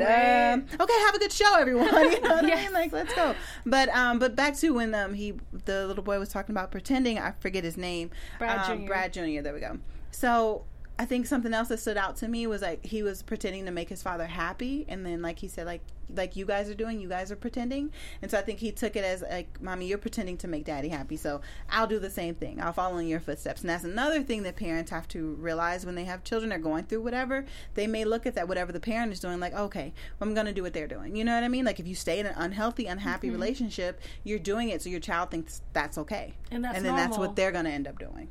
um, 0.54 0.66
okay, 0.80 1.00
have 1.06 1.16
a 1.16 1.20
good 1.20 1.32
show, 1.32 1.56
everyone. 1.58 1.88
You 2.12 2.22
know 2.22 2.36
what 2.36 2.46
I 2.46 2.56
mean? 2.56 2.74
Like, 2.74 2.92
let's 2.92 3.14
go. 3.14 3.36
But 3.66 3.90
um, 3.90 4.20
but 4.20 4.36
back 4.36 4.56
to 4.58 4.72
when 4.72 4.94
um 4.96 5.14
he 5.14 5.34
the 5.66 5.88
little 5.88 6.04
boy 6.04 6.20
was 6.20 6.30
talking 6.30 6.54
about 6.54 6.72
pretending. 6.72 7.20
I 7.20 7.32
forget 7.40 7.64
his 7.64 7.78
name. 7.78 8.12
Brad 8.40 8.70
um, 8.70 8.82
Jr.. 8.82 8.88
Brad 8.88 9.14
Jr. 9.14 9.42
There 9.42 9.54
we 9.54 9.60
go. 9.60 9.78
So 10.12 10.66
I 11.02 11.06
think 11.06 11.26
something 11.26 11.52
else 11.52 11.70
that 11.70 11.80
stood 11.80 11.98
out 11.98 12.18
to 12.18 12.28
me 12.28 12.46
was 12.46 12.62
like 12.62 12.86
he 12.86 13.02
was 13.02 13.24
pretending 13.24 13.66
to 13.66 13.72
make 13.72 13.90
his 13.90 14.04
father 14.04 14.28
happy, 14.28 14.86
and 14.88 15.04
then 15.04 15.24
like 15.24 15.40
he 15.40 15.48
said 15.48 15.66
like 15.66 15.82
like 16.16 16.36
you 16.36 16.46
guys 16.46 16.70
are 16.70 16.76
doing, 16.76 17.00
you 17.00 17.10
guys 17.10 17.32
are 17.32 17.36
pretending, 17.36 17.92
and 18.22 18.30
so 18.30 18.38
I 18.38 18.44
think 18.44 18.60
he 18.60 18.72
took 18.72 18.96
it 18.96 19.04
as 19.04 19.24
like, 19.24 19.60
mommy, 19.60 19.88
you're 19.88 19.98
pretending 19.98 20.38
to 20.38 20.48
make 20.48 20.64
daddy 20.64 20.90
happy, 20.90 21.18
so 21.18 21.42
I'll 21.72 21.88
do 21.88 21.98
the 21.98 22.12
same 22.12 22.36
thing. 22.36 22.62
I'll 22.62 22.72
follow 22.72 22.98
in 22.98 23.08
your 23.08 23.20
footsteps, 23.20 23.62
and 23.62 23.70
that's 23.72 23.84
another 23.84 24.22
thing 24.22 24.44
that 24.44 24.58
parents 24.58 24.92
have 24.92 25.08
to 25.08 25.34
realize 25.40 25.88
when 25.88 25.96
they 25.96 26.04
have 26.04 26.24
children. 26.24 26.50
They're 26.50 26.60
going 26.60 26.84
through 26.84 27.02
whatever 27.02 27.46
they 27.74 27.88
may 27.88 28.06
look 28.06 28.28
at 28.28 28.36
that 28.36 28.48
whatever 28.48 28.72
the 28.72 28.80
parent 28.80 29.12
is 29.12 29.20
doing, 29.20 29.40
like 29.40 29.56
okay, 29.56 29.94
well, 30.20 30.30
I'm 30.30 30.36
gonna 30.36 30.54
do 30.54 30.62
what 30.62 30.74
they're 30.74 30.88
doing. 30.88 31.16
You 31.16 31.24
know 31.24 31.34
what 31.34 31.44
I 31.44 31.48
mean? 31.48 31.66
Like 31.66 31.80
if 31.80 31.88
you 31.88 31.96
stay 31.96 32.20
in 32.20 32.28
an 32.28 32.36
unhealthy, 32.38 32.86
unhappy 32.86 33.30
mm-hmm. 33.30 33.38
relationship, 33.38 34.02
you're 34.24 34.38
doing 34.38 34.70
it 34.70 34.84
so 34.84 34.90
your 34.92 35.00
child 35.00 35.32
thinks 35.32 35.64
that's 35.74 35.98
okay, 35.98 36.36
And 36.52 36.64
that's 36.64 36.78
and 36.78 36.86
then 36.86 36.96
that's 36.96 37.18
what 37.18 37.36
they're 37.36 37.52
gonna 37.52 37.72
end 37.72 37.88
up 37.88 37.98
doing. 37.98 38.28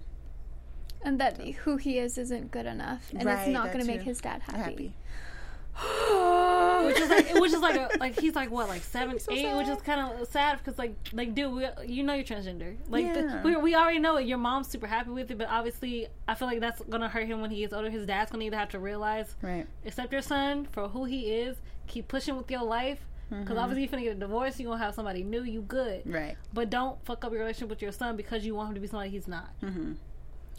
And 1.03 1.21
that 1.21 1.41
who 1.41 1.77
he 1.77 1.99
is 1.99 2.19
isn't 2.19 2.51
good 2.51 2.67
enough, 2.67 3.11
and 3.15 3.25
Right, 3.25 3.39
it's 3.47 3.53
not 3.53 3.73
going 3.73 3.81
to 3.85 3.87
make 3.91 4.03
his 4.03 4.21
dad 4.21 4.43
happy. 4.43 4.59
Happy. 4.59 4.95
which 6.87 6.99
is 6.99 7.09
like 7.09 7.35
which 7.35 7.53
is 7.53 7.61
like 7.61 7.77
a, 7.77 7.89
like 7.99 8.19
he's 8.19 8.35
like 8.35 8.51
what 8.51 8.69
like 8.69 8.83
seven 8.83 9.19
so 9.21 9.33
eight 9.33 9.55
which 9.57 9.69
is 9.69 9.81
kind 9.83 10.01
of 10.21 10.29
sad 10.29 10.59
because 10.59 10.79
like 10.79 10.95
like 11.13 11.35
dude 11.35 11.53
we, 11.55 11.67
you 11.87 12.03
know 12.03 12.13
you're 12.13 12.25
transgender 12.25 12.77
like 12.89 13.15
the- 13.15 13.21
Yeah. 13.21 13.43
we, 13.43 13.57
we 13.57 13.75
already 13.75 13.99
know 13.99 14.17
it 14.17 14.27
your 14.27 14.37
mom's 14.37 14.69
super 14.69 14.87
happy 14.87 15.11
with 15.11 15.31
it 15.31 15.39
but 15.39 15.49
obviously 15.49 16.09
I 16.29 16.35
feel 16.35 16.49
like 16.49 16.61
that's 16.61 16.83
gonna 16.91 17.09
hurt 17.09 17.27
him 17.27 17.41
when 17.41 17.51
he 17.51 17.61
gets 17.61 17.73
older 17.73 17.89
his 17.89 18.05
dad's 18.07 18.31
gonna 18.31 18.45
either 18.45 18.57
have 18.59 18.71
to 18.71 18.79
realize 18.79 19.35
Right. 19.41 19.67
accept 19.87 20.13
your 20.13 20.23
son 20.23 20.67
for 20.71 20.89
who 20.89 21.05
he 21.05 21.33
is 21.33 21.57
keep 21.87 22.09
pushing 22.09 22.37
with 22.37 22.51
your 22.51 22.65
life 22.65 22.99
because 23.31 23.57
obviously 23.57 23.83
you're 23.83 23.91
gonna 23.91 24.03
get 24.03 24.17
a 24.17 24.21
divorce 24.21 24.59
you're 24.61 24.71
gonna 24.73 24.83
have 24.85 24.95
somebody 24.95 25.23
new 25.23 25.45
you 25.45 25.63
good 25.63 26.03
Right. 26.05 26.37
but 26.53 26.69
don't 26.69 27.03
fuck 27.07 27.25
up 27.25 27.31
your 27.33 27.41
relationship 27.43 27.71
with 27.71 27.81
your 27.81 27.93
son 27.93 28.17
because 28.17 28.45
you 28.45 28.55
want 28.55 28.71
him 28.71 28.75
to 28.75 28.81
be 28.81 28.87
somebody 28.89 29.11
he's 29.11 29.29
not 29.29 29.49
Mm-hmm. 29.63 29.93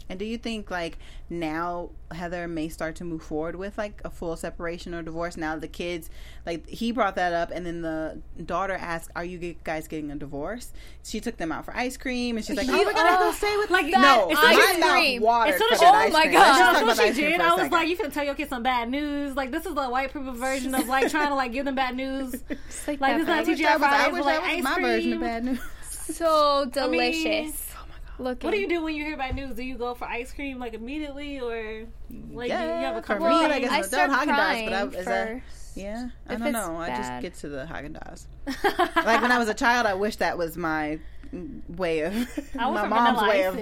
And 0.08 0.18
do 0.18 0.24
you 0.24 0.36
think 0.38 0.70
like 0.70 0.98
now 1.30 1.90
Heather 2.12 2.46
may 2.46 2.68
start 2.68 2.96
to 2.96 3.04
move 3.04 3.22
forward 3.22 3.56
with 3.56 3.78
like 3.78 4.00
a 4.04 4.10
full 4.10 4.36
separation 4.36 4.92
or 4.94 5.00
divorce 5.02 5.36
now 5.36 5.56
the 5.56 5.68
kids 5.68 6.10
like 6.44 6.68
he 6.68 6.92
brought 6.92 7.14
that 7.14 7.32
up 7.32 7.50
and 7.50 7.64
then 7.64 7.80
the 7.80 8.20
daughter 8.44 8.74
asked 8.74 9.10
are 9.16 9.24
you 9.24 9.54
guys 9.64 9.88
getting 9.88 10.10
a 10.10 10.16
divorce 10.16 10.72
she 11.02 11.20
took 11.20 11.38
them 11.38 11.50
out 11.50 11.64
for 11.64 11.74
ice 11.74 11.96
cream 11.96 12.36
and 12.36 12.44
she's 12.44 12.56
like 12.56 12.68
oh 12.68 12.72
You- 12.78 12.84
we're 12.86 12.92
gonna 12.92 13.16
go 13.18 13.28
oh, 13.28 13.32
stay 13.32 13.56
with 13.56 13.70
like 13.70 13.86
no 13.86 13.90
that 14.00 14.28
my 14.34 14.76
ice 14.84 14.92
cream. 14.92 15.22
watered 15.22 15.54
As 15.54 15.58
soon 15.60 15.72
as 15.72 15.78
she- 15.78 15.84
ice 15.86 16.10
oh 16.10 16.12
my 16.12 16.20
cream. 16.22 16.32
God. 16.34 16.42
Let's 16.42 16.58
just 16.58 16.72
That's 16.72 16.74
what 16.74 16.82
about 16.82 16.96
she 16.96 17.02
ice 17.08 17.14
cream 17.14 17.30
did. 17.30 17.36
for 17.40 17.42
a 17.42 17.46
I 17.46 17.48
was 17.52 17.56
second. 17.62 17.72
like, 17.72 17.88
you 17.88 17.96
finna 17.96 18.12
tell 18.12 18.24
your 18.24 18.34
kids 18.34 18.50
some 18.50 18.62
bad 18.62 18.90
news. 18.90 19.36
Like 19.36 19.50
this 19.50 19.64
is 19.66 19.74
the 19.74 19.88
white 19.88 20.12
people 20.12 20.32
version 20.32 20.74
of 20.74 20.86
like 20.88 21.10
trying 21.10 21.28
to 21.28 21.34
like 21.34 21.52
give 21.52 21.64
them 21.64 21.74
bad 21.74 21.96
news. 21.96 22.34
Like, 22.86 23.00
Like, 23.00 23.16
this 23.16 23.22
is 23.22 23.26
not 23.28 23.38
I 23.38 23.42
vibe. 23.42 23.46
wish 23.46 23.58
TGI 23.60 23.72
was, 23.74 23.82
I 23.82 23.88
Fridays, 23.88 24.12
wish 24.12 24.24
like, 24.24 24.40
that 24.42 24.54
was 24.56 24.64
my 24.64 24.80
version 24.80 25.12
of 25.14 25.20
bad 25.20 25.44
news 25.44 25.60
so 25.90 26.70
I 26.76 26.88
mean, 26.88 27.00
delicious. 27.12 27.71
Looking. 28.18 28.46
What 28.46 28.52
do 28.54 28.60
you 28.60 28.68
do 28.68 28.82
when 28.82 28.94
you 28.94 29.04
hear 29.04 29.16
bad 29.16 29.34
news? 29.34 29.54
Do 29.56 29.62
you 29.62 29.76
go 29.76 29.94
for 29.94 30.04
ice 30.04 30.32
cream 30.32 30.58
like 30.58 30.74
immediately, 30.74 31.40
or 31.40 31.86
like 32.32 32.48
do 32.50 32.54
you 32.54 32.60
have 32.60 32.96
a 32.96 33.00
for 33.00 33.06
couple? 33.06 33.26
me, 33.28 33.32
Well, 33.34 33.48
like, 33.48 33.62
it's 33.62 33.72
I 33.72 33.78
an 33.78 33.84
start 33.84 34.10
adult 34.10 34.20
Haagen-Dazs, 34.28 34.34
crying 34.36 34.68
but 34.68 34.74
I- 34.74 34.84
is 35.00 35.04
that- 35.06 35.28
first. 35.28 35.61
Yeah? 35.74 36.08
I 36.28 36.34
If 36.34 36.38
don't 36.38 36.48
it's 36.48 36.52
know. 36.58 36.76
I 36.76 36.88
just 36.88 37.20
get 37.22 37.34
to 37.36 37.48
the 37.48 37.64
Haagen 37.70 37.92
Dazs 37.92 38.26
like 39.06 39.22
when 39.22 39.32
I 39.32 39.38
was 39.38 39.48
a 39.48 39.54
child 39.54 39.86
I 39.86 39.94
wish 39.94 40.16
that 40.16 40.36
was 40.38 40.56
my 40.56 40.98
way 41.76 42.00
of 42.00 42.12
I 42.58 42.70
my 42.70 42.86
mom's 42.86 43.22
way 43.22 43.44
of 43.44 43.58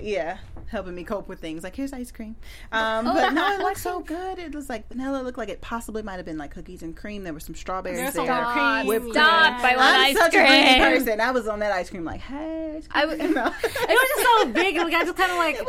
yeah 0.00 0.38
helping 0.66 0.94
me 0.94 1.04
cope 1.04 1.28
with 1.28 1.38
things. 1.38 1.62
Like 1.62 1.76
here's 1.76 1.92
ice 1.92 2.10
cream. 2.10 2.34
Um 2.72 3.06
Oh, 3.06 3.12
but 3.12 3.30
no 3.34 3.46
it 3.54 3.58
looked 3.60 3.78
so 3.78 4.00
good. 4.00 4.38
It 4.38 4.54
was 4.54 4.68
like 4.70 4.88
vanilla. 4.88 5.20
It 5.20 5.24
looked 5.24 5.36
like 5.38 5.50
it 5.50 5.60
possibly 5.60 6.02
might 6.02 6.16
have 6.16 6.24
been 6.24 6.38
like 6.38 6.50
cookies 6.52 6.82
and 6.82 6.96
cream. 6.96 7.22
There 7.24 7.32
were 7.34 7.40
some 7.40 7.54
strawberries 7.54 7.98
There's 7.98 8.14
there. 8.14 8.24
Stop. 8.24 8.52
cream. 8.54 8.86
Whipped 8.86 9.12
Stop! 9.12 9.60
cream. 9.60 9.72
I 9.72 9.76
want 9.76 9.96
I'm 9.96 10.00
ice 10.06 10.16
such 10.18 10.34
a 10.34 10.38
greedy 10.38 10.78
person. 10.80 11.20
I 11.20 11.30
was 11.30 11.46
on 11.46 11.58
that 11.60 11.72
ice 11.72 11.90
cream 11.90 12.04
like 12.04 12.20
hey 12.22 12.74
ice 12.78 12.88
I 12.90 13.04
cream. 13.06 13.18
w- 13.18 13.34
No. 13.34 13.46
It 13.46 13.88
was 13.88 14.08
just 14.16 14.22
so 14.22 14.46
big, 14.52 14.76
and 14.76 14.84
like, 14.90 14.94
I 14.94 15.04
just 15.04 15.16
kind 15.16 15.30
of 15.30 15.36
like, 15.38 15.60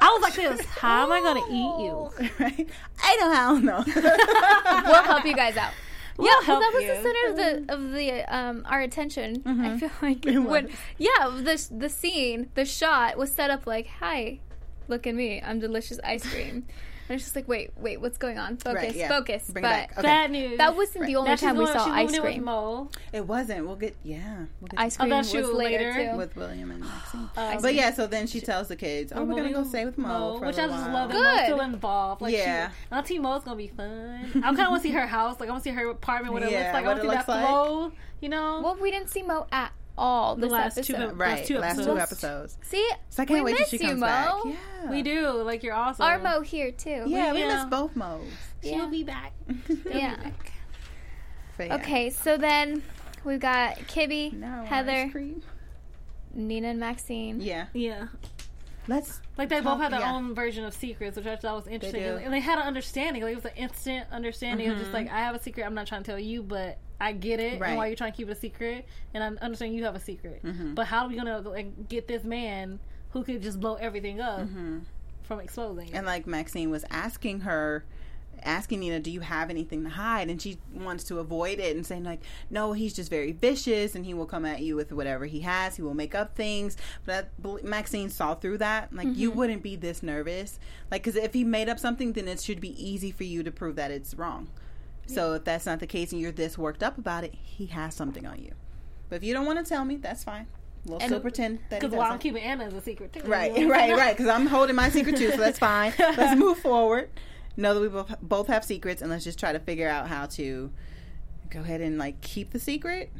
I 0.00 0.10
was 0.10 0.22
like 0.22 0.34
this. 0.34 0.64
How 0.66 1.04
am 1.04 1.12
I 1.12 1.20
gonna 1.20 1.44
eat 1.50 1.84
you? 1.84 2.10
right 2.38 2.68
I 3.02 3.16
know 3.16 3.32
how 3.34 3.58
no 3.58 3.84
we'll 4.86 5.02
help 5.02 5.24
you 5.24 5.34
guys 5.34 5.56
out. 5.56 5.72
We'll 6.16 6.26
yeah, 6.28 6.34
well, 6.34 6.42
help 6.42 6.60
that 6.62 6.72
was 6.74 6.82
you. 6.82 6.88
the 6.88 7.02
center 7.02 7.28
of 7.30 7.36
the 7.66 7.74
of 7.74 7.92
the 7.92 8.34
um 8.36 8.64
our 8.68 8.80
attention. 8.80 9.42
I 9.46 9.78
feel 9.78 9.90
like 10.02 10.26
It 10.26 10.38
when 10.38 10.64
was. 10.66 10.72
yeah 10.98 11.28
the 11.28 11.68
the 11.76 11.88
scene 11.88 12.50
the 12.54 12.64
shot 12.64 13.16
was 13.18 13.32
set 13.32 13.50
up 13.50 13.66
like 13.66 13.86
hi, 14.00 14.40
look 14.88 15.06
at 15.06 15.14
me 15.14 15.40
I'm 15.44 15.58
delicious 15.60 15.98
ice 16.04 16.24
cream. 16.28 16.66
And 17.08 17.14
it's 17.16 17.24
just 17.24 17.34
like 17.36 17.48
wait 17.48 17.70
wait 17.76 18.00
what's 18.00 18.18
going 18.18 18.38
on 18.38 18.56
focus 18.58 18.82
Right, 18.82 18.94
yeah. 18.94 19.08
focus 19.08 19.50
Bring 19.50 19.62
but 19.62 19.68
back. 19.68 19.92
Okay. 19.92 20.02
Bad 20.02 20.30
news. 20.30 20.58
that 20.58 20.76
wasn't 20.76 21.06
the 21.06 21.16
only 21.16 21.30
Now 21.30 21.36
she's 21.36 21.40
time 21.42 21.56
we 21.56 21.66
saw 21.66 21.84
she's 21.84 21.92
ice 21.94 22.06
moving 22.12 22.14
in 22.16 22.22
with 22.22 22.32
cream. 22.32 22.44
Mo. 22.44 22.88
it 23.12 23.26
wasn't 23.26 23.66
we'll 23.66 23.76
get 23.76 23.96
yeah 24.04 24.44
we'll 24.60 24.68
get 24.68 24.78
Ice 24.80 24.96
cream 24.96 25.10
that 25.10 25.16
was 25.18 25.32
later, 25.34 25.52
later? 25.54 26.10
too. 26.12 26.16
with 26.18 26.36
William 26.36 26.70
and 26.70 26.80
Maxine 26.80 27.30
Um, 27.36 27.58
But 27.62 27.74
yeah, 27.74 27.92
so 27.92 28.06
then 28.06 28.26
she 28.26 28.40
tells 28.40 28.68
the 28.68 28.76
kids, 28.76 29.12
"Oh, 29.14 29.24
we're 29.24 29.36
gonna 29.36 29.52
go 29.52 29.60
with 29.60 29.68
stay 29.68 29.84
with 29.84 29.96
Mo, 29.98 30.38
for 30.38 30.46
which 30.46 30.58
I 30.58 30.62
little 30.66 30.76
just 30.76 30.90
while. 30.90 30.94
love 30.94 31.08
that 31.10 31.14
Good. 31.16 31.24
Mo's 31.36 31.44
still 31.44 31.60
involved. 31.60 32.20
Like, 32.22 32.34
Yeah. 32.34 32.68
she, 32.70 32.94
Auntie 32.94 33.18
Mo's 33.18 33.42
gonna 33.44 33.56
be 33.56 33.68
fun. 33.68 34.30
I 34.36 34.40
kind 34.40 34.60
of 34.60 34.68
want 34.70 34.82
to 34.82 34.88
see 34.88 34.94
her 34.94 35.06
house. 35.06 35.40
Like, 35.40 35.48
I 35.48 35.52
want 35.52 35.64
to 35.64 35.70
see 35.70 35.74
her 35.74 35.88
apartment, 35.90 36.34
what 36.34 36.42
it 36.42 36.50
Yeah, 36.52 36.58
looks 36.58 36.72
like. 36.74 36.84
I 36.84 36.88
what 36.88 36.96
want 36.96 36.98
to 36.98 37.02
see 37.10 37.14
that 37.16 37.28
like. 37.28 37.46
flow. 37.48 37.92
You 38.20 38.28
know, 38.28 38.60
Well, 38.62 38.76
we 38.80 38.90
didn't 38.90 39.08
see 39.10 39.22
Mo 39.22 39.46
at 39.52 39.72
all 39.98 40.34
The 40.36 40.42
this 40.42 40.52
last 40.52 40.74
two 40.84 40.94
episode. 40.94 41.10
ep- 41.12 41.18
Right, 41.18 41.44
two 41.44 41.58
last 41.58 41.76
two 41.76 41.82
episodes. 41.98 42.54
episodes. 42.54 42.58
See, 42.62 42.88
So 43.10 43.22
I 43.22 43.26
can't 43.26 43.44
we 43.44 43.52
wait 43.52 43.56
till 43.56 43.60
miss 43.60 43.70
she 43.70 43.76
you, 43.78 43.88
comes 43.88 44.00
Mo. 44.00 44.06
back. 44.06 44.32
Yeah, 44.44 44.90
we 44.90 45.02
do. 45.02 45.28
Like, 45.42 45.62
you're 45.62 45.74
awesome. 45.74 46.04
Our 46.04 46.18
Mo 46.18 46.40
here 46.40 46.70
too. 46.72 47.04
Yeah, 47.06 47.32
we 47.32 47.40
Yeah. 47.40 47.56
miss 47.56 47.64
both 47.66 47.94
Mo's. 47.96 48.22
she'll 48.62 48.72
Yeah. 48.72 48.86
be 48.86 49.04
back. 49.04 49.32
Yeah. 49.90 50.16
But 51.56 51.66
yeah. 51.68 51.74
Okay, 51.76 52.10
so 52.10 52.36
then 52.36 52.82
we've 53.24 53.40
got 53.40 53.76
Kibby, 53.88 54.32
Now 54.32 54.64
Heather. 54.64 55.10
Nina, 56.34 56.68
and 56.68 56.78
Maxine. 56.80 57.40
Yeah, 57.40 57.66
Yeah. 57.72 58.08
let's. 58.86 59.20
Like 59.36 59.48
they 59.48 59.60
both 59.60 59.80
had 59.80 59.92
their 59.92 60.00
Yeah. 60.00 60.14
own 60.14 60.34
version 60.34 60.64
of 60.64 60.74
secrets, 60.74 61.16
which 61.16 61.26
I 61.26 61.36
thought 61.36 61.56
was 61.56 61.66
interesting. 61.66 62.02
do. 62.02 62.16
And 62.18 62.32
they 62.32 62.40
had 62.40 62.58
an 62.58 62.64
understanding. 62.66 63.22
Like 63.22 63.32
it 63.32 63.36
was 63.36 63.44
an 63.46 63.56
instant 63.56 64.06
understanding 64.12 64.68
of 64.68 64.74
Mm-hmm. 64.74 64.82
just 64.82 64.92
like 64.92 65.10
I 65.10 65.18
have 65.20 65.34
a 65.34 65.42
secret. 65.42 65.64
I'm 65.64 65.74
not 65.74 65.86
trying 65.86 66.02
to 66.04 66.10
tell 66.10 66.18
you, 66.18 66.42
but 66.42 66.78
I 67.00 67.12
get 67.12 67.38
it, 67.40 67.60
Right. 67.60 67.68
and 67.70 67.76
why 67.78 67.86
you're 67.86 67.96
trying 67.96 68.12
to 68.12 68.16
keep 68.16 68.28
it 68.28 68.32
a 68.32 68.34
secret, 68.34 68.84
and 69.14 69.22
I 69.22 69.28
understand 69.44 69.74
you 69.74 69.84
have 69.84 69.94
a 69.94 70.00
secret. 70.00 70.42
Mm-hmm. 70.44 70.74
But 70.74 70.86
how 70.88 71.04
are 71.04 71.08
we 71.08 71.16
gonna 71.16 71.40
like, 71.40 71.88
get 71.88 72.08
this 72.08 72.24
man 72.24 72.80
who 73.10 73.22
could 73.24 73.40
just 73.42 73.60
blow 73.60 73.74
everything 73.74 74.20
up 74.20 74.40
Mm-hmm. 74.40 74.78
from 75.22 75.40
exposing? 75.40 75.94
And 75.94 76.04
like 76.06 76.26
Maxine 76.26 76.70
was 76.70 76.84
asking 76.90 77.40
her, 77.40 77.84
asking 78.42 78.80
Nina, 78.80 78.98
"Do 79.00 79.10
you 79.12 79.20
have 79.20 79.48
anything 79.50 79.82
to 79.84 79.90
hide?" 79.90 80.28
And 80.28 80.40
she 80.42 80.58
wants 80.74 81.04
to 81.04 81.18
avoid 81.18 81.58
it 81.60 81.76
and 81.76 81.84
saying 81.86 82.02
like, 82.04 82.20
"No, 82.50 82.72
he's 82.72 82.94
just 82.94 83.10
very 83.10 83.30
vicious, 83.32 83.94
and 83.94 84.04
he 84.04 84.12
will 84.14 84.26
come 84.26 84.44
at 84.44 84.60
you 84.62 84.74
with 84.76 84.92
whatever 84.92 85.26
he 85.26 85.40
has. 85.40 85.76
He 85.76 85.82
will 85.82 85.94
make 85.94 86.14
up 86.16 86.34
things." 86.36 86.76
But 87.04 87.30
Maxine 87.64 88.10
saw 88.10 88.34
through 88.34 88.58
that. 88.58 88.92
Like, 88.92 89.08
you 89.16 89.30
wouldn't 89.30 89.62
be 89.62 89.76
this 89.76 90.02
nervous, 90.02 90.58
like, 90.90 91.02
because 91.04 91.16
if 91.16 91.32
he 91.32 91.44
made 91.44 91.68
up 91.68 91.78
something, 91.78 92.12
then 92.12 92.26
it 92.28 92.40
should 92.40 92.60
be 92.60 92.74
easy 92.84 93.10
for 93.12 93.24
you 93.24 93.42
to 93.44 93.50
prove 93.52 93.76
that 93.76 93.90
it's 93.92 94.14
wrong. 94.14 94.48
So 95.08 95.34
if 95.34 95.44
that's 95.44 95.66
not 95.66 95.80
the 95.80 95.86
case, 95.86 96.12
and 96.12 96.20
you're 96.20 96.32
this 96.32 96.58
worked 96.58 96.82
up 96.82 96.98
about 96.98 97.24
it, 97.24 97.34
he 97.34 97.66
has 97.66 97.94
something 97.94 98.26
on 98.26 98.42
you. 98.42 98.52
But 99.08 99.16
if 99.16 99.24
you 99.24 99.34
don't 99.34 99.46
want 99.46 99.58
to 99.58 99.64
tell 99.64 99.84
me, 99.84 99.96
that's 99.96 100.24
fine. 100.24 100.46
We'll 100.84 101.00
still 101.00 101.20
pretend 101.20 101.58
that 101.70 101.80
Because 101.80 101.94
while 101.94 102.12
I'm 102.12 102.18
keeping 102.18 102.42
Anna 102.42 102.64
as 102.64 102.74
a 102.74 102.80
secret 102.80 103.12
too. 103.12 103.20
Right, 103.24 103.52
right, 103.68 103.92
right. 103.92 104.16
Because 104.16 104.28
I'm 104.30 104.46
holding 104.46 104.76
my 104.76 104.90
secret 104.90 105.16
too, 105.16 105.30
so 105.30 105.36
that's 105.36 105.58
fine. 105.58 105.92
Let's 105.98 106.38
move 106.38 106.58
forward. 106.58 107.10
Know 107.56 107.74
that 107.74 107.80
we 107.80 107.88
both 107.88 108.14
both 108.22 108.46
have 108.46 108.64
secrets, 108.64 109.02
and 109.02 109.10
let's 109.10 109.24
just 109.24 109.38
try 109.38 109.52
to 109.52 109.58
figure 109.58 109.88
out 109.88 110.06
how 110.06 110.26
to 110.26 110.70
go 111.50 111.58
ahead 111.60 111.80
and 111.80 111.98
like 111.98 112.20
keep 112.20 112.50
the 112.52 112.60
secret, 112.60 113.10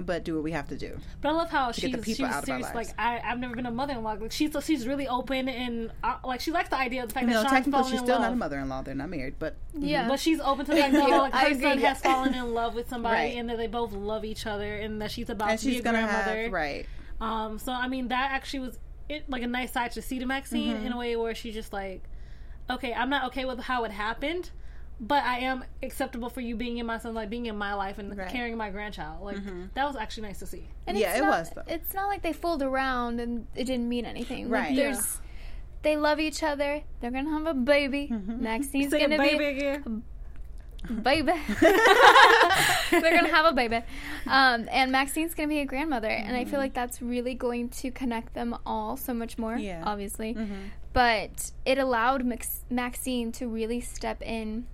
but 0.00 0.24
do 0.24 0.34
what 0.34 0.42
we 0.44 0.52
have 0.52 0.68
to 0.68 0.76
do. 0.76 0.98
But 1.20 1.30
I 1.30 1.32
love 1.32 1.50
how 1.50 1.72
she's 1.72 1.94
she's 2.04 2.16
serious. 2.16 2.74
Like 2.74 2.88
I, 2.98 3.20
I've 3.24 3.38
never 3.38 3.54
been 3.54 3.66
a 3.66 3.70
mother-in-law. 3.70 4.16
Like 4.20 4.32
she's 4.32 4.54
she's 4.64 4.86
really 4.86 5.08
open 5.08 5.48
and 5.48 5.90
uh, 6.04 6.16
like 6.24 6.40
she 6.40 6.50
likes 6.50 6.68
the 6.68 6.76
idea 6.76 7.02
of 7.02 7.08
the 7.08 7.14
fact 7.14 7.26
know, 7.26 7.34
that 7.42 7.42
Sean's 7.50 7.64
technically, 7.64 7.90
she's 7.90 8.00
still 8.00 8.14
love. 8.16 8.22
not 8.22 8.32
a 8.32 8.36
mother-in-law; 8.36 8.82
they're 8.82 8.94
not 8.94 9.08
married, 9.08 9.34
but 9.38 9.56
Yeah. 9.74 10.08
But 10.08 10.20
she's 10.20 10.40
open 10.40 10.66
to 10.66 10.72
the 10.72 10.84
idea 10.84 11.00
that 11.00 11.08
like, 11.18 11.34
I 11.34 11.40
her 11.42 11.46
agree. 11.48 11.62
son 11.62 11.78
has 11.78 12.00
fallen 12.00 12.34
in 12.34 12.52
love 12.54 12.74
with 12.74 12.88
somebody 12.88 13.14
Right. 13.16 13.36
and 13.36 13.48
that 13.50 13.56
they 13.56 13.66
both 13.68 13.92
love 13.92 14.24
each 14.24 14.46
other 14.46 14.74
and 14.76 15.00
that 15.00 15.10
she's 15.10 15.30
about 15.30 15.50
and 15.50 15.58
to 15.60 15.66
be 15.66 15.78
a 15.78 15.82
gonna 15.82 15.98
grandmother. 15.98 16.42
have 16.42 16.52
right. 16.52 16.86
Um, 17.20 17.58
so 17.58 17.72
I 17.72 17.88
mean 17.88 18.08
that 18.08 18.32
actually 18.32 18.60
was 18.60 18.78
it 19.08 19.30
like 19.30 19.42
a 19.42 19.46
nice 19.46 19.72
side 19.72 19.92
to 19.92 20.02
see 20.02 20.18
to 20.18 20.26
Maxine 20.26 20.76
Mm-hmm. 20.76 20.86
in 20.86 20.92
a 20.92 20.98
way 20.98 21.16
where 21.16 21.34
she's 21.34 21.54
just 21.54 21.72
like, 21.72 22.02
okay, 22.68 22.92
I'm 22.92 23.08
not 23.08 23.26
okay 23.28 23.44
with 23.44 23.60
how 23.60 23.84
it 23.84 23.92
happened, 23.92 24.50
but 25.00 25.22
I 25.24 25.40
am 25.40 25.64
acceptable 25.82 26.30
for 26.30 26.40
you 26.40 26.56
being 26.56 26.78
in 26.78 26.86
my 26.86 26.98
son, 26.98 27.12
like 27.14 27.28
being 27.30 27.46
in 27.46 27.56
my 27.56 27.74
life 27.74 27.98
and 27.98 28.10
Right. 28.16 28.26
Mm-hmm. 28.26 28.36
carrying 28.36 28.56
my 28.56 28.70
grandchild. 28.70 29.22
Like 29.22 29.36
that 29.74 29.86
was 29.86 29.96
actually 29.96 30.28
nice 30.28 30.38
to 30.38 30.46
see. 30.46 30.68
And 30.86 30.96
Yeah, 30.98 31.10
it's 31.10 31.18
it 31.18 31.22
not, 31.22 31.38
was, 31.38 31.50
though. 31.54 31.62
It's 31.68 31.92
not 31.94 32.06
like 32.08 32.22
they 32.22 32.32
fooled 32.32 32.62
around 32.62 33.20
and 33.20 33.46
it 33.54 33.64
didn't 33.64 33.88
mean 33.88 34.04
anything. 34.06 34.50
Like, 34.50 34.62
Right. 34.62 34.76
there's, 34.76 35.18
they 35.82 35.96
love 35.96 36.18
each 36.18 36.42
other. 36.42 36.82
They're 37.00 37.10
gonna 37.10 37.30
have 37.30 37.46
a 37.46 37.54
baby. 37.54 38.08
Mm-hmm. 38.10 38.42
Maxine's 38.42 38.90
Say 38.90 39.00
gonna 39.00 39.18
baby 39.18 39.38
be 39.38 39.44
again. 39.44 40.02
baby. 41.02 41.32
They're 42.90 43.16
gonna 43.16 43.28
have 43.34 43.46
a 43.46 43.52
baby, 43.52 43.80
um, 44.26 44.68
and 44.70 44.92
Maxine's 44.92 45.34
gonna 45.34 45.48
be 45.48 45.58
a 45.60 45.64
grandmother, 45.64 46.08
and 46.08 46.36
I 46.36 46.44
feel 46.44 46.60
like 46.60 46.74
that's 46.74 47.02
really 47.02 47.34
going 47.34 47.68
to 47.70 47.90
connect 47.90 48.34
them 48.34 48.56
all 48.64 48.96
so 48.96 49.12
much 49.12 49.36
more. 49.38 49.56
Yeah. 49.56 49.82
obviously, 49.84 50.36
but 50.92 51.50
it 51.64 51.78
allowed 51.78 52.24
Max- 52.24 52.64
Maxine 52.70 53.32
to 53.32 53.48
really 53.48 53.80
step 53.80 54.22
in 54.22 54.66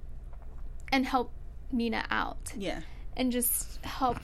and 0.93 1.05
help 1.07 1.33
Nina 1.73 2.05
out, 2.11 2.53
Yeah, 2.57 2.81
and 3.17 3.33
just 3.33 3.85
help. 3.85 4.19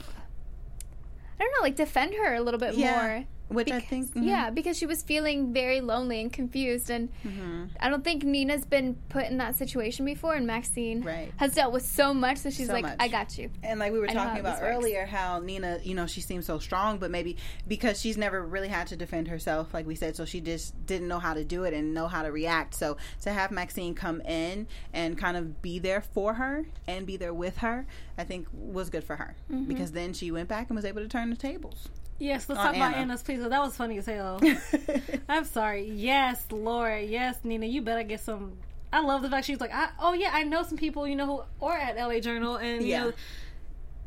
I 1.39 1.43
don't 1.43 1.51
know, 1.53 1.61
like 1.63 1.75
defend 1.75 2.13
her 2.13 2.35
a 2.35 2.41
little 2.41 2.59
bit 2.59 2.75
Yeah. 2.75 3.01
more. 3.01 3.25
Which 3.49 3.67
I 3.71 3.79
Bec- 3.79 3.87
think 3.87 4.13
mhm. 4.15 4.25
Yeah, 4.25 4.49
because 4.49 4.77
she 4.77 4.85
was 4.85 5.03
feeling 5.03 5.51
very 5.53 5.81
lonely 5.81 6.21
and 6.21 6.31
confused, 6.31 6.89
and 6.89 7.09
Mm-hmm. 7.25 7.65
I 7.79 7.89
don't 7.89 8.03
think 8.03 8.23
Nina's 8.23 8.63
been 8.65 8.95
put 9.09 9.25
in 9.25 9.37
that 9.37 9.55
situation 9.55 10.05
before, 10.05 10.35
and 10.35 10.47
Maxine 10.47 11.01
Right. 11.01 11.31
has 11.37 11.53
dealt 11.55 11.73
with 11.73 11.85
so 11.85 12.13
much, 12.13 12.37
so 12.37 12.49
she's 12.49 12.67
So 12.67 12.73
like, 12.73 12.83
much. 12.83 12.95
"I 12.99 13.07
got 13.07 13.37
you." 13.37 13.49
And 13.63 13.79
like 13.79 13.91
we 13.91 13.99
were 13.99 14.05
I 14.09 14.13
talking 14.13 14.33
how 14.35 14.39
about 14.39 14.55
this 14.55 14.61
works. 14.61 14.75
earlier, 14.77 15.05
how 15.05 15.39
Nina, 15.39 15.79
you 15.83 15.95
know, 15.95 16.07
she 16.07 16.21
seems 16.21 16.45
so 16.45 16.59
strong, 16.59 16.97
but 16.99 17.11
maybe 17.11 17.37
because 17.67 17.99
she's 17.99 18.17
never 18.17 18.45
really 18.45 18.67
had 18.69 18.87
to 18.87 18.95
defend 18.95 19.27
herself, 19.27 19.73
like 19.73 19.85
we 19.85 19.95
said, 19.95 20.15
so 20.15 20.25
she 20.25 20.39
just 20.41 20.73
didn't 20.85 21.07
know 21.07 21.19
how 21.19 21.33
to 21.33 21.43
do 21.43 21.63
it 21.65 21.73
and 21.73 21.93
know 21.93 22.07
how 22.07 22.21
to 22.23 22.31
react. 22.31 22.75
So 22.75 22.97
to 23.21 23.31
have 23.33 23.51
Maxine 23.51 23.95
come 23.95 24.21
in 24.21 24.67
and 24.93 25.17
kind 25.17 25.35
of 25.37 25.61
be 25.61 25.79
there 25.79 26.01
for 26.01 26.35
her 26.35 26.65
and 26.87 27.05
be 27.05 27.17
there 27.17 27.33
with 27.33 27.57
her, 27.57 27.85
I 28.17 28.23
think 28.23 28.47
was 28.53 28.89
good 28.89 29.03
for 29.03 29.15
her 29.15 29.35
Mm-hmm. 29.51 29.63
because 29.65 29.91
then 29.93 30.13
she 30.13 30.31
went 30.31 30.47
back 30.49 30.69
and 30.69 30.75
was 30.75 30.85
able 30.85 31.01
to 31.01 31.07
turn 31.07 31.29
the 31.31 31.35
tables. 31.35 31.89
Yes, 32.19 32.47
let's 32.49 32.59
On 32.59 32.65
talk 32.67 32.75
about 32.75 32.95
Anna's 32.95 33.23
please. 33.23 33.41
That 33.41 33.49
was 33.61 33.75
funny 33.77 33.97
as 33.97 34.05
hell. 34.05 34.41
I'm 35.29 35.45
sorry. 35.45 35.89
Yes, 35.89 36.45
Laura. 36.51 37.01
Yes, 37.01 37.37
Nina. 37.43 37.65
You 37.65 37.81
better 37.81 38.03
get 38.03 38.19
some. 38.19 38.57
I 38.91 39.01
love 39.01 39.21
the 39.21 39.29
fact 39.29 39.45
she's 39.45 39.61
like, 39.61 39.73
I, 39.73 39.89
oh 39.99 40.13
yeah, 40.13 40.31
I 40.33 40.43
know 40.43 40.63
some 40.63 40.77
people, 40.77 41.07
you 41.07 41.15
know, 41.15 41.45
who 41.59 41.65
are 41.65 41.77
at 41.77 41.95
LA 41.95 42.19
Journal, 42.19 42.55
and 42.57 42.83
you 42.85 42.97
know, 42.97 43.13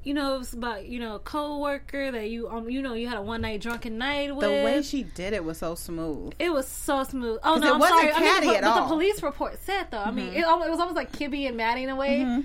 you 0.02 0.12
know, 0.14 0.40
it's 0.40 0.52
about 0.52 0.86
you 0.86 0.98
know, 0.98 1.14
a 1.14 1.18
coworker 1.20 2.10
that 2.10 2.28
you 2.28 2.48
um, 2.48 2.68
you 2.68 2.82
know, 2.82 2.92
you 2.94 3.08
had 3.08 3.16
a 3.16 3.22
one 3.22 3.40
night 3.42 3.60
drunken 3.60 3.96
night 3.96 4.34
with. 4.34 4.44
the 4.44 4.50
way 4.64 4.82
she 4.82 5.04
did 5.04 5.32
it 5.32 5.44
was 5.44 5.58
so 5.58 5.74
smooth. 5.76 6.34
it 6.38 6.52
was 6.52 6.66
so 6.68 7.04
smooth. 7.04 7.38
Oh 7.44 7.56
no, 7.56 7.68
it 7.68 7.74
I'm 7.74 7.78
wasn't 7.80 8.00
sorry. 8.00 8.12
I 8.12 8.20
mean, 8.20 8.28
catty 8.34 8.48
at 8.56 8.64
all. 8.64 8.74
Mm-hmm. 8.78 8.88
the 8.88 8.94
police 8.94 9.22
report 9.22 9.58
said 9.62 9.86
though. 9.90 10.02
I 10.02 10.10
mean, 10.10 10.28
it, 10.34 10.40
it 10.40 10.46
was 10.70 10.80
almost 10.80 10.96
like 10.96 11.12
Kibby 11.12 11.46
and 11.46 11.56
Maddie 11.56 11.84
in 11.84 11.88
a 11.88 11.96
way, 11.96 12.42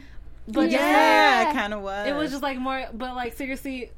but 0.47 0.69
yeah, 0.69 0.79
Yeah. 1.43 1.49
it 1.49 1.53
kind 1.53 1.73
of 1.73 1.81
was. 1.81 2.07
it 2.07 2.13
was 2.15 2.29
just 2.29 2.43
like 2.43 2.59
more, 2.59 2.85
but 2.93 3.15
like 3.15 3.33
seriously, 3.35 3.91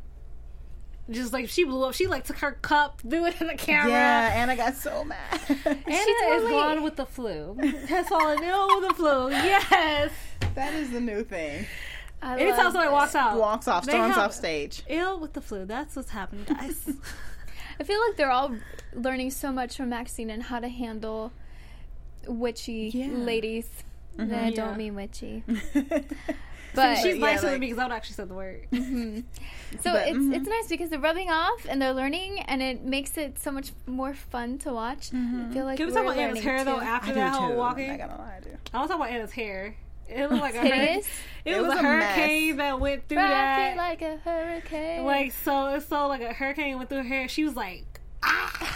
just 1.12 1.34
like 1.34 1.50
she 1.50 1.64
blew 1.64 1.84
up. 1.84 1.94
She 1.94 2.08
like 2.08 2.24
took 2.24 2.38
her 2.40 2.52
cup, 2.62 3.02
threw 3.02 3.26
it 3.26 3.40
in 3.42 3.48
the 3.48 3.56
camera. 3.56 3.92
yeah, 3.92 4.42
and 4.42 4.50
I 4.52 4.56
got 4.56 4.76
so 4.76 5.04
mad. 5.04 5.40
Anna 5.66 5.80
is 5.88 6.06
totally- 6.22 6.52
gone 6.52 6.84
with 6.84 6.96
the 6.96 7.06
flu. 7.06 7.56
Has 7.88 8.08
fallen 8.08 8.44
ill 8.44 8.80
with 8.80 8.90
the 8.90 8.94
flu. 8.96 9.30
Yes. 9.32 10.12
that 10.56 10.74
is 10.74 10.92
the 10.92 11.00
new 11.00 11.24
thing. 11.24 11.66
I 12.22 12.34
Anytime 12.34 12.58
love 12.58 12.74
somebody 12.74 12.90
walks 12.92 13.16
out, 13.16 13.38
Walks 13.40 13.68
off, 13.70 13.86
storms 13.86 14.18
off 14.18 14.34
stage. 14.34 14.84
Ill 14.90 15.20
with 15.20 15.32
the 15.34 15.42
flu. 15.42 15.66
That's 15.66 15.96
what's 15.96 16.10
happening, 16.10 16.44
guys. 16.50 16.90
I 17.80 17.84
feel 17.84 18.00
like 18.08 18.18
they're 18.18 18.30
all 18.32 18.54
learning 18.94 19.32
so 19.32 19.54
much 19.54 19.78
from 19.78 19.88
Maxine 19.90 20.30
and 20.30 20.44
how 20.44 20.60
to 20.60 20.68
handle 20.68 21.32
witchy 22.28 22.92
Yeah. 22.94 23.08
ladies. 23.12 23.70
Mm-hmm. 24.18 24.34
I 24.36 24.50
Yeah. 24.50 24.56
don't 24.56 24.76
mean 24.78 24.96
witchy, 24.96 25.44
but 26.76 26.98
She's 26.98 27.16
yeah, 27.18 27.22
nicer 27.22 27.44
like- 27.44 27.52
than 27.54 27.60
me 27.60 27.68
because 27.68 27.80
I 27.80 27.84
would 27.84 27.92
actually 27.94 28.16
said 28.16 28.30
the 28.30 28.34
word. 28.36 28.68
So 29.84 29.94
But, 29.94 30.08
it's 30.08 30.18
mhm. 30.18 30.36
it's 30.36 30.48
nice 30.50 30.68
because 30.68 30.90
they're 30.90 31.00
rubbing 31.00 31.30
off 31.30 31.66
and 31.70 31.80
they're 31.80 31.94
learning, 31.94 32.40
and 32.48 32.60
it 32.62 32.84
makes 32.84 33.18
it 33.20 33.38
so 33.38 33.52
much 33.52 33.72
more 33.86 34.16
fun 34.16 34.58
to 34.60 34.74
watch. 34.74 35.12
I 35.14 35.54
feel 35.54 35.64
like 35.66 35.78
Can 35.78 35.86
we 35.88 35.94
talk 35.94 36.04
about 36.06 36.18
Anna's 36.18 36.38
learning 36.38 36.44
hair 36.44 36.66
though 36.66 36.80
after 36.80 37.12
I 37.12 37.16
that 37.16 37.34
whole 37.34 37.56
walking? 37.56 37.90
I 37.92 37.98
gotta 37.98 38.16
lie, 38.16 38.38
I 38.38 38.40
do. 38.44 38.50
I 38.74 38.78
want 38.78 38.90
to 38.90 38.94
talk 38.98 39.02
about 39.04 39.12
Anna's 39.16 39.32
hair. 39.32 39.76
It 40.08 40.22
looked 40.32 40.42
like 40.42 40.56
a 40.56 40.62
hurricane. 40.62 41.02
It, 41.46 41.52
It 41.54 41.62
was, 41.62 41.68
was 41.68 41.76
a 41.76 41.80
a 41.82 41.84
mess. 41.84 42.16
hurricane 42.16 42.56
that 42.58 42.80
went 42.80 43.08
through 43.08 43.18
Rock 43.20 43.30
that. 43.30 43.78
like 43.78 44.02
a 44.02 44.18
hurricane. 44.18 45.06
like 45.06 45.34
so, 45.34 45.68
it's 45.68 45.86
so 45.86 46.08
like 46.08 46.22
a 46.22 46.34
hurricane 46.34 46.78
went 46.78 46.90
through 46.90 46.98
her 47.00 47.04
hair. 47.04 47.28
She 47.28 47.44
was 47.46 47.56
like. 47.56 47.99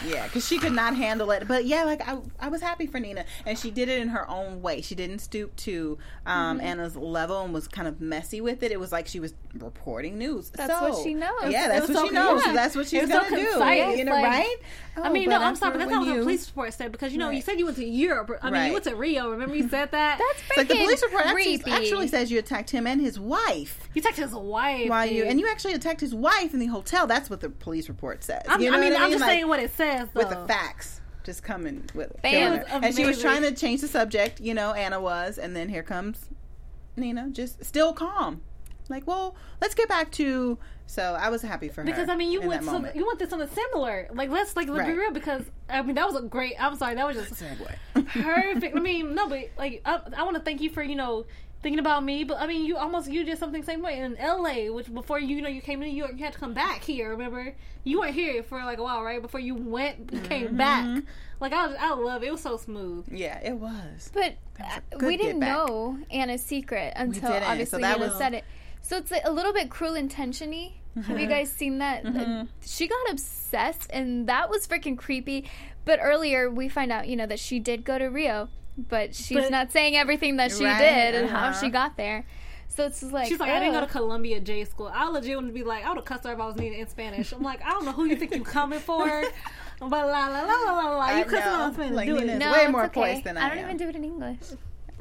Yeah, 0.05 0.25
because 0.25 0.45
she 0.45 0.57
could 0.59 0.73
not 0.73 0.95
handle 0.95 1.31
it. 1.31 1.47
But 1.47 1.65
yeah, 1.65 1.83
like 1.85 2.05
I, 2.07 2.17
I 2.39 2.47
was 2.49 2.61
happy 2.61 2.87
for 2.87 2.99
Nina, 2.99 3.25
and 3.45 3.57
she 3.57 3.71
did 3.71 3.87
it 3.89 4.01
in 4.01 4.09
her 4.09 4.29
own 4.29 4.61
way. 4.61 4.81
She 4.81 4.95
didn't 4.95 5.19
stoop 5.19 5.55
to 5.57 5.97
um, 6.25 6.57
Mm-hmm. 6.57 6.65
Anna's 6.67 6.95
level 6.97 7.41
and 7.43 7.53
was 7.53 7.67
kind 7.67 7.87
of 7.87 8.01
messy 8.01 8.41
with 8.41 8.63
it. 8.63 8.71
It 8.71 8.79
was 8.79 8.91
like 8.91 9.07
she 9.07 9.19
was 9.19 9.33
reporting 9.57 10.17
news. 10.17 10.49
That's 10.49 10.73
what 10.81 11.01
she 11.03 11.13
knows. 11.13 11.51
Yeah, 11.51 11.67
that's 11.67 11.87
what 11.87 11.97
so- 11.97 12.07
she 12.07 12.13
knows. 12.13 12.41
yeah. 12.45 12.53
That's 12.53 12.75
what 12.75 12.87
she's 12.87 13.07
gonna 13.07 13.29
do. 13.29 13.37
You 13.37 14.05
know, 14.05 14.11
like- 14.13 14.23
right? 14.23 14.55
I 14.95 15.07
Oh, 15.09 15.11
mean, 15.11 15.27
no, 15.27 15.37
I'm 15.37 15.55
sorry, 15.55 15.71
but 15.71 15.79
that's 15.79 15.89
not 15.91 16.05
what 16.05 16.13
the 16.15 16.21
police 16.21 16.47
report 16.49 16.71
said 16.73 16.91
because 16.91 17.11
you 17.13 17.17
know 17.17 17.31
you 17.31 17.41
said 17.41 17.57
you 17.57 17.65
went 17.65 17.77
to 17.77 17.85
Europe. 17.85 18.29
I 18.43 18.45
mean, 18.45 18.53
Right. 18.53 18.67
you 18.67 18.73
went 18.73 18.83
to 18.85 18.95
Rio. 18.95 19.31
Remember 19.31 19.55
you 19.55 19.67
said 19.67 19.89
that? 19.91 20.19
That's 20.47 20.57
like 20.57 20.67
the 20.67 20.75
police 20.75 21.01
report 21.01 21.25
actually, 21.25 21.63
actually 21.71 22.07
says 22.09 22.29
you 22.31 22.37
attacked 22.37 22.69
him 22.69 22.85
and 22.85 23.01
his 23.01 23.19
wife. 23.19 23.89
you 23.95 24.01
attacked 24.01 24.17
his 24.17 24.33
wife. 24.35 24.89
While 24.89 25.07
you 25.07 25.23
and 25.23 25.39
you 25.39 25.47
actually 25.49 25.73
attacked 25.73 25.99
his 26.01 26.13
wife 26.13 26.53
in 26.53 26.59
the 26.59 26.67
hotel. 26.67 27.07
That's 27.07 27.27
what 27.29 27.41
the 27.41 27.49
police 27.49 27.89
report 27.89 28.23
says. 28.23 28.43
You 28.59 28.69
know 28.69 28.77
I 28.77 28.81
mean, 28.81 28.93
I'm 28.95 29.09
just 29.09 29.21
Like, 29.21 29.32
saying 29.33 29.47
what 29.47 29.59
it 29.59 29.71
says 29.71 30.07
though. 30.13 30.21
with 30.21 30.29
the 30.29 30.47
facts. 30.47 31.01
Just 31.23 31.43
coming 31.43 31.89
with. 31.93 32.21
Bam. 32.21 32.63
And 32.69 32.93
she 32.93 33.05
was 33.05 33.21
trying 33.21 33.43
to 33.43 33.51
change 33.53 33.81
the 33.81 33.87
subject, 33.87 34.41
you 34.41 34.53
know, 34.53 34.73
Anna 34.73 34.99
was, 34.99 35.37
and 35.37 35.55
then 35.55 35.69
here 35.69 35.83
comes 35.83 36.29
Nina, 36.95 37.29
just 37.31 37.63
still 37.63 37.93
calm. 37.93 38.41
Like, 38.89 39.07
well, 39.07 39.35
let's 39.61 39.73
get 39.73 39.87
back 39.87 40.11
to 40.13 40.57
so 40.85 41.17
I 41.19 41.29
was 41.29 41.41
happy 41.41 41.69
for 41.69 41.81
her. 41.81 41.85
Because 41.85 42.09
I 42.09 42.15
mean, 42.15 42.31
you 42.31 42.41
went 42.41 42.63
some, 42.63 42.87
you 42.93 43.05
went 43.05 43.19
to 43.19 43.27
something 43.27 43.49
similar. 43.49 44.09
Like 44.13 44.29
let's 44.29 44.55
like 44.55 44.67
let's 44.67 44.87
be 44.87 44.93
real 44.93 45.11
because 45.11 45.43
I 45.69 45.81
mean 45.81 45.95
that 45.95 46.05
was 46.05 46.15
a 46.15 46.21
great. 46.21 46.55
I'm 46.59 46.75
sorry, 46.75 46.95
that 46.95 47.07
was 47.07 47.15
just 47.15 47.41
perfect. 48.05 48.75
I 48.75 48.79
mean, 48.79 49.15
no, 49.15 49.27
but 49.29 49.49
like 49.57 49.81
I, 49.85 50.01
I 50.17 50.23
want 50.23 50.35
to 50.35 50.43
thank 50.43 50.61
you 50.61 50.69
for 50.69 50.83
you 50.83 50.95
know 50.95 51.25
thinking 51.63 51.79
about 51.79 52.03
me. 52.03 52.23
But 52.23 52.39
I 52.39 52.45
mean, 52.47 52.65
you 52.65 52.77
almost 52.77 53.09
you 53.09 53.23
did 53.23 53.39
something 53.39 53.63
same 53.63 53.81
way 53.81 53.97
in 53.99 54.15
L.A. 54.17 54.69
Which 54.69 54.93
before 54.93 55.19
you, 55.19 55.35
you 55.37 55.41
know 55.41 55.49
you 55.49 55.61
came 55.61 55.79
to 55.81 55.87
New 55.87 55.93
York, 55.95 56.11
you 56.17 56.23
had 56.23 56.33
to 56.33 56.39
come 56.39 56.53
back 56.53 56.83
here. 56.83 57.09
Remember, 57.09 57.55
you 57.83 57.99
weren't 58.01 58.13
here 58.13 58.43
for 58.43 58.59
like 58.63 58.77
a 58.77 58.83
while, 58.83 59.01
right? 59.03 59.21
Before 59.21 59.39
you 59.39 59.55
went, 59.55 59.97
you 60.11 60.19
Mm-hmm. 60.19 60.25
came 60.27 60.55
back. 60.57 61.03
Like 61.39 61.53
I, 61.53 61.73
I 61.73 61.93
love 61.95 62.21
it. 62.23 62.27
It 62.27 62.31
was 62.31 62.41
so 62.41 62.57
smooth. 62.57 63.07
yeah, 63.11 63.39
it 63.43 63.53
was. 63.55 64.11
But 64.13 64.35
was 64.59 64.67
a 64.91 64.95
uh, 64.95 64.97
good 64.99 65.07
we 65.07 65.17
didn't 65.17 65.39
know 65.39 65.97
Anna's 66.11 66.43
secret 66.43 66.93
until 66.95 67.29
didn't, 67.31 67.43
so 67.43 67.49
obviously 67.51 67.81
that 67.81 67.97
you 67.97 68.03
was- 68.05 68.17
said 68.17 68.33
it. 68.35 68.43
So 68.85 68.97
it's 68.97 69.11
like 69.11 69.23
a 69.25 69.31
little 69.31 69.53
bit 69.53 69.69
cruel 69.69 69.93
intentiony. 69.93 70.73
Have 70.95 71.05
Mm-hmm. 71.05 71.17
you 71.19 71.27
guys 71.27 71.49
seen 71.51 71.79
that? 71.79 72.05
Uh, 72.05 72.45
She 72.63 72.87
got 72.87 73.09
obsessed, 73.09 73.89
and 73.91 74.27
that 74.27 74.49
was 74.51 74.67
freaking 74.67 74.95
creepy. 74.97 75.49
But 75.85 75.99
earlier 76.01 76.49
we 76.51 76.69
find 76.69 76.91
out, 76.91 77.07
you 77.07 77.15
know, 77.15 77.25
that 77.25 77.39
she 77.39 77.59
did 77.59 77.83
go 77.83 77.97
to 77.97 78.05
Rio, 78.07 78.49
but 78.77 79.15
she's 79.15 79.37
But- 79.37 79.51
not 79.51 79.71
saying 79.71 79.95
everything 79.95 80.37
that 80.37 80.51
she 80.51 80.65
Right, 80.65 80.77
did 80.79 81.15
and 81.15 81.29
how 81.29 81.49
uh-huh. 81.49 81.59
she 81.61 81.69
got 81.69 81.97
there. 81.97 82.25
So 82.69 82.85
it's 82.87 83.01
just 83.01 83.13
like 83.13 83.27
She's 83.27 83.39
like, 83.39 83.51
I 83.51 83.59
didn't 83.59 83.75
go 83.75 83.81
to 83.81 83.85
Columbia 83.85 84.39
J 84.39 84.65
school. 84.65 84.89
I 84.91 85.07
legit 85.07 85.39
would 85.39 85.53
be 85.53 85.63
like, 85.63 85.85
I 85.85 85.89
would 85.89 85.97
have 85.97 86.05
cussed 86.05 86.23
her 86.25 86.33
if 86.33 86.39
I 86.39 86.47
was 86.47 86.55
needed 86.55 86.79
in 86.79 86.87
Spanish. 86.87 87.31
I'm 87.31 87.43
like, 87.43 87.63
I 87.63 87.69
don't 87.69 87.85
know 87.85 87.91
who 87.91 88.05
you 88.05 88.15
think 88.15 88.33
you're 88.33 88.43
coming 88.43 88.79
for, 88.79 89.05
but 89.79 89.91
la 89.91 89.99
la 90.27 90.41
la 90.41 90.41
la 90.41 90.71
la 90.71 90.97
la. 90.97 91.17
You 91.19 91.25
cussing 91.25 91.39
know. 91.51 91.61
on 91.61 91.73
Spanish. 91.75 91.93
Like, 91.95 92.07
do 92.07 92.15
Nina 92.15 92.31
it. 92.31 92.35
is 92.35 92.39
no, 92.39 92.51
way 92.51 92.63
it's 92.63 92.71
more 92.71 92.85
okay. 92.85 93.13
poised 93.13 93.23
than 93.25 93.37
I. 93.37 93.45
I 93.45 93.49
don't 93.49 93.57
am. 93.59 93.65
even 93.65 93.77
do 93.77 93.89
it 93.89 93.95
in 93.95 94.03
English. 94.03 94.37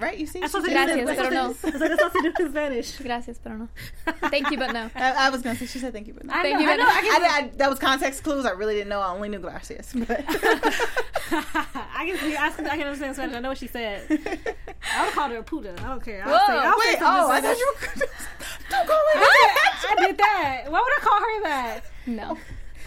Right? 0.03 0.19
You 0.19 0.27
see? 0.27 0.41
That's 0.41 0.53
she 0.53 0.59
what 0.59 0.69
did 0.69 0.77
they 0.77 1.01
it. 1.01 1.05
Gracias, 1.05 1.17
pero 1.17 1.31
no. 1.31 1.53
That's 1.53 1.63
what 1.63 1.79
that's 1.81 2.03
what 2.03 2.13
to 2.13 2.33
do 2.33 2.45
in 2.45 2.51
Spanish. 2.51 2.99
Gracias, 2.99 3.39
pero 3.43 3.57
no. 3.57 3.69
Thank 4.31 4.51
you, 4.51 4.59
but 4.59 4.73
no. 4.73 4.91
I, 4.95 5.27
I 5.27 5.31
was 5.31 5.43
gonna 5.43 5.57
say 5.57 5.67
she 5.67 5.79
said 5.79 5.93
thank 5.93 6.09
you, 6.09 6.15
but 6.15 6.25
no. 6.25 6.35
I 6.35 6.43
Thank 6.43 6.55
know, 6.55 6.61
you, 6.61 6.71
I 6.71 6.77
know. 6.77 6.85
but- 6.85 6.95
I 6.95 6.99
I, 6.99 7.03
can, 7.03 7.45
I, 7.45 7.51
that 7.59 7.71
was 7.71 7.79
context 7.79 8.23
clues. 8.25 8.45
I 8.45 8.51
really 8.51 8.75
didn't 8.75 8.89
know. 8.89 9.01
I 9.01 9.09
only 9.13 9.29
knew 9.29 9.39
gracias. 9.39 9.93
But 9.95 10.25
I 10.29 12.05
can 12.07 12.19
see. 12.19 12.37
I 12.37 12.51
can, 12.51 12.67
I 12.67 12.77
can 12.77 12.87
understand 12.87 13.15
Spanish. 13.15 13.37
I 13.37 13.41
know 13.41 13.51
what 13.51 13.59
she 13.59 13.69
said. 13.69 14.03
I 14.11 15.05
would 15.05 15.15
called 15.15 15.31
her 15.31 15.39
a 15.39 15.43
puta. 15.43 15.75
I 15.79 15.83
don't 15.89 16.05
care. 16.05 16.23
I'll 16.27 16.33
Whoa, 16.33 16.47
say, 16.47 16.53
I'll 16.67 16.79
wait, 16.79 16.99
something 16.99 17.07
oh, 17.07 17.31
I 17.31 17.41
thought 17.41 17.57
you 17.57 17.75
were. 17.81 18.07
Don't 18.71 18.87
call 18.87 18.97
I 18.97 19.15
that. 19.15 19.97
I 19.99 20.07
did 20.07 20.17
that. 20.19 20.65
Why 20.69 20.81
would 20.81 20.93
I 20.93 21.01
call 21.01 21.19
her 21.21 21.43
that? 21.45 21.81
No. 22.07 22.39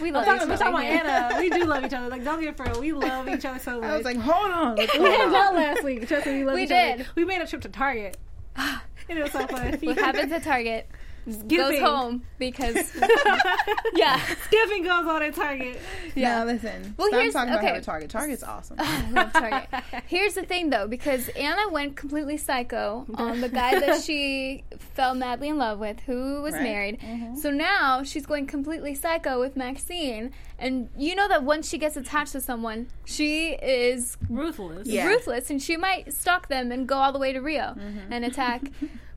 We 0.01 0.09
I'm 0.09 0.13
love 0.15 0.25
talking, 0.25 0.41
each 0.43 0.47
we're 0.49 0.57
talking 0.57 0.73
about. 0.73 0.83
Anna. 1.31 1.39
We 1.39 1.49
do 1.49 1.63
love 1.65 1.83
each 1.85 1.93
other. 1.93 2.09
Like, 2.09 2.23
don't 2.23 2.41
get 2.41 2.57
for 2.57 2.63
real. 2.65 2.79
We 2.81 2.91
love 3.07 3.27
each 3.29 3.45
other 3.45 3.59
so 3.59 3.79
much. 3.79 3.89
I 3.89 3.95
was 3.95 4.05
like, 4.05 4.17
hold 4.17 4.51
on. 4.51 4.75
What's 4.75 4.97
we 4.97 5.05
had 5.09 5.27
on? 5.29 5.35
out 5.35 5.55
last 5.55 5.83
week. 5.83 6.07
Trust 6.07 6.25
me, 6.25 6.39
we 6.39 6.45
love 6.45 6.55
We 6.55 6.63
each 6.63 6.71
other. 6.71 6.97
did. 6.97 7.07
We 7.15 7.25
made 7.25 7.41
a 7.41 7.47
trip 7.47 7.61
to 7.61 7.69
Target. 7.69 8.17
and 8.57 8.79
it 9.09 9.21
was 9.23 9.31
so 9.31 9.45
fun. 9.47 9.73
What 9.81 9.97
happens 9.97 10.31
at 10.31 10.43
Target 10.43 10.87
goes 11.25 11.35
Skipping. 11.39 11.81
home 11.81 12.23
because 12.37 12.75
yeah. 13.95 14.19
Skipping 14.47 14.83
goes 14.83 15.05
on 15.07 15.23
at 15.23 15.33
Target. 15.33 15.79
Yeah, 16.15 16.43
listen. 16.43 16.93
Well, 16.97 17.07
Stop 17.07 17.19
here's- 17.19 17.33
talking 17.33 17.49
about 17.49 17.63
okay. 17.63 17.69
her 17.71 17.75
at 17.77 17.83
Target. 17.83 18.09
Target's 18.09 18.43
awesome. 18.43 18.77
I 18.79 19.09
love 19.11 19.33
Target. 19.33 19.67
Here's 20.07 20.33
the 20.35 20.43
thing, 20.43 20.69
though, 20.69 20.87
because 20.87 21.29
Anna 21.29 21.69
went 21.69 21.95
completely 21.95 22.37
psycho 22.37 23.05
on 23.15 23.41
the 23.41 23.49
guy 23.49 23.79
that 23.79 24.01
she 24.03 24.63
fell 24.93 25.15
madly 25.15 25.49
in 25.49 25.57
love 25.57 25.79
with, 25.79 25.99
who 26.01 26.41
was 26.41 26.53
Right. 26.53 26.63
married. 26.63 26.99
Mm-hmm. 26.99 27.35
So 27.37 27.49
now 27.51 28.03
she's 28.03 28.25
going 28.25 28.47
completely 28.47 28.93
psycho 28.95 29.39
with 29.39 29.55
Maxine, 29.55 30.31
and 30.59 30.89
you 30.97 31.15
know 31.15 31.27
that 31.27 31.43
once 31.43 31.67
she 31.67 31.77
gets 31.77 31.97
attached 31.97 32.31
to 32.33 32.41
someone, 32.41 32.87
she 33.03 33.49
is 33.53 34.17
Ruthless. 34.29 34.87
Yeah. 34.87 35.07
ruthless, 35.07 35.49
and 35.49 35.61
she 35.61 35.75
might 35.77 36.13
stalk 36.13 36.47
them 36.47 36.71
and 36.71 36.87
go 36.87 36.95
all 36.95 37.11
the 37.11 37.19
way 37.19 37.33
to 37.33 37.39
Rio 37.39 37.75
Mm-hmm. 37.75 38.13
and 38.13 38.25
attack 38.25 38.61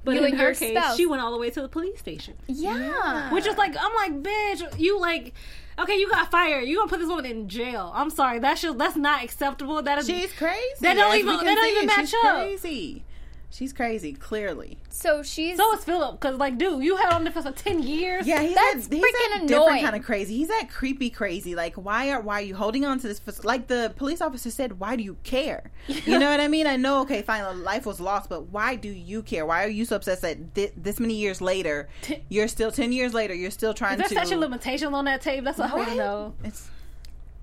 But 0.04 0.14
you 0.14 0.24
in 0.24 0.36
her 0.36 0.54
case, 0.54 0.76
spouse. 0.76 0.96
she 0.96 1.06
went 1.06 1.20
all 1.22 1.32
the 1.32 1.38
way 1.38 1.50
to 1.50 1.60
the 1.60 1.68
police 1.68 1.98
station. 1.98 2.34
yeah. 2.46 3.32
Which 3.32 3.46
is 3.46 3.56
like, 3.56 3.74
I'm 3.78 3.94
like, 3.94 4.22
bitch, 4.22 4.78
you 4.78 4.98
like, 5.00 5.34
okay, 5.78 5.96
you 5.98 6.08
got 6.08 6.30
fired. 6.30 6.62
You 6.66 6.76
gonna 6.76 6.88
put 6.88 7.00
this 7.00 7.08
woman 7.08 7.26
in 7.26 7.48
jail. 7.48 7.92
I'm 7.94 8.10
sorry. 8.10 8.38
That's 8.38 8.62
just, 8.62 8.78
that's 8.78 8.96
not 8.96 9.22
acceptable. 9.22 9.82
That 9.82 9.98
is, 9.98 10.06
She's 10.06 10.32
crazy. 10.32 10.58
That 10.80 10.94
don't 10.94 11.14
even- 11.16 11.38
we 11.38 11.44
that 11.44 11.54
don't 11.54 11.68
even 11.74 11.86
match 11.86 11.98
she's 12.00 12.14
up. 12.24 12.36
Crazy. 12.36 13.04
She's 13.50 13.72
crazy. 13.72 14.12
Clearly. 14.12 14.76
So 14.90 15.22
she's 15.22 15.56
so 15.56 15.72
is 15.74 15.82
Philip. 15.82 16.20
Cause 16.20 16.36
like, 16.36 16.58
dude, 16.58 16.84
you 16.84 16.96
had 16.96 17.12
on 17.14 17.24
this 17.24 17.32
for 17.32 17.50
10 17.50 17.82
years. 17.82 18.26
Yeah, 18.26 18.42
he's 18.42 18.54
That's 18.54 18.88
that, 18.88 18.94
he's 18.96 19.02
freaking 19.04 19.12
that 19.12 19.40
annoying. 19.44 19.48
different 19.48 19.82
kind 19.82 19.96
of 19.96 20.04
crazy. 20.04 20.36
He's 20.36 20.48
that 20.48 20.68
creepy 20.70 21.08
crazy. 21.08 21.54
Like, 21.54 21.74
why 21.76 22.10
are 22.10 22.20
why 22.20 22.40
are 22.40 22.44
you 22.44 22.54
holding 22.54 22.84
on 22.84 22.98
to 23.00 23.08
this? 23.08 23.18
fac- 23.18 23.44
Like 23.44 23.66
the 23.66 23.92
police 23.96 24.20
officer 24.20 24.50
said, 24.50 24.78
why 24.78 24.96
do 24.96 25.02
you 25.02 25.16
care? 25.24 25.70
You 25.86 26.18
know 26.18 26.30
what 26.30 26.40
I 26.40 26.48
mean? 26.48 26.66
I 26.66 26.76
know. 26.76 27.00
Okay, 27.02 27.22
fine, 27.22 27.42
a 27.42 27.52
life 27.54 27.86
was 27.86 28.00
lost, 28.00 28.28
but 28.28 28.48
why 28.52 28.76
do 28.76 28.88
you 28.90 29.22
care? 29.22 29.46
Why 29.46 29.64
are 29.64 29.68
you 29.68 29.86
so 29.86 29.96
obsessed 29.96 30.22
that 30.22 30.36
thi- 30.54 30.72
this 30.76 31.00
many 31.00 31.14
years 31.14 31.40
later, 31.40 31.88
Ten- 32.02 32.20
you're 32.28 32.48
still 32.48 32.70
ten 32.70 32.92
years 32.92 33.14
later, 33.14 33.32
you're 33.34 33.50
still 33.50 33.72
trying 33.72 33.96
to. 33.98 34.04
Is 34.04 34.10
there 34.10 34.20
to 34.20 34.26
such 34.26 34.36
a 34.36 34.38
limitation 34.38 34.92
on 34.92 35.06
that 35.06 35.22
tape? 35.22 35.42
That's 35.44 35.58
what 35.58 35.70
I 35.70 35.74
want 35.74 35.88
to 35.88 35.94
know. 35.94 36.34
It's 36.44 36.70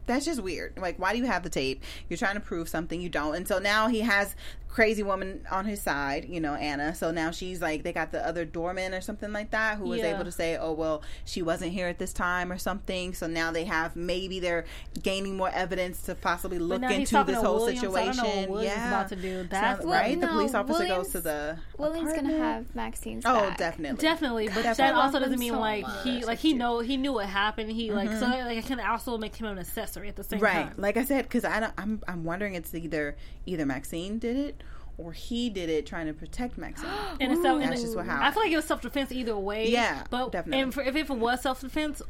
that's 0.08 0.24
just 0.26 0.40
weird. 0.42 0.78
Like, 0.78 1.00
why 1.00 1.14
do 1.14 1.18
you 1.18 1.26
have 1.26 1.42
the 1.42 1.50
tape? 1.50 1.84
You're 2.10 2.18
trying 2.18 2.36
to 2.36 2.40
prove 2.40 2.70
something 2.70 3.02
you 3.02 3.10
don't, 3.10 3.34
and 3.36 3.48
so 3.48 3.58
now 3.58 3.88
he 3.88 4.02
has 4.02 4.36
crazy 4.76 5.04
woman 5.04 5.40
on 5.50 5.64
his 5.64 5.82
side, 5.82 6.26
you 6.28 6.42
know, 6.42 6.54
Anna. 6.56 6.94
So 6.94 7.10
now 7.10 7.32
she's 7.32 7.62
like, 7.62 7.84
they 7.84 7.94
got 7.94 8.12
the 8.12 8.28
other 8.28 8.44
doorman 8.44 8.94
or 8.94 9.00
something 9.00 9.32
like 9.32 9.52
that 9.52 9.78
who 9.78 9.86
was 9.86 10.00
Yeah. 10.00 10.14
able 10.14 10.26
to 10.26 10.34
say, 10.34 10.58
oh 10.58 10.74
well, 10.74 11.02
she 11.24 11.42
wasn't 11.42 11.72
here 11.72 11.88
at 11.88 11.98
this 11.98 12.12
time 12.12 12.52
or 12.52 12.58
something. 12.58 13.14
So 13.14 13.26
now 13.26 13.52
they 13.52 13.64
have 13.64 13.96
maybe 13.96 14.42
they're 14.42 14.66
gaining 15.02 15.38
more 15.38 15.50
evidence 15.50 16.02
to 16.04 16.16
possibly 16.16 16.60
look 16.60 16.82
into 16.84 17.24
this 17.24 17.38
whole 17.38 17.56
Williams, 17.62 17.80
so 17.80 17.96
I 17.96 18.04
don't 18.06 18.14
situation. 18.16 18.18
know 18.36 18.42
what 18.42 18.50
Williams 18.50 18.76
yeah, 18.76 18.88
about 18.90 19.10
to 19.10 19.16
do. 19.16 19.44
So, 19.44 19.48
That's- 19.50 19.86
right. 19.86 20.20
the 20.20 20.28
police 20.28 20.54
officer 20.54 20.80
Williams- 20.80 21.04
goes 21.06 21.12
to 21.14 21.22
the 21.22 21.58
William's 21.78 22.12
gonna 22.14 22.38
have 22.38 22.76
Maxine's 22.76 23.24
Oh, 23.26 23.34
back. 23.48 23.58
definitely, 23.58 24.02
Definitely, 24.02 24.48
but 24.50 24.56
Definitely. 24.64 24.84
that 24.84 24.94
also 24.96 25.20
doesn't 25.20 25.40
mean 25.40 25.54
so 25.54 25.60
like 25.62 25.86
he 26.04 26.26
like 26.26 26.40
he 26.40 26.54
know 26.54 26.80
he 26.80 26.98
knew 26.98 27.14
what 27.14 27.28
happened. 27.28 27.72
He 27.72 27.94
like 27.94 28.10
so 28.10 28.26
Mm-hmm. 28.26 28.46
like 28.48 28.58
it 28.58 28.66
can 28.66 28.82
also 28.82 29.18
make 29.18 29.36
him 29.38 29.48
an 29.48 29.58
accessory 29.58 30.10
at 30.10 30.18
the 30.18 30.24
same 30.26 30.40
right 30.42 30.52
time. 30.54 30.68
Right. 30.68 30.80
Like 30.80 30.98
i 30.98 31.06
said 31.06 31.24
because 31.24 31.46
i 31.46 31.60
don't 31.62 31.72
i'm 31.78 32.02
i'm 32.10 32.24
wondering 32.26 32.56
it's 32.56 32.76
either 32.76 33.16
either 33.46 33.66
maxine 33.66 34.20
did 34.20 34.36
it 34.36 34.62
or 34.98 35.12
he 35.12 35.50
did 35.50 35.70
it 35.70 35.86
trying 35.86 36.08
to 36.08 36.14
protect 36.14 36.58
maxine 36.58 36.90
And 37.20 37.32
it's 37.32 37.42
self, 37.42 37.62
That's 37.62 37.82
just 37.82 37.96
what 37.96 38.06
happened. 38.06 38.26
I 38.26 38.32
feel 38.32 38.44
like 38.44 38.52
it 38.52 38.56
was 38.56 38.66
self 38.66 38.82
defense 38.82 39.12
either 39.12 39.38
way. 39.38 39.70
Yeah, 39.70 40.04
but 40.10 40.32
definitely. 40.32 40.62
And 40.62 40.74
for, 40.74 40.82
if 40.84 40.96
it 40.96 41.10
was 41.10 41.42
self 41.42 41.62
defense, 41.62 42.02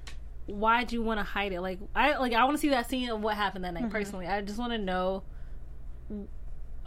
why'd 0.46 0.92
you 0.92 1.02
want 1.02 1.20
to 1.20 1.24
hide 1.24 1.52
it? 1.52 1.62
Like 1.62 1.80
I 1.96 2.18
like 2.18 2.34
I 2.34 2.44
want 2.44 2.56
to 2.58 2.62
see 2.62 2.70
that 2.70 2.90
scene 2.90 3.10
of 3.10 3.22
what 3.22 3.36
happened 3.36 3.66
that 3.66 3.74
night. 3.74 3.84
Mm-hmm. 3.84 3.92
Personally, 3.92 4.28
I 4.28 4.42
just 4.42 4.60
want 4.60 4.72
to 4.72 4.78
know. 4.78 5.24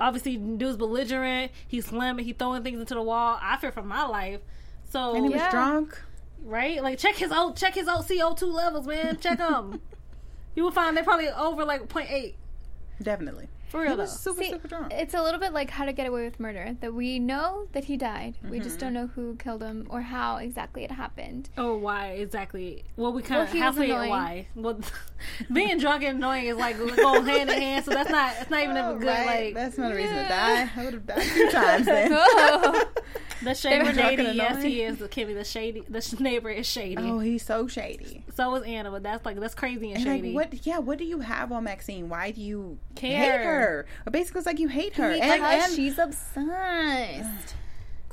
Obviously, 0.01 0.37
dude's 0.37 0.77
belligerent. 0.77 1.51
He's 1.67 1.87
slamming. 1.87 2.25
He 2.25 2.33
throwing 2.33 2.63
things 2.63 2.79
into 2.79 2.95
the 2.95 3.03
wall. 3.03 3.39
I 3.43 3.57
fear 3.57 3.73
for 3.73 3.83
my 3.83 4.07
life. 4.07 4.41
So 4.85 5.15
and 5.17 5.25
he 5.25 5.31
was 5.31 5.41
Yeah. 5.41 5.51
drunk 5.51 6.01
right, 6.45 6.83
like 6.83 6.99
check 6.99 7.17
his 7.17 7.33
old 7.33 7.57
check 7.57 7.75
his 7.75 7.89
old 7.89 8.07
CO 8.09 8.35
two 8.35 8.47
levels, 8.47 8.87
man. 8.87 9.19
Check 9.19 9.39
them. 9.39 9.81
you 10.55 10.63
will 10.63 10.71
find 10.71 10.97
they're 10.97 11.05
probably 11.05 11.29
over 11.29 11.65
like 11.65 11.89
0.8. 11.89 12.35
definitely 13.03 13.49
For 13.69 13.83
he 13.83 13.89
real 13.89 13.97
was 13.99 14.23
though. 14.25 14.33
super 14.33 14.45
See, 14.45 14.51
super 14.51 14.69
drunk 14.69 14.93
It's 14.93 15.15
a 15.15 15.23
little 15.23 15.39
bit 15.41 15.53
like 15.53 15.71
How 15.71 15.85
to 15.85 15.93
Get 15.93 16.07
Away 16.07 16.25
with 16.25 16.41
Murder. 16.41 16.77
That 16.81 16.95
we 16.95 17.19
know 17.19 17.69
that 17.73 17.85
he 17.85 17.97
died. 17.97 18.37
We 18.43 18.51
Mm-hmm. 18.59 18.63
just 18.65 18.79
don't 18.79 18.93
know 18.95 19.09
who 19.09 19.37
killed 19.37 19.63
him 19.63 19.87
or 19.91 20.01
how 20.03 20.37
exactly 20.39 20.85
it 20.85 20.91
happened. 20.91 21.51
Or 21.59 21.77
why 21.79 22.09
exactly? 22.13 22.85
Well, 22.97 23.13
we 23.13 23.23
kind 23.23 23.43
of 23.43 23.49
he 23.53 23.59
was 23.59 23.63
halfway 23.63 23.91
annoying. 23.91 24.11
why. 24.11 24.47
Well, 24.55 24.81
being 25.53 25.79
drunk 25.79 26.03
and 26.05 26.19
annoying 26.19 26.47
is 26.47 26.57
like 26.57 26.79
go 26.79 27.23
hand 27.23 27.51
in 27.51 27.61
hand. 27.61 27.85
So 27.85 27.91
that's 27.93 28.11
not. 28.11 28.35
It's 28.41 28.51
not 28.51 28.63
even 28.63 28.77
a 28.77 28.95
good 28.95 29.07
Right, 29.07 29.27
like 29.27 29.55
that's 29.55 29.79
not 29.79 29.93
a 29.93 29.95
reason 29.95 30.15
to 30.17 30.29
die 30.29 30.71
i 30.77 30.85
would 30.85 30.95
have 30.95 31.07
died 31.07 31.23
two 31.23 31.49
times 31.51 31.87
then 31.87 32.11
Oh. 32.21 32.85
the 33.43 33.55
shady 33.55 33.85
were 33.85 33.95
shady. 33.95 34.23
Yes, 34.37 34.63
he 34.63 34.83
is. 34.83 34.99
The 34.99 35.09
Kimmy, 35.09 35.35
the 35.35 35.45
shady. 35.45 35.85
The 35.89 36.01
sh- 36.01 36.19
neighbor 36.21 36.51
is 36.51 36.67
shady. 36.67 36.97
oh 37.03 37.19
he's 37.21 37.45
so 37.45 37.67
shady 37.69 38.25
So 38.35 38.55
is 38.57 38.63
Anna, 38.65 38.91
but 38.91 39.03
that's 39.03 39.25
like 39.25 39.39
that's 39.41 39.55
crazy 39.55 39.93
and, 39.93 39.97
and 39.97 40.05
shady. 40.05 40.33
like 40.35 40.51
what 40.53 40.67
yeah 40.67 40.79
what 40.79 40.99
do 40.99 41.05
you 41.05 41.21
have 41.21 41.53
on 41.53 41.65
maxine 41.65 42.09
why 42.09 42.31
do 42.33 42.41
you 42.41 42.79
Care. 42.95 43.19
Hate 43.59 43.65
her 43.65 43.87
or 44.07 44.11
basically 44.11 44.39
it's 44.39 44.47
like 44.47 44.59
you 44.59 44.69
hate 44.69 44.95
her 44.95 45.11
and, 45.11 45.21
because 45.21 45.65
and, 45.65 45.75
she's 45.75 45.99
obsessed. 45.99 46.37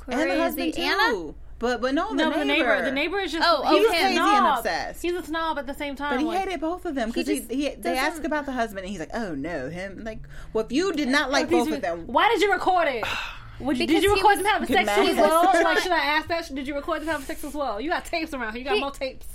and 0.08 0.30
the 0.30 0.38
husband 0.38 0.74
too 0.74 0.82
Anna? 0.82 1.34
but 1.58 1.80
but 1.80 1.94
no, 1.94 2.10
no, 2.10 2.30
the 2.30 2.38
the 2.40 2.44
neighbor. 2.44 2.82
The 2.82 2.92
neighbor 2.92 3.18
is 3.18 3.32
just. 3.32 3.46
Oh, 3.46 3.62
oh, 3.64 3.76
a 3.76 3.80
him. 3.80 3.88
crazy 3.88 4.18
and 4.18 4.46
obsessed. 4.46 5.02
He's 5.02 5.14
a 5.14 5.22
snob 5.22 5.58
at 5.58 5.66
the 5.66 5.74
same 5.74 5.96
time. 5.96 6.12
But 6.12 6.20
he 6.20 6.26
like, 6.26 6.40
hated 6.40 6.60
both 6.60 6.84
of 6.84 6.94
them 6.94 7.08
because 7.08 7.26
he, 7.26 7.38
just 7.38 7.50
he, 7.50 7.70
they 7.70 7.96
asked 7.96 8.24
about 8.24 8.46
the 8.46 8.52
husband 8.52 8.80
and 8.80 8.88
he's 8.88 9.00
like, 9.00 9.14
"Oh 9.14 9.34
no, 9.34 9.70
him." 9.70 10.04
Like, 10.04 10.20
well, 10.52 10.64
if 10.64 10.72
you 10.72 10.92
did 10.92 11.08
not 11.08 11.30
like 11.30 11.48
both 11.50 11.70
are- 11.70 11.76
of 11.76 11.80
them, 11.80 12.06
Why 12.06 12.28
did 12.28 12.42
you 12.42 12.52
record 12.52 12.88
it? 12.88 13.04
Would 13.58 13.78
you, 13.78 13.86
did 13.86 14.02
you 14.02 14.14
record 14.14 14.36
was- 14.36 14.38
them 14.38 14.46
having 14.46 14.68
Good 14.68 14.84
sex 14.84 14.98
as 14.98 15.16
well? 15.16 15.44
like, 15.44 15.78
should 15.78 15.92
I 15.92 15.98
ask 15.98 16.28
that? 16.28 16.54
Did 16.54 16.68
you 16.68 16.74
record 16.74 17.00
them 17.00 17.08
having 17.08 17.24
sex 17.24 17.42
as 17.42 17.54
well? 17.54 17.80
You 17.80 17.88
got 17.88 18.04
tapes 18.04 18.34
around 18.34 18.52
here. 18.52 18.58
You 18.58 18.64
got 18.66 18.74
He- 18.74 18.80
more 18.80 18.90
tapes. 18.90 19.26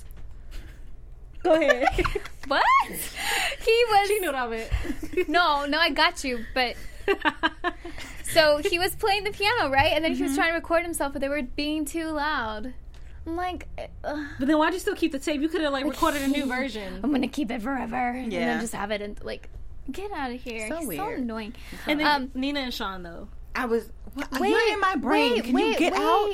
Go 1.44 1.54
ahead. 1.54 1.88
What? 2.48 2.64
He 2.90 3.84
was. 3.90 4.08
she 4.08 4.20
knew 4.20 4.28
what 4.28 4.36
I 4.36 4.48
meant. 4.48 5.30
No, 5.30 5.66
no, 5.66 5.78
I 5.78 5.90
got 5.92 6.24
you. 6.24 6.44
But 6.54 6.76
so 8.24 8.58
he 8.58 8.80
was 8.80 8.96
playing 8.96 9.24
the 9.24 9.32
piano, 9.32 9.70
right? 9.70 9.94
And 9.94 10.04
then 10.04 10.14
he 10.16 10.24
was 10.24 10.36
trying 10.36 10.50
to 10.50 10.56
record 10.56 10.84
himself, 10.84 11.14
but 11.14 11.22
they 11.22 11.30
were 11.30 11.44
being 11.44 11.86
too 11.86 12.08
loud. 12.08 12.74
I'm 13.26 13.36
like, 13.36 13.68
ugh, 14.04 14.26
But 14.40 14.48
then 14.48 14.58
why'd 14.58 14.74
you 14.74 14.80
still 14.80 14.96
keep 14.96 15.12
the 15.12 15.20
tape? 15.20 15.40
You 15.42 15.48
could 15.50 15.62
have 15.62 15.72
like 15.72 15.86
recorded 15.86 16.24
a 16.24 16.28
new 16.28 16.46
version. 16.48 17.00
I'm 17.04 17.12
gonna 17.12 17.28
keep 17.28 17.52
it 17.52 17.62
forever, 17.62 17.96
and 18.10 18.34
Yeah. 18.34 18.40
then 18.40 18.60
just 18.62 18.74
have 18.74 18.90
it 18.92 19.02
and 19.02 19.24
like, 19.24 19.48
get 19.92 20.12
out 20.12 20.32
of 20.32 20.42
here. 20.42 20.68
So 20.68 20.78
He's 20.78 20.98
so 20.98 21.06
weird. 21.06 21.20
annoying. 21.20 21.54
And 21.88 22.00
then 22.00 22.08
Um, 22.08 22.32
Nina 22.34 22.62
and 22.62 22.74
Sean 22.74 23.04
though. 23.04 23.28
I 23.56 23.66
was. 23.66 23.90
What, 24.14 24.40
Wait, 24.42 24.50
you're 24.50 24.74
in 24.74 24.80
my 24.82 24.96
brain. 24.98 25.34
wait, 25.36 25.44
Can 25.46 25.58
you 25.58 25.78
get 25.78 25.94
wait, 25.94 26.02
out? 26.02 26.30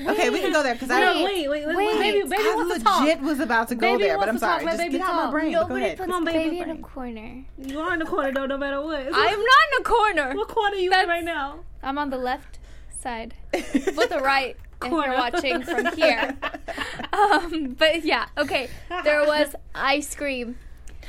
Okay, 0.00 0.30
we 0.30 0.40
can 0.40 0.52
go 0.52 0.62
there 0.62 0.74
because 0.74 0.90
I 0.90 0.98
don't. 1.00 1.22
wait, 1.22 1.48
wait, 1.48 1.66
wait, 1.66 1.76
wait. 1.76 1.98
baby, 1.98 2.22
baby 2.28 2.42
I 2.42 2.54
wants 2.56 2.78
to 2.78 2.82
talk. 2.84 3.00
legit 3.02 3.20
was 3.20 3.38
about 3.38 3.68
to 3.68 3.74
go 3.74 3.92
Baby 3.92 4.04
there, 4.04 4.18
but 4.18 4.28
I'm 4.28 4.34
wants 4.34 4.40
talk, 4.40 4.60
sorry. 4.60 4.64
Just 4.64 4.78
baby 4.78 4.98
get 4.98 5.02
out 5.02 5.26
my 5.26 5.30
brain. 5.30 5.52
But 5.52 5.68
go 5.68 5.76
ahead. 5.76 5.96
puts 5.98 6.06
Come 6.06 6.14
on, 6.16 6.24
baby. 6.24 6.56
baby 6.56 6.58
in 6.58 6.70
a 6.70 6.76
corner. 6.78 7.44
You 7.58 7.80
are 7.80 7.92
in 7.92 7.98
the 8.00 8.04
corner 8.06 8.32
though, 8.32 8.46
no 8.46 8.56
matter 8.58 8.80
what. 8.82 9.00
I'm 9.00 9.12
not 9.12 9.32
in 9.72 9.80
a 9.80 9.84
corner. 9.84 10.34
What 10.34 10.48
corner 10.48 10.74
are 10.76 10.78
you 10.78 10.92
in 10.92 11.08
right 11.08 11.24
now? 11.24 11.60
I'm 11.82 11.98
on 11.98 12.10
the 12.10 12.18
left 12.18 12.58
side, 12.98 13.34
but 13.52 14.08
the 14.10 14.20
right 14.22 14.56
if 14.82 14.90
Corner. 14.90 15.08
you're 15.12 15.16
watching 15.18 15.62
from 15.62 15.86
here. 15.96 16.36
Um, 17.12 17.74
but 17.78 18.04
yeah, 18.04 18.26
okay. 18.38 18.68
There 19.04 19.24
was 19.26 19.54
ice 19.74 20.14
cream 20.14 20.56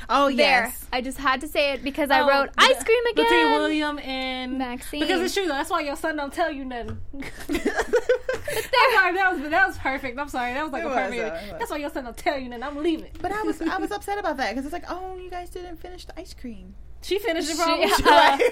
Oh 0.08 0.26
there. 0.28 0.36
yes. 0.36 0.86
I 0.92 1.00
just 1.00 1.18
had 1.18 1.40
to 1.42 1.48
say 1.48 1.72
it 1.72 1.82
because 1.82 2.10
I 2.10 2.20
Oh, 2.20 2.28
wrote 2.28 2.54
bet- 2.56 2.70
ice 2.70 2.84
cream 2.84 3.04
again. 3.12 3.24
Between 3.24 3.50
William 3.52 3.98
and 4.00 4.58
Maxine. 4.58 5.00
Because 5.00 5.20
it's 5.22 5.34
true 5.34 5.44
though. 5.44 5.54
That's 5.54 5.70
why 5.70 5.80
your 5.80 5.96
son 5.96 6.16
don't 6.16 6.32
tell 6.32 6.50
you 6.52 6.64
nothing. 6.64 6.98
I'm 7.14 8.94
sorry, 8.94 9.14
that 9.14 9.32
was 9.32 9.50
that 9.50 9.66
was 9.66 9.78
perfect. 9.78 10.18
I'm 10.18 10.28
sorry, 10.28 10.52
that 10.54 10.62
was 10.62 10.72
like 10.72 10.82
It 10.82 10.86
a 10.86 10.88
was, 10.88 10.96
perfect. 10.96 11.22
though, 11.50 11.54
it. 11.54 11.58
That's 11.58 11.70
why 11.70 11.76
your 11.78 11.90
son 11.90 12.04
don't 12.04 12.16
tell 12.16 12.38
you 12.38 12.48
nothing. 12.48 12.62
I'm 12.64 12.82
leaving. 12.82 13.10
But 13.20 13.32
I 13.32 13.42
was 13.42 13.60
I 13.62 13.76
was 13.78 13.90
upset 13.96 14.18
about 14.18 14.36
that 14.38 14.50
because 14.50 14.64
it's 14.64 14.72
like, 14.72 14.84
oh, 14.88 15.16
you 15.16 15.30
guys 15.30 15.50
didn't 15.50 15.76
finish 15.80 16.04
the 16.04 16.18
ice 16.18 16.34
cream. 16.34 16.74
She 17.02 17.18
finished 17.18 17.50
it 17.50 17.56
She- 17.56 18.02
probably. 18.02 18.44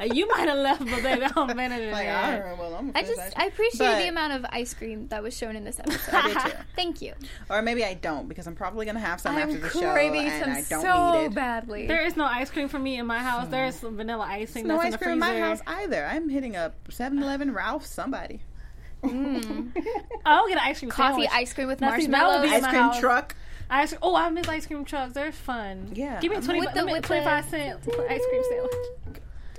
uh, 0.00 0.04
you 0.14 0.28
might 0.28 0.48
have 0.48 0.58
left, 0.58 0.80
but 0.84 1.02
baby, 1.02 1.24
I'm 1.36 1.56
better 1.56 1.78
than 1.80 1.90
Like, 1.92 2.06
that. 2.06 2.40
all 2.42 2.48
right, 2.50 2.58
well, 2.58 2.74
I'm 2.76 2.90
I 2.94 3.02
finish 3.02 3.16
just 3.16 3.38
I 3.38 3.46
appreciate 3.46 3.86
But- 3.86 3.98
the 4.02 4.08
amount 4.08 4.32
of 4.34 4.46
ice 4.50 4.72
cream 4.74 5.08
that 5.08 5.22
was 5.22 5.36
shown 5.36 5.56
in 5.56 5.64
this 5.64 5.78
episode. 5.80 6.14
I 6.14 6.28
did 6.28 6.52
too. 6.52 6.58
Thank 6.76 7.02
you. 7.02 7.14
Or 7.50 7.60
maybe 7.62 7.84
I 7.84 7.94
don't 7.94 8.28
because 8.28 8.46
I'm 8.46 8.54
probably 8.54 8.86
gonna 8.86 9.00
have 9.00 9.20
some 9.20 9.36
after 9.36 9.56
I'm 9.56 9.60
the 9.60 9.68
show 9.70 9.92
craving 9.92 10.26
and 10.28 10.42
some 10.44 10.52
I 10.52 10.62
don't 10.68 10.82
so 10.82 11.20
need 11.20 11.26
it. 11.26 11.34
badly. 11.34 11.86
There 11.86 12.04
is 12.06 12.16
no 12.16 12.24
ice 12.24 12.50
cream 12.50 12.68
for 12.68 12.78
me 12.78 12.98
in 12.98 13.06
my 13.06 13.18
house. 13.18 13.48
There's 13.48 13.74
some 13.74 13.96
vanilla 13.96 14.26
icing 14.28 14.66
No 14.66 14.74
that's 14.76 14.86
ice 14.86 14.86
in 14.86 14.92
the 14.92 14.98
cream 14.98 15.12
in 15.14 15.18
my 15.18 15.38
house 15.40 15.60
either. 15.66 16.04
I'm 16.06 16.28
hitting 16.28 16.56
up 16.56 16.88
7-Eleven, 16.88 17.52
Ralph, 17.52 17.84
somebody. 17.86 18.40
I'll 19.04 20.46
get 20.48 20.56
an 20.56 20.62
ice 20.62 20.78
cream 20.78 20.90
Coffee 20.90 21.22
sandwich. 21.24 21.30
ice 21.32 21.52
cream 21.52 21.68
with 21.68 21.80
Now, 21.80 21.96
see, 21.96 22.06
that 22.06 22.10
marshmallows. 22.10 22.42
be 22.48 22.54
Ice 22.56 22.62
my 22.62 22.68
cream 22.70 22.82
house. 22.82 23.00
truck. 23.00 23.34
Ice, 23.72 23.94
oh, 24.02 24.14
I 24.14 24.28
miss 24.28 24.46
ice 24.48 24.66
cream 24.66 24.84
trucks. 24.84 25.14
They're 25.14 25.32
fun. 25.32 25.92
Yeah, 25.94 26.20
Give 26.20 26.30
me 26.30 26.36
I'm- 26.36 26.44
20, 26.44 26.60
With 26.60 26.74
the- 26.74 26.84
with 26.84 26.92
with 26.92 27.04
25 27.06 27.44
cents 27.46 27.84
for 27.94 28.02
ice 28.10 28.20
cream 28.28 28.42
sandwich. 28.50 28.72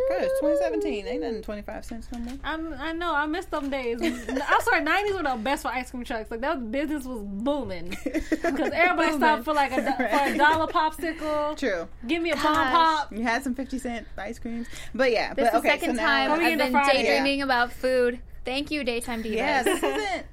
Good, 0.10 0.24
it's 0.24 0.40
2017. 0.42 1.08
Ain't 1.08 1.22
nothing 1.22 1.42
25 1.44 1.86
cents 1.86 2.08
no 2.12 2.20
more. 2.20 2.34
I'm, 2.44 2.74
I 2.74 2.92
know, 2.94 3.14
I 3.14 3.26
miss 3.28 3.46
them 3.46 3.70
days. 3.70 4.00
I'm 4.02 4.62
sorry, 4.62 4.82
90s 4.84 5.16
were 5.16 5.24
the 5.24 5.36
best 5.42 5.62
for 5.64 5.70
ice 5.70 5.92
cream 5.92 6.04
trucks. 6.04 6.30
Like, 6.32 6.42
that 6.42 6.72
business 6.72 7.06
was 7.06 7.22
booming. 7.24 7.96
Because 8.04 8.72
everybody 8.74 9.14
stopped 9.14 9.46
for 9.46 9.54
like 9.54 9.72
a, 9.72 9.78
do- 9.78 9.94
for 9.96 10.04
a 10.06 10.38
dollar 10.38 10.68
popsicle. 10.68 11.58
True. 11.58 11.88
Give 12.08 12.22
me 12.22 12.32
a 12.32 12.36
Gosh. 12.36 12.44
bomb 12.44 12.72
pop. 12.72 13.12
You 13.14 13.24
had 13.24 13.44
some 13.44 13.56
50 13.56 13.78
cent 13.80 14.08
ice 14.18 14.40
creams. 14.40 14.68
But 14.94 15.12
yeah, 15.12 15.34
This 15.36 15.50
but 15.52 15.54
is 15.54 15.60
okay, 15.60 15.76
the 15.76 15.80
second 15.80 15.96
so 15.96 16.02
time 16.02 16.38
we 16.40 16.46
I've 16.48 16.58
been 16.58 16.72
Friday? 16.72 17.04
daydreaming 17.04 17.42
about 17.44 17.72
food. 17.72 18.20
Thank 18.46 18.72
you, 18.72 18.84
daytime 18.84 19.24
divas. 19.24 19.36
Yeah, 19.36 19.64
this 19.64 19.82
isn't 19.84 20.26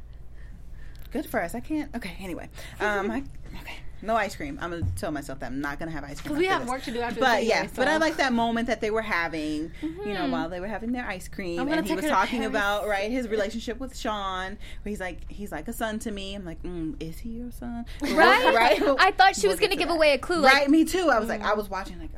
good 1.13 1.27
for 1.27 1.41
us. 1.43 1.55
I 1.55 1.61
can't. 1.61 1.95
Okay, 1.95 2.17
anyway. 2.21 2.49
Um, 2.81 3.11
I, 3.11 3.23
okay. 3.61 3.77
No 4.03 4.17
ice 4.17 4.35
cream. 4.35 4.59
I'm 4.63 4.71
gonna 4.71 4.87
tell 4.97 5.11
myself 5.11 5.41
that 5.41 5.47
I'm 5.47 5.61
not 5.61 5.79
gonna 5.79 5.91
have 5.91 6.05
ice 6.05 6.21
cream. 6.21 6.35
Because 6.35 6.39
we 6.39 6.47
have 6.47 6.63
this. 6.63 6.71
work 6.71 6.83
to 6.85 6.91
do 6.91 7.01
after 7.01 7.21
But 7.21 7.45
yeah, 7.45 7.59
anyway, 7.59 7.73
but 7.77 7.89
I 7.89 7.99
like 7.99 8.17
that 8.17 8.33
moment 8.33 8.67
that 8.69 8.81
they 8.81 8.91
were 8.91 9.03
having, 9.03 9.73
you 9.83 10.15
know, 10.15 10.27
while 10.29 10.49
they 10.49 10.59
were 10.59 10.67
having 10.67 10.93
their 10.93 11.07
ice 11.07 11.29
cream, 11.29 11.61
and 11.69 11.87
he 11.87 11.95
was 11.95 12.07
talking 12.07 12.45
about 12.47 12.89
right 12.89 13.11
his 13.11 13.29
relationship 13.29 13.79
with 13.79 13.97
Sean. 13.97 14.57
Where 14.83 14.91
he's 14.91 15.01
like, 15.01 15.31
he's 15.31 15.53
like 15.53 15.69
a 15.69 15.73
son 15.73 15.99
to 16.01 16.11
me. 16.11 16.35
I'm 16.35 16.47
like, 16.47 16.63
mm, 16.63 16.97
is 17.01 17.19
he 17.19 17.31
your 17.31 17.51
son? 17.51 17.85
Right? 18.01 18.55
right. 18.55 18.83
I 18.99 19.11
thought 19.11 19.37
she 19.37 19.43
We'll 19.43 19.53
was 19.53 19.61
going 19.61 19.71
to 19.71 19.77
to 19.77 19.79
give 19.79 19.89
that. 19.89 19.95
away 19.95 20.13
a 20.13 20.19
clue. 20.19 20.41
Like, 20.41 20.55
Right, 20.55 20.71
me 20.71 20.85
too. 20.85 21.11
I 21.11 21.19
was 21.19 21.29
like, 21.29 21.43
I 21.43 21.53
was 21.55 21.69
watching, 21.69 21.99
like? 21.99 22.11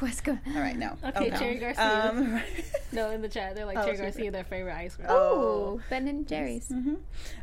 What's 0.00 0.20
going 0.20 0.40
All 0.54 0.60
right, 0.60 0.76
no. 0.76 0.96
Okay, 1.04 1.30
Cherry 1.30 1.56
Garcia. 1.56 2.10
Um, 2.10 2.40
No, 2.92 3.10
in 3.10 3.22
the 3.22 3.28
chat, 3.28 3.54
they're 3.54 3.66
like 3.66 3.78
Oh, 3.78 3.82
Cherry 3.84 3.96
super. 3.98 4.10
Garcia, 4.10 4.30
their 4.32 4.44
favorite 4.44 4.74
ice 4.74 4.96
cream. 4.96 5.06
Oh. 5.10 5.16
Oh, 5.78 5.80
Ben 5.90 6.08
and 6.08 6.26
Jerry's. 6.26 6.66
hmm 6.68 6.94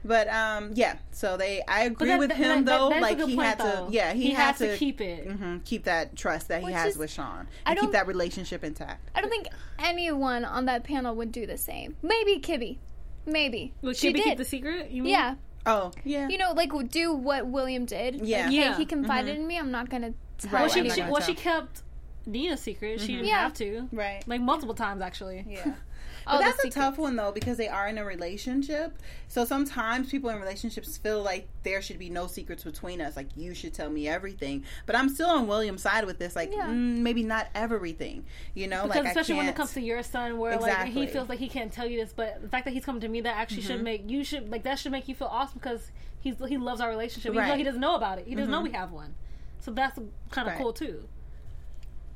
But 0.03 0.27
um, 0.27 0.71
yeah. 0.73 0.97
So 1.11 1.37
they, 1.37 1.61
I 1.67 1.83
agree 1.83 2.09
that- 2.09 2.19
with 2.19 2.29
that- 2.29 2.37
him 2.37 2.65
that- 2.65 2.77
though. 2.77 2.89
that's 2.89 3.01
like 3.01 3.17
he 3.21 3.35
point, 3.35 3.47
had 3.47 3.57
though. 3.59 3.87
to, 3.87 3.93
yeah, 3.93 4.13
he, 4.13 4.23
He 4.23 4.31
had 4.31 4.47
has 4.55 4.57
to 4.59 4.75
keep 4.77 4.99
it. 4.99 5.27
mhm, 5.27 5.63
keep 5.63 5.85
that 5.85 6.15
trust 6.17 6.49
that 6.49 6.63
he 6.63 6.71
has 6.73 6.93
is- 6.93 6.97
with 6.97 7.09
Sean, 7.11 7.47
I 7.65 7.71
and 7.71 7.79
keep 7.79 7.83
don't- 7.87 7.91
that 7.93 8.07
relationship 8.07 8.63
intact. 8.63 9.09
I 9.15 9.21
don't 9.21 9.29
think 9.29 9.47
anyone 9.79 10.43
on 10.43 10.65
that 10.65 10.83
panel 10.83 11.15
would 11.15 11.31
do 11.31 11.45
the 11.45 11.57
same. 11.57 11.95
Maybe 12.01 12.39
Kibby. 12.39 12.77
Maybe. 13.25 13.73
Would 13.81 13.95
she 13.97 14.07
she 14.07 14.13
did. 14.13 14.23
keep 14.23 14.37
the 14.37 14.45
secret? 14.45 14.89
You 14.91 15.03
mean? 15.03 15.11
yeah. 15.13 15.35
Oh, 15.65 15.91
yeah. 16.05 16.29
You 16.29 16.37
know, 16.37 16.53
like 16.53 16.71
do 16.89 17.13
what 17.13 17.45
William 17.47 17.85
did. 17.85 18.25
Yeah. 18.25 18.45
Like, 18.45 18.53
Yeah. 18.53 18.71
Hey, 18.73 18.77
he 18.79 18.85
confided 18.85 19.35
in 19.37 19.45
me. 19.47 19.57
I'm 19.57 19.69
not 19.71 19.89
going 19.89 20.01
to 20.03 20.13
tell 20.37 20.51
Right, 20.53 20.61
Well, 20.61 20.69
she, 20.69 20.89
she, 20.89 21.01
well, 21.01 21.15
tell. 21.15 21.21
she 21.21 21.33
kept 21.33 21.83
Nina's 22.27 22.61
secret. 22.61 22.99
She 23.01 23.07
didn't 23.13 23.25
Yeah. 23.27 23.41
have 23.43 23.53
to. 23.55 23.87
right. 23.91 24.23
Like 24.27 24.41
multiple 24.41 24.75
times, 24.75 25.01
actually. 25.01 25.45
Yeah. 25.49 25.73
But 26.25 26.39
the 26.39 26.43
that's 26.43 26.65
a 26.65 26.69
tough 26.69 26.97
one 26.97 27.15
though 27.15 27.31
because 27.31 27.55
they 27.55 27.69
are 27.69 27.87
in 27.87 27.97
a 27.97 28.03
relationship. 28.03 28.97
So 29.29 29.45
sometimes 29.45 30.09
people 30.11 30.29
in 30.29 30.37
relationships 30.41 30.97
feel 30.97 31.23
like 31.23 31.47
there 31.63 31.81
should 31.81 31.97
be 31.99 32.09
no 32.09 32.27
secrets 32.27 32.65
between 32.65 32.99
us. 32.99 33.15
Like 33.15 33.29
you 33.37 33.53
should 33.53 33.73
tell 33.73 33.89
me 33.89 34.09
everything. 34.09 34.65
But 34.85 34.97
I'm 34.97 35.07
still 35.07 35.29
on 35.29 35.47
William's 35.47 35.83
side 35.83 36.03
with 36.03 36.19
this. 36.19 36.35
Like 36.35 36.51
Yeah. 36.53 36.67
mm, 36.67 36.97
maybe 36.97 37.23
not 37.23 37.47
everything. 37.55 38.25
You 38.55 38.67
know, 38.67 38.83
Because 38.83 39.03
like 39.05 39.07
especially 39.07 39.35
when 39.35 39.47
it 39.47 39.55
comes 39.55 39.73
to 39.75 39.81
your 39.81 40.03
son, 40.03 40.37
where 40.37 40.59
like 40.59 40.87
he 40.87 41.07
feels 41.07 41.29
like 41.29 41.39
he 41.39 41.47
can't 41.47 41.71
tell 41.71 41.87
you 41.87 41.97
this, 42.01 42.11
but 42.13 42.41
the 42.41 42.49
fact 42.49 42.65
that 42.65 42.73
he's 42.73 42.83
coming 42.83 42.99
to 43.01 43.07
me, 43.07 43.21
that 43.21 43.37
actually 43.37 43.61
Mm-hmm. 43.61 43.71
should 43.71 43.83
make 43.83 44.09
you 44.09 44.23
should 44.25 44.51
like 44.51 44.63
that 44.63 44.79
should 44.79 44.91
make 44.91 45.07
you 45.07 45.15
feel 45.15 45.29
awesome 45.29 45.59
because 45.59 45.91
he's 46.19 46.35
he 46.49 46.57
loves 46.57 46.81
our 46.81 46.89
relationship, 46.89 47.31
Right. 47.33 47.39
Mm-hmm. 47.43 47.51
though 47.51 47.57
he 47.57 47.63
doesn't 47.63 47.79
know 47.81 47.95
about 47.95 48.19
it. 48.19 48.27
He 48.27 48.35
doesn't 48.35 48.51
know 48.51 48.59
we 48.63 48.71
have 48.71 48.91
one, 48.91 49.15
so 49.61 49.71
that's 49.71 49.97
kind 50.31 50.45
of 50.49 50.55
Right. 50.55 50.61
cool 50.61 50.73
too. 50.73 51.07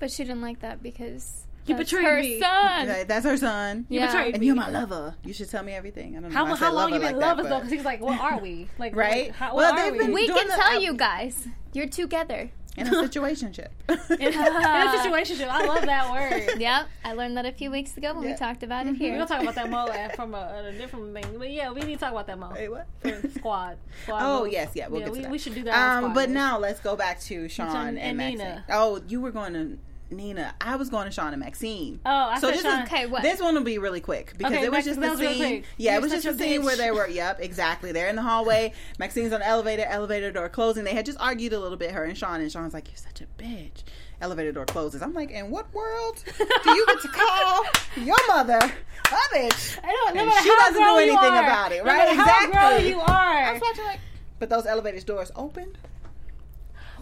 But 0.02 0.12
she 0.12 0.24
didn't 0.26 0.42
like 0.42 0.60
that 0.60 0.84
because 0.84 1.46
you 1.68 1.76
betrayed 1.76 2.04
her 2.04 2.20
me. 2.20 2.40
son. 2.42 2.88
Right, 2.90 3.08
that's 3.08 3.24
her 3.26 3.38
son. 3.38 3.86
Yeah. 3.88 4.08
betrayed 4.08 4.34
And 4.34 4.42
me. 4.42 4.48
you're 4.48 4.56
my 4.56 4.70
lover. 4.70 5.16
You 5.24 5.32
should 5.32 5.50
tell 5.50 5.64
me 5.64 5.72
everything. 5.74 6.18
I 6.18 6.20
don't 6.22 6.30
know. 6.32 6.36
How, 6.36 6.44
why 6.46 6.52
I 6.54 6.56
how 6.56 6.74
long 6.74 6.92
lover 6.92 6.96
you 6.96 7.00
been 7.12 7.16
like 7.20 7.26
love 7.26 7.38
that, 7.38 7.46
us 7.46 7.50
though? 7.50 7.56
but- 7.56 7.60
Because 7.60 7.72
he's 7.72 7.86
like, 7.86 8.02
what 8.02 8.20
are 8.20 8.40
we? 8.40 8.68
Like, 8.80 8.96
Right? 8.96 9.28
Like, 9.28 9.36
how, 9.36 9.56
Well, 9.56 9.72
what 9.72 9.80
are 9.80 9.92
they've 9.92 10.08
we? 10.08 10.14
We 10.14 10.28
can 10.28 10.48
the 10.48 10.54
tell 10.56 10.74
app- 10.74 10.82
you 10.82 10.94
guys. 10.96 11.48
You're 11.74 11.88
together. 11.88 12.50
in 12.78 12.88
a 12.88 12.92
situationship. 12.92 13.68
in, 13.90 13.96
in 14.20 14.34
a 14.34 14.98
situation. 15.04 15.48
I 15.50 15.66
love 15.66 15.84
that 15.86 16.12
word. 16.12 16.50
Yep. 16.60 16.88
I 17.06 17.14
learned 17.14 17.38
that 17.38 17.46
a 17.46 17.52
few 17.52 17.70
weeks 17.70 17.96
ago 17.96 18.14
when 18.16 18.24
we 18.28 18.34
talked 18.36 18.64
about 18.64 18.88
it 18.88 18.96
here. 18.96 19.12
We're 19.12 19.18
here. 19.18 19.26
gonna 19.26 19.28
talk 19.28 19.42
about 19.44 19.56
that 19.56 19.70
mo 19.70 19.88
from 20.16 20.34
a, 20.34 20.64
a 20.68 20.72
different 20.72 21.14
thing, 21.14 21.38
but 21.38 21.52
yeah, 21.52 21.70
we 21.72 21.82
need 21.82 21.96
to 21.96 22.00
talk 22.00 22.12
about 22.14 22.26
that 22.28 22.40
mo. 22.40 22.50
Wait, 22.54 22.70
what? 22.70 22.88
For 23.02 23.30
squad. 23.38 23.78
squad 24.04 24.22
Oh 24.24 24.40
moves. 24.44 24.54
yes, 24.54 24.72
yeah, 24.74 24.88
we'll 24.88 25.02
yeah, 25.02 25.06
get 25.08 25.14
to 25.14 25.18
we, 25.20 25.24
that. 25.26 25.32
we 25.32 25.38
should 25.38 25.54
do 25.54 25.64
that. 25.66 25.76
on 25.76 25.98
Um, 25.98 26.04
squad 26.06 26.14
but 26.16 26.30
moves. 26.30 26.34
now 26.34 26.58
let's 26.60 26.80
go 26.80 26.96
back 26.96 27.20
to 27.22 27.48
Sean 27.50 27.68
Sean 27.72 27.88
and, 27.98 28.00
and 28.00 28.18
Nina. 28.18 28.66
Oh, 28.70 29.02
you 29.08 29.20
were 29.22 29.32
going 29.32 29.54
to 29.54 29.78
Nina. 30.12 30.54
I 30.62 30.76
was 30.76 30.90
going 30.90 31.06
to 31.06 31.12
Sean 31.12 31.34
and 31.34 31.40
Maxine. 31.40 32.00
Oh, 32.06 32.10
I 32.10 32.40
so 32.40 32.52
this 32.52 32.62
Sean. 32.62 32.82
is 32.82 32.88
Okay, 32.88 33.06
what? 33.06 33.22
This 33.24 33.40
one 33.42 33.56
will 33.56 33.64
be 33.64 33.78
really 33.78 34.02
quick 34.02 34.34
because 34.38 34.54
Okay, 34.54 34.66
it 34.66 34.72
was 34.72 34.86
that- 34.86 34.96
just 34.98 35.02
the 35.02 35.18
scene. 35.18 35.64
Yeah, 35.78 35.92
You're 35.94 36.00
it 36.00 36.02
was 36.04 36.12
just 36.12 36.38
the 36.38 36.44
scene 36.44 36.64
where 36.64 36.76
they 36.76 36.92
were. 36.92 37.08
Yep, 37.08 37.40
exactly. 37.42 37.92
They're 37.92 38.08
in 38.10 38.16
the 38.16 38.22
hallway. 38.22 38.74
Maxine's 39.00 39.34
on 39.34 39.40
the 39.40 39.48
elevator. 39.48 39.84
Elevator 39.88 40.32
door 40.32 40.50
closing. 40.50 40.84
They 40.84 40.94
had 40.94 41.06
just 41.06 41.20
argued 41.20 41.54
a 41.54 41.60
little 41.60 41.78
bit. 41.78 41.92
Her 41.92 42.04
and 42.04 42.18
Sean. 42.18 42.42
And 42.42 42.52
Sean's 42.52 42.74
like, 42.74 42.88
"You're 42.90 42.98
such 42.98 43.22
a 43.22 43.26
bitch." 43.42 43.84
Elevator 44.22 44.52
door 44.52 44.66
closes. 44.66 45.02
I'm 45.02 45.14
like, 45.14 45.32
"In 45.32 45.50
what 45.50 45.74
world 45.74 46.24
do 46.38 46.72
you 46.72 46.86
get 46.86 47.02
to 47.02 47.08
call 47.08 47.64
your 48.04 48.18
mother 48.28 48.58
a 48.60 49.36
bitch?" 49.36 49.80
I 49.84 49.88
don't, 49.88 50.16
no 50.16 50.30
she 50.44 50.50
doesn't 50.50 50.80
know 50.80 50.98
anything 50.98 51.18
about 51.18 51.72
it, 51.72 51.84
no 51.84 51.92
right? 51.92 52.16
matter 52.16 52.16
How 52.22 52.52
grown 52.52 52.74
Exactly. 52.74 52.90
you 52.90 53.00
I 53.00 53.44
are. 53.50 53.54
was 53.54 53.62
watching 53.64 53.86
like, 53.86 54.00
but 54.38 54.50
those 54.50 54.66
elevator 54.68 55.00
doors 55.02 55.32
opened. 55.36 55.78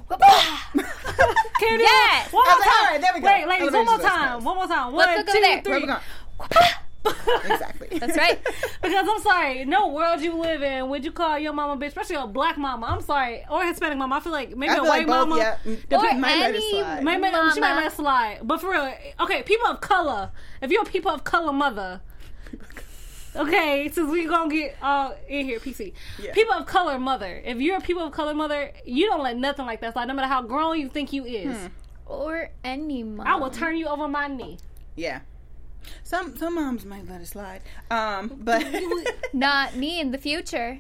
Can 0.10 1.72
you 1.72 1.78
do 1.78 1.84
Yes. 1.84 2.32
One 2.34 2.46
more 2.46 2.56
time. 2.56 2.92
right, 2.92 3.02
there 3.02 3.12
we 3.14 3.20
go. 3.20 3.28
Wait, 3.28 3.48
ladies, 3.48 3.72
one 3.72 3.86
more 3.86 4.00
time. 4.00 4.44
One 4.44 4.56
more 4.56 4.68
time. 4.68 4.94
Let's 4.94 5.32
two, 5.32 5.40
there. 5.40 5.62
three. 5.62 5.72
Where 5.72 5.80
we 5.82 5.88
going? 5.88 6.00
exactly. 7.46 8.00
That's 8.00 8.18
right. 8.18 8.40
Because 8.82 9.08
I'm 9.10 9.22
sorry, 9.22 9.66
no 9.66 9.90
world 9.90 10.22
you 10.22 10.36
live 10.40 10.64
in 10.64 10.90
would 10.90 11.04
you 11.04 11.12
call 11.12 11.38
your 11.38 11.52
mama 11.54 11.80
bitch, 11.80 11.90
especially 11.90 12.16
a 12.16 12.26
black 12.26 12.58
mama. 12.58 12.86
I'm 12.88 13.02
sorry, 13.02 13.44
or 13.52 13.64
Hispanic 13.66 13.98
mama. 13.98 14.16
I 14.16 14.20
feel 14.22 14.32
like 14.32 14.56
maybe 14.56 14.72
I 14.72 14.78
a 14.78 14.82
white 14.84 14.88
like 15.06 15.08
both. 15.08 15.28
mama. 15.30 15.38
Yeah, 15.38 15.98
Or 15.98 16.02
might 16.18 16.40
let 16.40 16.56
it 16.56 16.56
any 16.56 16.72
slide. 16.72 17.04
Might, 17.04 17.20
might, 17.20 17.54
she 17.54 17.60
might 17.60 17.76
let 17.76 17.92
it 17.92 17.96
slide, 17.96 18.40
but 18.44 18.62
for 18.62 18.72
real, 18.72 18.94
okay, 19.20 19.44
people 19.44 19.68
of 19.68 19.82
color. 19.82 20.32
If 20.62 20.72
you're 20.72 20.82
a 20.82 20.86
people 20.86 21.12
of 21.12 21.24
color 21.24 21.52
mother, 21.52 22.02
okay, 23.36 23.90
since 23.92 24.10
we 24.10 24.26
gonna 24.26 24.50
get 24.54 24.76
all 24.82 25.16
in 25.28 25.46
here, 25.46 25.60
PC. 25.60 25.94
Yeah. 26.22 26.34
People 26.34 26.54
of 26.54 26.66
color 26.66 26.98
mother. 27.00 27.42
If 27.46 27.60
you're 27.60 27.78
a 27.78 27.82
people 27.82 28.04
of 28.04 28.12
color 28.12 28.34
mother, 28.34 28.72
you 28.86 29.08
don't 29.08 29.22
let 29.24 29.38
nothing 29.38 29.66
like 29.66 29.82
that 29.82 29.94
slide, 29.94 30.08
no 30.08 30.14
matter 30.14 30.28
how 30.28 30.42
grown 30.42 30.80
you 30.80 30.90
think 30.90 31.14
you 31.14 31.26
is. 31.26 31.56
Hmm. 31.58 31.68
Or 32.06 32.50
any 32.64 33.04
mom. 33.04 33.28
I 33.28 33.36
will 33.36 33.52
turn 33.52 33.78
you 33.78 33.86
over 33.88 34.08
my 34.08 34.28
knee. 34.28 34.58
Yeah. 34.96 35.20
Some 36.04 36.36
some 36.36 36.56
moms 36.56 36.86
might 36.86 37.08
let 37.08 37.22
it 37.22 37.28
slide. 37.28 37.62
Um, 37.92 38.32
but 38.42 38.66
Not 39.34 39.76
me 39.76 40.00
in 40.00 40.12
the 40.12 40.18
future. 40.18 40.80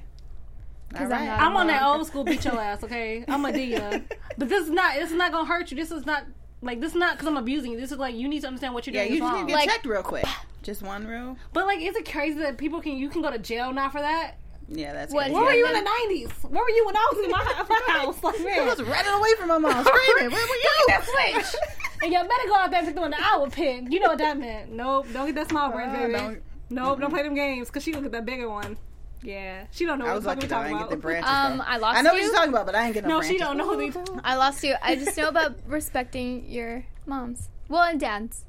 all 0.97 1.03
I'm 1.05 1.11
I'm 1.13 1.55
on 1.55 1.67
that 1.67 1.83
old 1.83 2.05
school 2.07 2.23
beat 2.23 2.43
your 2.45 2.59
ass, 2.59 2.83
okay? 2.83 3.23
I'm 3.27 3.45
a 3.45 3.51
Dia. 3.51 4.03
But 4.37 4.47
this 4.49 4.63
is 4.63 4.69
not 4.71 4.95
this 4.95 5.11
is 5.11 5.17
not 5.17 5.31
gonna 5.31 5.45
hurt 5.47 5.69
you. 5.71 5.77
This 5.77 5.91
is 5.91 6.05
not 6.05 6.23
like 6.61 6.79
this 6.81 6.91
is 6.93 6.97
not 6.97 7.13
because 7.13 7.27
I'm 7.27 7.37
abusing 7.37 7.71
you. 7.73 7.79
This 7.79 7.91
is 7.91 7.97
like 7.99 8.15
you 8.15 8.27
need 8.27 8.41
to 8.41 8.47
understand 8.47 8.73
what 8.73 8.87
you're 8.87 8.95
Yeah, 8.95 9.03
doing 9.07 9.17
you 9.17 9.23
is 9.25 9.29
just 9.29 9.33
need 9.35 9.41
to 9.41 9.47
get 9.47 9.53
Like- 9.55 9.69
checked 9.69 9.85
real 9.85 10.03
quick. 10.03 10.25
Just 10.61 10.81
one 10.81 11.07
real. 11.07 11.37
but 11.53 11.65
like, 11.65 11.79
is 11.79 11.95
it 11.95 12.09
crazy 12.11 12.39
that 12.39 12.57
people 12.57 12.81
can 12.81 12.97
you 12.97 13.09
can 13.09 13.21
go 13.21 13.31
to 13.31 13.39
jail 13.39 13.71
now 13.73 13.89
for 13.89 14.01
that? 14.01 14.35
Yeah, 14.67 14.93
that's 14.93 15.11
What- 15.13 15.23
crazy. 15.23 15.33
Where 15.35 15.45
were 15.45 15.53
you 15.53 15.65
in 15.65 15.73
the 15.73 15.89
'90s? 15.89 16.31
Where 16.49 16.61
were 16.63 16.69
you 16.69 16.85
when 16.85 16.95
I 16.95 17.07
was 17.11 17.25
in 17.25 17.31
my, 17.31 17.65
my 17.87 17.93
house? 17.93 18.21
Like, 18.23 18.39
man. 18.43 18.59
I 18.63 18.65
was 18.65 18.83
running 18.83 19.13
away 19.13 19.29
from 19.39 19.47
my 19.47 19.57
mom, 19.57 19.71
screaming. 19.85 20.31
Where 20.31 20.47
were 20.47 20.55
you? 20.55 20.85
that 20.89 21.05
switch. 21.05 21.61
and 22.03 22.11
y'all 22.13 22.21
better 22.23 22.47
go 22.47 22.55
out 22.55 22.69
there 22.69 22.79
and 22.79 22.87
pick 22.87 22.95
the 22.95 23.01
one 23.01 23.11
that 23.11 23.21
I 23.21 23.37
would 23.39 23.51
pick. 23.51 23.91
You 23.91 23.99
know 23.99 24.09
what 24.09 24.17
that 24.19 24.37
meant? 24.37 24.71
Nope, 24.71 25.07
don't 25.13 25.25
get 25.25 25.35
that 25.35 25.49
small 25.49 25.71
brain, 25.71 25.89
Uh, 25.89 25.93
baby. 25.97 26.13
don't- 26.13 26.41
Nope, 26.71 26.99
don't 26.99 27.09
play 27.09 27.23
them 27.23 27.33
games 27.33 27.67
because 27.67 27.81
she 27.83 27.91
gonna 27.91 28.03
get 28.03 28.11
that 28.11 28.25
bigger 28.25 28.47
one. 28.47 28.77
Yeah, 29.23 29.65
she 29.71 29.85
don't 29.87 29.97
know 29.99 30.05
I 30.05 30.09
what 30.09 30.15
was 30.17 30.23
the 30.25 30.29
fuck 30.29 30.35
lucky 30.37 30.45
we 30.45 30.49
that 30.49 30.55
I 30.55 30.59
talking 30.61 30.77
didn't 30.77 30.81
get 30.81 30.89
the 30.89 30.95
about. 30.95 31.01
branches. 31.01 31.29
Um, 31.31 31.57
though. 31.57 31.63
I 31.67 31.77
lost 31.77 31.97
I 31.97 32.01
know 32.03 32.09
what 32.11 32.17
you. 32.19 32.25
you're 32.27 32.35
talking 32.35 32.49
about, 32.53 32.65
but 32.67 32.75
I 32.75 32.85
ain't 32.85 32.93
get 32.93 33.03
no, 33.03 33.09
No, 33.09 33.15
branches. 33.17 33.31
she 33.31 33.37
don't 33.39 33.57
know 33.57 33.67
who 33.67 33.91
they. 33.91 34.21
I 34.23 34.35
lost 34.35 34.63
you. 34.63 34.75
I 34.83 34.95
just 34.95 35.17
know 35.17 35.29
about 35.29 35.55
respecting 35.65 36.45
your 36.49 36.85
moms. 37.07 37.49
Well, 37.67 37.81
and 37.83 37.99
dads. 37.99 38.45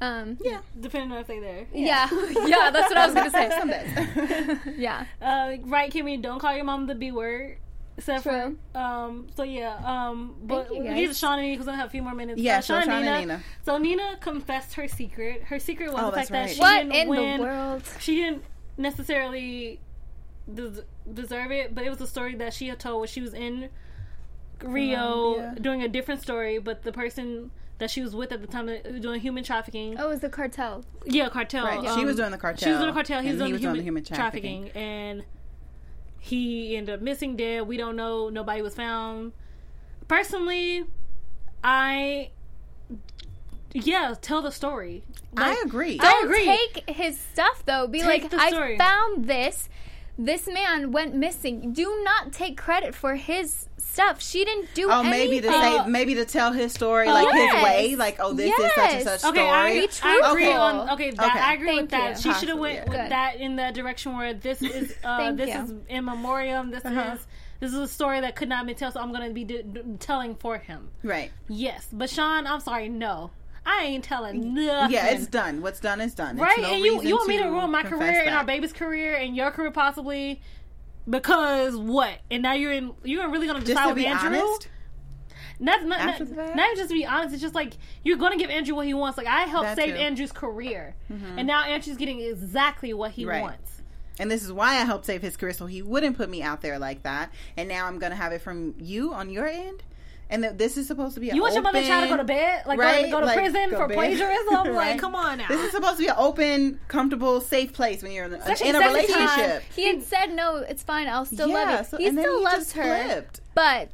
Um, 0.00 0.38
Yeah, 0.42 0.60
Depending 0.78 1.10
on 1.12 1.18
if 1.18 1.26
they're 1.26 1.40
there. 1.40 1.66
yeah. 1.72 2.08
Yeah, 2.46 2.70
that's 2.70 2.88
what 2.88 2.96
I 2.98 3.06
was 3.06 3.14
going 3.14 3.30
to 3.30 3.30
say. 3.30 3.50
some 3.58 3.68
days. 3.68 4.58
Yeah. 4.78 5.04
Uh, 5.20 5.56
right, 5.64 5.90
Kimmy, 5.92 6.20
don't 6.22 6.38
call 6.38 6.54
your 6.54 6.64
mom 6.64 6.86
the 6.86 6.94
B 6.94 7.10
word. 7.10 7.58
Except 7.96 8.22
True. 8.22 8.56
for, 8.72 8.78
um, 8.78 9.26
so 9.36 9.42
yeah, 9.42 9.74
um, 9.84 10.36
but 10.44 10.70
we 10.70 10.84
get 10.84 10.94
guys. 11.08 11.18
Sean 11.18 11.32
and 11.40 11.42
Nina 11.42 11.54
because 11.56 11.66
we 11.66 11.76
have 11.76 11.88
a 11.88 11.90
few 11.90 12.02
more 12.02 12.14
minutes. 12.14 12.40
Yeah, 12.40 12.58
Uh, 12.58 12.60
so 12.60 12.80
Sean 12.80 12.90
and 12.92 13.20
Nina. 13.28 13.42
So 13.64 13.76
Nina 13.76 14.16
confessed 14.20 14.74
her 14.74 14.86
secret. 14.86 15.42
Her 15.42 15.58
secret 15.58 15.92
was 15.92 16.00
Oh, 16.00 16.10
the 16.12 16.16
fact 16.18 16.30
that's 16.30 16.50
that 16.52 16.54
she 16.54 16.60
What 16.60 16.78
didn't 16.78 16.92
in 16.94 17.08
win. 17.08 17.40
the 17.40 17.42
world? 17.48 17.82
She 17.98 18.14
didn't 18.14 18.44
necessarily 18.76 19.80
des- 20.54 20.84
deserve 21.12 21.50
it, 21.50 21.74
but 21.74 21.82
it 21.84 21.90
was 21.90 22.00
a 22.00 22.06
story 22.06 22.36
that 22.36 22.54
she 22.54 22.68
had 22.68 22.78
told 22.78 23.00
when 23.00 23.08
she 23.08 23.20
was 23.20 23.34
in 23.34 23.68
Rio 24.62 25.54
doing 25.60 25.82
a 25.82 25.88
different 25.88 26.22
story, 26.22 26.58
but 26.58 26.82
the 26.84 26.92
person 26.92 27.50
that 27.78 27.90
she 27.90 28.02
was 28.02 28.14
with 28.14 28.32
at 28.32 28.40
the 28.40 28.46
time 28.46 28.66
that 28.66 29.00
doing 29.00 29.20
human 29.20 29.44
trafficking. 29.44 29.96
Oh, 29.98 30.06
it 30.06 30.08
was 30.08 30.20
the 30.20 30.28
cartel. 30.28 30.84
Yeah, 31.04 31.28
cartel. 31.28 31.64
Right, 31.64 31.80
she 31.98 32.04
was 32.04 32.14
um, 32.14 32.22
doing 32.22 32.30
the 32.32 32.38
cartel, 32.38 32.66
She 32.66 32.70
was 32.70 32.78
doing 32.78 32.88
the 32.88 32.94
cartel. 32.94 33.22
He 33.22 33.30
was 33.30 33.38
doing, 33.38 33.46
he 33.46 33.52
the, 33.52 33.54
was 33.54 33.60
human 33.60 33.74
doing 33.74 33.80
the 33.80 33.86
human 33.86 34.04
trafficking. 34.04 34.62
trafficking. 34.64 34.82
and 34.82 35.24
he 36.18 36.76
ended 36.76 36.94
up 36.96 37.00
missing 37.00 37.36
dead. 37.36 37.66
We 37.66 37.76
don't 37.76 37.96
know. 37.96 38.28
Nobody 38.28 38.62
was 38.62 38.74
found. 38.74 39.32
Personally, 40.08 40.84
I 41.62 42.30
yeah, 43.72 44.14
tell 44.20 44.42
the 44.42 44.50
story. 44.50 45.04
I 45.36 45.62
agree. 45.64 45.98
I 46.00 46.10
Don't 46.10 46.24
agree. 46.24 46.44
take 46.44 46.90
his 46.90 47.18
stuff 47.18 47.62
though. 47.64 47.86
Be 47.86 48.00
Take 48.00 48.22
like, 48.22 48.30
the 48.30 48.38
I 48.40 48.76
found 48.76 49.26
this. 49.26 49.68
This 50.18 50.48
man 50.48 50.90
went 50.90 51.14
missing. 51.14 51.72
Do 51.72 52.00
not 52.02 52.32
take 52.32 52.56
credit 52.56 52.92
for 52.94 53.14
his 53.14 53.68
stuff. 53.76 54.20
She 54.20 54.44
didn't 54.44 54.68
do 54.74 54.88
Oh, 54.90 55.00
anything. 55.00 55.10
maybe 55.10 55.40
to 55.42 55.48
Uh, 55.48 55.84
say, 55.84 55.88
maybe 55.88 56.14
to 56.16 56.24
tell 56.24 56.52
his 56.52 56.72
story 56.72 57.06
like 57.06 57.32
his 57.32 57.62
way, 57.62 57.94
like 57.96 58.16
oh, 58.18 58.32
this 58.32 58.50
is 58.50 58.72
such 58.74 58.78
and 58.78 58.92
Yes. 59.04 59.20
such 59.22 59.30
Okay, 59.30 59.38
story. 59.46 59.48
I, 59.48 59.72
Be 59.74 59.88
I 60.02 60.30
agree 60.30 60.44
truthful. 60.44 60.60
on. 60.62 60.90
Okay, 60.90 61.10
that, 61.12 61.26
Okay. 61.30 61.38
I 61.38 61.52
agree 61.54 61.66
Thank 61.68 61.80
with 61.82 61.90
that. 61.90 62.24
you. 62.24 62.32
She 62.32 62.38
should 62.40 62.48
have 62.48 62.58
went 62.58 62.74
yeah. 62.76 62.84
with 62.90 63.08
that 63.10 63.36
in 63.36 63.56
the 63.56 63.70
direction 63.72 64.16
where 64.16 64.34
this 64.34 64.60
is 64.60 64.92
uh, 65.04 65.18
Thank 65.18 65.36
this 65.38 65.48
you. 65.54 65.60
is 65.62 65.72
in 65.88 66.04
memoriam. 66.04 66.70
This 66.70 66.84
Uh-huh. 66.84 67.14
is 67.14 67.26
this 67.60 67.72
is 67.72 67.78
a 67.78 67.88
story 67.88 68.20
that 68.20 68.34
could 68.36 68.48
not 68.48 68.66
be 68.66 68.74
told. 68.74 68.94
So 68.94 69.00
I'm 69.00 69.12
going 69.12 69.26
to 69.28 69.34
be 69.34 69.44
d- 69.44 69.62
d- 69.62 69.80
telling 70.00 70.34
for 70.36 70.58
him. 70.58 70.90
Right. 71.02 71.30
Yes, 71.48 71.88
but 71.92 72.08
Sean, 72.10 72.46
I'm 72.46 72.60
sorry, 72.60 72.88
no, 72.88 73.30
I 73.70 73.84
ain't 73.84 74.04
telling 74.04 74.54
nothing. 74.54 74.92
Yeah, 74.94 75.08
it's 75.08 75.26
done. 75.26 75.60
What's 75.60 75.80
done 75.80 76.00
is 76.00 76.14
done. 76.14 76.36
It's 76.36 76.40
right. 76.42 76.58
no 76.58 76.72
and 76.72 76.80
you 76.80 77.02
you 77.02 77.16
want 77.16 77.28
me 77.28 77.38
to 77.38 77.44
ruin 77.48 77.70
my 77.70 77.82
career 77.82 78.20
and 78.20 78.28
that. 78.28 78.36
our 78.38 78.44
baby's 78.44 78.72
career 78.72 79.14
and 79.16 79.36
your 79.36 79.50
career 79.50 79.70
possibly 79.70 80.40
because 81.08 81.76
what? 81.76 82.18
And 82.30 82.42
now 82.42 82.54
you're 82.54 82.72
in. 82.72 82.92
You're 83.04 83.28
really 83.30 83.46
going 83.46 83.60
to 83.60 83.66
Just 83.66 83.76
decide 83.76 83.84
to 83.84 83.94
with 83.94 83.96
be 83.96 84.06
Andrew? 84.06 84.38
honest, 84.40 84.68
Not, 85.60 85.84
not, 85.84 86.20
not, 86.20 86.56
not 86.56 86.76
just 86.76 86.88
to 86.90 86.94
be 86.94 87.04
honest. 87.06 87.32
It's 87.34 87.42
just 87.42 87.54
like 87.54 87.74
you're 88.04 88.16
going 88.18 88.32
to 88.32 88.38
give 88.38 88.50
Andrew 88.50 88.74
what 88.74 88.86
he 88.86 88.94
wants. 88.94 89.18
Like 89.18 89.26
I 89.26 89.42
helped 89.42 89.68
That 89.68 89.76
save 89.76 89.86
too. 89.86 89.92
Mm-hmm. 89.94 90.02
Andrew's 90.02 90.32
career, 90.32 90.94
and 91.08 91.46
now 91.46 91.64
Andrew's 91.64 91.96
getting 91.96 92.20
exactly 92.20 92.92
what 92.94 93.10
he 93.12 93.24
Right. 93.24 93.42
wants. 93.42 93.82
and 94.20 94.30
this 94.30 94.42
is 94.44 94.52
why 94.52 94.72
I 94.72 94.84
helped 94.84 95.06
save 95.06 95.22
his 95.22 95.36
career, 95.36 95.52
so 95.52 95.66
he 95.66 95.80
wouldn't 95.82 96.16
put 96.16 96.28
me 96.28 96.42
out 96.42 96.60
there 96.60 96.78
like 96.78 97.02
that. 97.04 97.30
And 97.56 97.68
now 97.68 97.86
I'm 97.86 97.98
gonna 97.98 98.16
have 98.16 98.32
it 98.32 98.40
from 98.42 98.74
you 98.78 99.12
on 99.14 99.30
your 99.30 99.46
end, 99.46 99.82
and 100.30 100.44
that 100.44 100.58
this 100.58 100.76
is 100.76 100.86
supposed 100.86 101.14
to 101.14 101.20
be. 101.20 101.30
An 101.30 101.36
You 101.36 101.42
want 101.42 101.54
your 101.54 101.62
mother 101.62 101.80
to 101.80 101.86
try 101.86 102.02
to 102.02 102.08
go 102.08 102.16
to 102.16 102.24
bed, 102.24 102.64
like 102.66 102.78
go 102.78 102.84
right? 102.84 103.04
to, 103.06 103.10
go 103.10 103.20
to 103.20 103.26
Like, 103.26 103.38
prison 103.38 103.70
go 103.70 103.78
for 103.78 103.88
bed. 103.88 103.94
plagiarism? 103.94 104.54
Right. 104.68 104.90
Like, 104.92 104.98
come 104.98 105.14
on 105.14 105.38
now. 105.38 105.48
This 105.48 105.60
is 105.62 105.72
supposed 105.72 105.96
to 105.96 106.02
be 106.02 106.08
an 106.08 106.14
open, 106.18 106.80
comfortable, 106.88 107.40
safe 107.40 107.72
place 107.72 108.02
when 108.02 108.12
you're 108.12 108.26
in, 108.26 108.34
a- 108.34 108.38
Especially 108.38 108.68
in 108.70 108.76
a 108.76 108.78
second 108.80 109.08
time. 109.14 109.28
relationship. 109.38 109.62
He 109.74 109.86
had 109.86 110.02
said 110.02 110.26
no. 110.34 110.56
It's 110.56 110.82
fine. 110.82 111.08
I'll 111.08 111.24
still 111.24 111.48
Yeah, 111.48 111.54
love 111.54 111.78
you. 111.78 111.84
so- 111.86 111.96
he 111.98 112.10
still 112.10 112.38
he 112.38 112.44
loves 112.44 112.72
her, 112.72 113.04
flipped. 113.04 113.40
but 113.54 113.88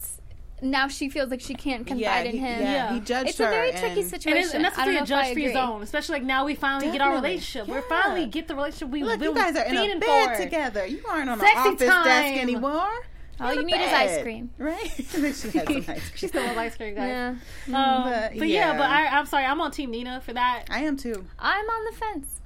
now 0.63 0.89
she 0.89 1.09
feels 1.11 1.31
like 1.31 1.41
she 1.41 1.55
can't 1.55 1.87
confide 1.87 2.01
Yeah, 2.01 2.21
in 2.23 2.37
him. 2.39 2.63
yeah, 2.63 2.73
Yeah. 2.73 2.95
he 2.95 3.01
judged 3.01 3.29
It's 3.31 3.39
her. 3.39 3.45
It's 3.45 3.79
a 3.79 3.81
very 3.81 3.95
tricky 3.95 4.03
situation. 4.09 4.33
and, 4.37 4.45
it's, 4.45 4.55
and 4.55 4.65
that's 4.65 4.79
I 4.79 4.87
to 4.87 4.93
don't 4.93 5.05
be 5.05 5.11
know 5.11 5.17
a 5.17 5.19
if 5.21 5.25
I 5.25 5.25
judge 5.27 5.33
free 5.35 5.43
agree. 5.45 5.55
zone, 5.55 5.83
especially 5.83 6.13
like 6.15 6.23
now 6.25 6.45
we 6.47 6.55
finally 6.55 6.91
get 6.91 7.01
our 7.01 7.09
Definitely. 7.13 7.29
relationship. 7.31 7.69
We're 7.69 7.83
finally 7.83 8.27
get 8.27 8.49
the 8.49 8.55
relationship 8.55 8.89
we 8.89 9.03
Look, 9.05 9.21
we 9.21 9.27
you 9.27 9.35
guys 9.35 9.57
are 9.57 9.65
in 9.65 9.77
a 9.77 9.99
bed 10.01 10.37
for. 10.37 10.43
together. 10.43 10.87
You 10.87 11.03
aren't 11.09 11.29
on 11.31 11.39
Sexy 11.39 11.53
an 11.55 11.75
office 11.75 11.89
time. 11.89 12.05
desk 12.05 12.43
anymore. 12.43 12.89
All 13.41 13.53
You're 13.53 13.63
you 13.63 13.69
in 13.69 13.75
a 13.75 13.77
need 13.79 13.85
is 13.87 13.93
ice 13.93 14.23
cream. 14.23 14.51
Right? 14.59 14.91
she 14.97 15.21
had 15.21 15.35
some 15.35 15.77
ice 15.77 15.85
cream. 15.87 16.01
She 16.15 16.29
still 16.29 16.45
loves 16.45 16.57
ice 16.59 16.77
cream, 16.77 16.95
guys. 16.95 17.09
Yeah, 17.09 17.29
Um, 17.69 18.05
But, 18.05 18.39
but, 18.39 18.49
yeah, 18.49 18.73
yeah. 18.73 18.79
but 18.79 18.89
I, 18.89 19.07
I'm 19.09 19.27
sorry, 19.27 19.45
I'm 19.45 19.61
on 19.61 19.71
Team 19.71 19.91
Nina 19.91 20.21
for 20.21 20.33
that. 20.33 20.65
I 20.71 20.81
am 20.81 20.97
too. 20.97 21.25
I'm 21.39 21.65
on 21.69 21.85
the 21.93 21.97
fence. 21.99 22.41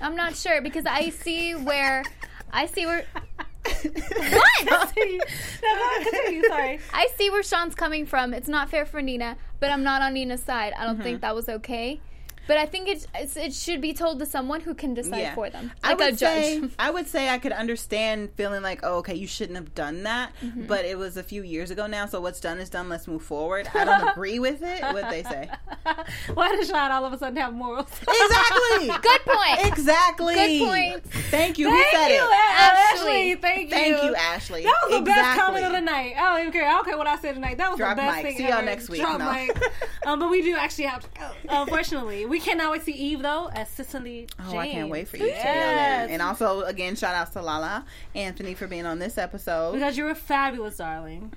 I'm 0.00 0.14
not 0.14 0.36
sure 0.36 0.60
because 0.62 0.86
I 0.86 1.10
see 1.10 1.54
where 1.54 2.04
I 2.52 2.66
see 2.66 2.86
where 2.86 3.04
what? 3.82 4.64
no, 4.64 4.84
continue. 4.86 6.42
Sorry. 6.48 6.78
I 6.94 7.08
see 7.16 7.30
where 7.30 7.42
Sean's 7.42 7.74
coming 7.74 8.06
from. 8.06 8.32
It's 8.32 8.48
not 8.48 8.70
fair 8.70 8.86
for 8.86 9.02
Nina, 9.02 9.36
but 9.60 9.70
I'm 9.70 9.82
not 9.82 10.00
on 10.02 10.14
Nina's 10.14 10.42
side. 10.42 10.72
I 10.78 10.86
don't 10.86 11.02
think 11.02 11.20
that 11.20 11.34
was 11.34 11.48
okay. 11.48 12.00
But 12.48 12.56
I 12.58 12.66
think 12.66 12.88
it 12.88 13.06
it's, 13.14 13.36
it 13.36 13.52
should 13.54 13.80
be 13.80 13.92
told 13.94 14.18
to 14.18 14.26
someone 14.26 14.60
who 14.62 14.74
can 14.74 14.94
decide 14.94 15.20
Yeah. 15.20 15.34
for 15.36 15.48
them, 15.50 15.70
I 15.84 15.90
like 15.90 16.00
a 16.00 16.04
would 16.06 16.18
say. 16.18 16.62
I 16.80 16.90
would 16.90 17.06
say 17.06 17.28
I 17.28 17.38
could 17.38 17.52
understand 17.52 18.30
feeling 18.34 18.62
like, 18.62 18.80
oh, 18.82 18.96
okay, 18.96 19.14
you 19.14 19.26
shouldn't 19.28 19.56
have 19.56 19.74
done 19.74 20.02
that, 20.02 20.32
Mm-hmm. 20.42 20.66
but 20.66 20.84
it 20.84 20.98
was 20.98 21.16
a 21.16 21.22
few 21.22 21.42
years 21.44 21.70
ago 21.70 21.86
now, 21.86 22.06
so 22.06 22.20
what's 22.20 22.40
done 22.40 22.58
is 22.58 22.68
done. 22.70 22.88
Let's 22.88 23.06
move 23.06 23.22
forward. 23.22 23.68
I 23.74 23.84
don't 23.84 24.08
agree 24.12 24.38
with 24.40 24.62
it. 24.62 24.82
What 24.82 25.08
they 25.10 25.22
say 25.22 25.48
Why 26.34 26.48
does 26.56 26.66
Sean 26.68 26.90
all 26.90 27.04
of 27.04 27.12
a 27.12 27.18
sudden 27.18 27.36
have 27.36 27.52
morals? 27.54 27.86
exactly. 28.00 28.88
Good 28.88 29.20
point. 29.24 29.66
Exactly. 29.66 30.34
Good 30.34 30.66
point. 30.66 31.04
Thank 31.30 31.58
you. 31.58 31.70
Who 31.70 31.76
Thank 31.76 31.90
said 31.92 32.08
you, 32.08 32.22
it? 32.24 32.32
Ashley. 32.32 33.10
Ashley. 33.10 33.34
Thank 33.36 33.62
you. 33.64 33.76
Thank 33.76 34.02
you, 34.02 34.14
Ashley. 34.14 34.62
That 34.62 34.74
was 34.88 34.98
the 35.00 35.04
best 35.04 35.38
comment 35.38 35.64
of 35.66 35.72
the 35.72 35.80
night. 35.80 36.14
I 36.16 36.20
don't 36.32 36.40
even 36.40 36.52
care. 36.52 36.66
I 36.66 36.70
don't 36.72 36.84
care 36.84 36.96
what 36.98 37.06
I 37.06 37.16
said 37.18 37.34
tonight. 37.34 37.58
That 37.58 37.70
was 37.70 37.78
Drop 37.78 37.96
the 37.96 38.02
best 38.02 38.16
mic. 38.16 38.26
thing 38.26 38.36
See 38.46 38.48
y'all 38.52 38.64
next 38.64 38.88
week. 38.88 39.00
Drop 39.00 39.18
No. 39.18 39.32
mic. 39.32 39.60
um, 40.06 40.18
but 40.18 40.30
we 40.30 40.42
do 40.42 40.56
actually 40.56 40.84
have 40.84 41.02
to. 41.14 41.30
Unfortunately, 41.48 42.24
we 42.26 42.37
cannot 42.40 42.72
wait 42.72 42.78
to 42.80 42.84
see 42.86 42.92
Eve 42.92 43.22
though 43.22 43.48
as 43.52 43.68
Cicely. 43.70 44.28
Oh, 44.46 44.56
I 44.56 44.68
can't 44.68 44.88
wait 44.90 45.08
for 45.08 45.16
you 45.16 45.24
to 45.24 45.28
Yes. 45.28 45.44
yell 45.44 45.74
that. 45.76 46.10
And 46.10 46.22
also, 46.22 46.62
again, 46.62 46.96
shout 46.96 47.14
outs 47.14 47.32
to 47.32 47.42
Lala 47.42 47.84
Anthony 48.14 48.54
for 48.54 48.66
being 48.66 48.86
on 48.86 48.98
this 48.98 49.18
episode. 49.18 49.72
Because 49.72 49.96
you're 49.96 50.10
a 50.10 50.14
fabulous 50.14 50.76
darling. 50.78 51.32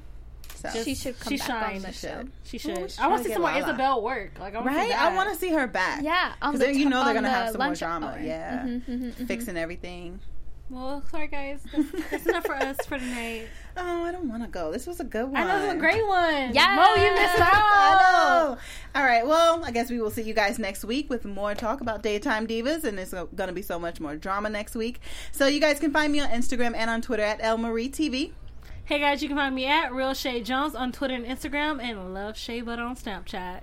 So. 0.56 0.70
She 0.84 0.94
should 0.94 1.20
come 1.20 1.32
She 1.32 1.38
back 1.38 1.48
shines. 1.48 1.84
on 1.86 1.90
the 1.92 1.98
She 1.98 2.08
show. 2.08 2.18
should. 2.20 2.32
She 2.44 2.58
should. 2.60 2.78
we 2.78 2.88
I 3.00 3.08
want 3.08 3.24
to 3.24 3.28
see 3.30 3.34
some 3.34 3.42
more 3.42 3.52
get 3.52 3.64
Isabel 3.64 4.02
work. 4.04 4.34
Like 4.40 4.54
I 4.54 4.58
want 4.60 4.70
to 4.70 4.76
Right? 4.76 4.90
see 4.90 4.94
I 4.96 5.16
want 5.16 5.30
to 5.34 5.36
see 5.40 5.50
her 5.54 5.66
back. 5.66 6.04
Yeah, 6.04 6.34
on 6.42 6.54
Because 6.54 6.68
the 6.68 6.76
you 6.80 6.88
know 6.88 7.04
they're 7.04 7.14
going 7.14 7.24
to 7.24 7.30
the 7.32 7.36
have 7.36 7.50
some 7.52 7.58
more 7.60 7.68
lunch 7.70 7.80
drama. 7.80 8.08
hour. 8.08 8.20
Yeah. 8.20 8.62
Mhm, 8.66 8.84
mhm, 8.86 9.14
mhm. 9.16 9.28
Fixing 9.28 9.58
everything. 9.58 10.20
Well, 10.70 11.04
sorry 11.10 11.28
guys. 11.28 11.62
That's, 11.74 12.10
that's 12.12 12.26
enough 12.28 12.46
for 12.46 12.56
us 12.56 12.78
for 12.86 12.98
tonight. 13.00 13.48
Oh, 13.78 14.04
I 14.04 14.12
don't 14.12 14.28
want 14.28 14.44
to 14.44 14.50
go. 14.50 14.70
This 14.74 14.86
was 14.86 15.00
a 15.00 15.06
good 15.06 15.24
one. 15.32 15.38
I 15.38 15.46
know 15.46 15.60
this 15.62 15.70
is 15.70 15.76
a 15.76 15.80
great 15.80 16.06
one. 16.06 16.54
Yes. 16.54 16.76
Mo, 16.76 17.02
you 17.02 17.14
missed 17.14 17.40
out. 17.40 18.01
All 18.94 19.04
right. 19.04 19.26
Well, 19.26 19.64
I 19.64 19.72
guess 19.72 19.90
we 19.90 20.02
will 20.02 20.12
see 20.12 20.22
you 20.24 20.34
guys 20.34 20.60
next 20.60 20.84
week 20.84 21.10
with 21.10 21.24
more 21.24 21.56
talk 21.56 21.80
about 21.80 22.04
daytime 22.04 22.46
divas, 22.46 22.84
and 22.84 23.00
it's 23.00 23.12
going 23.14 23.48
to 23.48 23.54
be 23.54 23.62
so 23.62 23.80
much 23.80 24.02
more 24.02 24.18
drama 24.18 24.50
next 24.50 24.76
week. 24.76 25.00
So 25.32 25.48
you 25.48 25.62
guys 25.62 25.80
can 25.80 25.92
find 25.92 26.12
me 26.12 26.20
on 26.20 26.30
Instagram 26.30 26.76
and 26.76 26.90
on 26.90 27.02
Twitter 27.02 27.24
at 27.24 27.40
El 27.42 27.58
Marie 27.58 27.90
TV. 27.90 28.34
Hey 28.84 29.00
guys, 29.00 29.22
you 29.22 29.30
can 29.30 29.38
find 29.38 29.56
me 29.56 29.66
at 29.66 29.94
Real 29.94 30.12
Chae 30.12 30.44
Jones 30.44 30.76
on 30.76 30.92
Twitter 30.92 31.14
and 31.14 31.26
Instagram, 31.26 31.82
and 31.82 32.14
Love 32.14 32.36
Chae 32.36 32.66
Butter 32.66 32.82
on 32.82 32.98
Snapchat. 32.98 33.62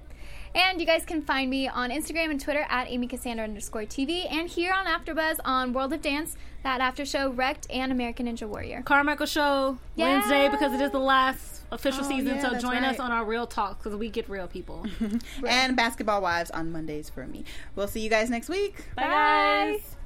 And 0.55 0.80
you 0.80 0.86
guys 0.86 1.05
can 1.05 1.22
find 1.22 1.51
me 1.51 1.68
on 1.68 1.90
Instagram 1.90 2.30
and 2.30 2.40
Twitter 2.40 2.64
at 2.68 2.88
Amy 2.90 3.07
Cassandra 3.07 3.44
underscore 3.44 3.82
TV, 3.82 4.30
and 4.30 4.49
here 4.49 4.72
on 4.72 4.86
AfterBuzz 4.86 5.38
on 5.44 5.72
World 5.72 5.92
of 5.92 6.03
Dance, 6.03 6.36
that 6.62 6.80
after 6.80 7.05
show 7.05 7.30
Wrecked 7.30 7.66
and 7.70 7.92
American 7.92 8.26
Ninja 8.26 8.49
Warrior. 8.49 8.82
Carmichael 8.82 9.26
Show 9.26 9.78
Yes. 9.94 10.22
Wednesday 10.28 10.49
because 10.49 10.72
it 10.72 10.80
is 10.80 10.90
the 10.90 10.99
last 10.99 11.62
official 11.70 12.05
Oh, 12.05 12.09
season. 12.09 12.36
yeah, 12.36 12.42
so 12.42 12.51
that's 12.51 12.62
join 12.64 12.82
us 12.82 12.99
on 12.99 13.12
our 13.12 13.24
real 13.24 13.46
talk 13.46 13.78
because 13.82 13.96
we 13.96 14.09
get 14.09 14.28
real 14.28 14.46
people. 14.49 14.86
And 15.46 15.76
Basketball 15.76 16.20
Wives 16.22 16.51
on 16.51 16.72
Mondays 16.72 17.09
for 17.11 17.26
me. 17.26 17.44
We'll 17.76 17.88
see 17.88 18.01
you 18.01 18.11
guys 18.11 18.30
next 18.30 18.49
week. 18.49 18.74
Bye, 18.96 19.03
guys. 19.05 19.96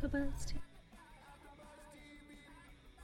The 0.00 0.08
best. 0.08 0.54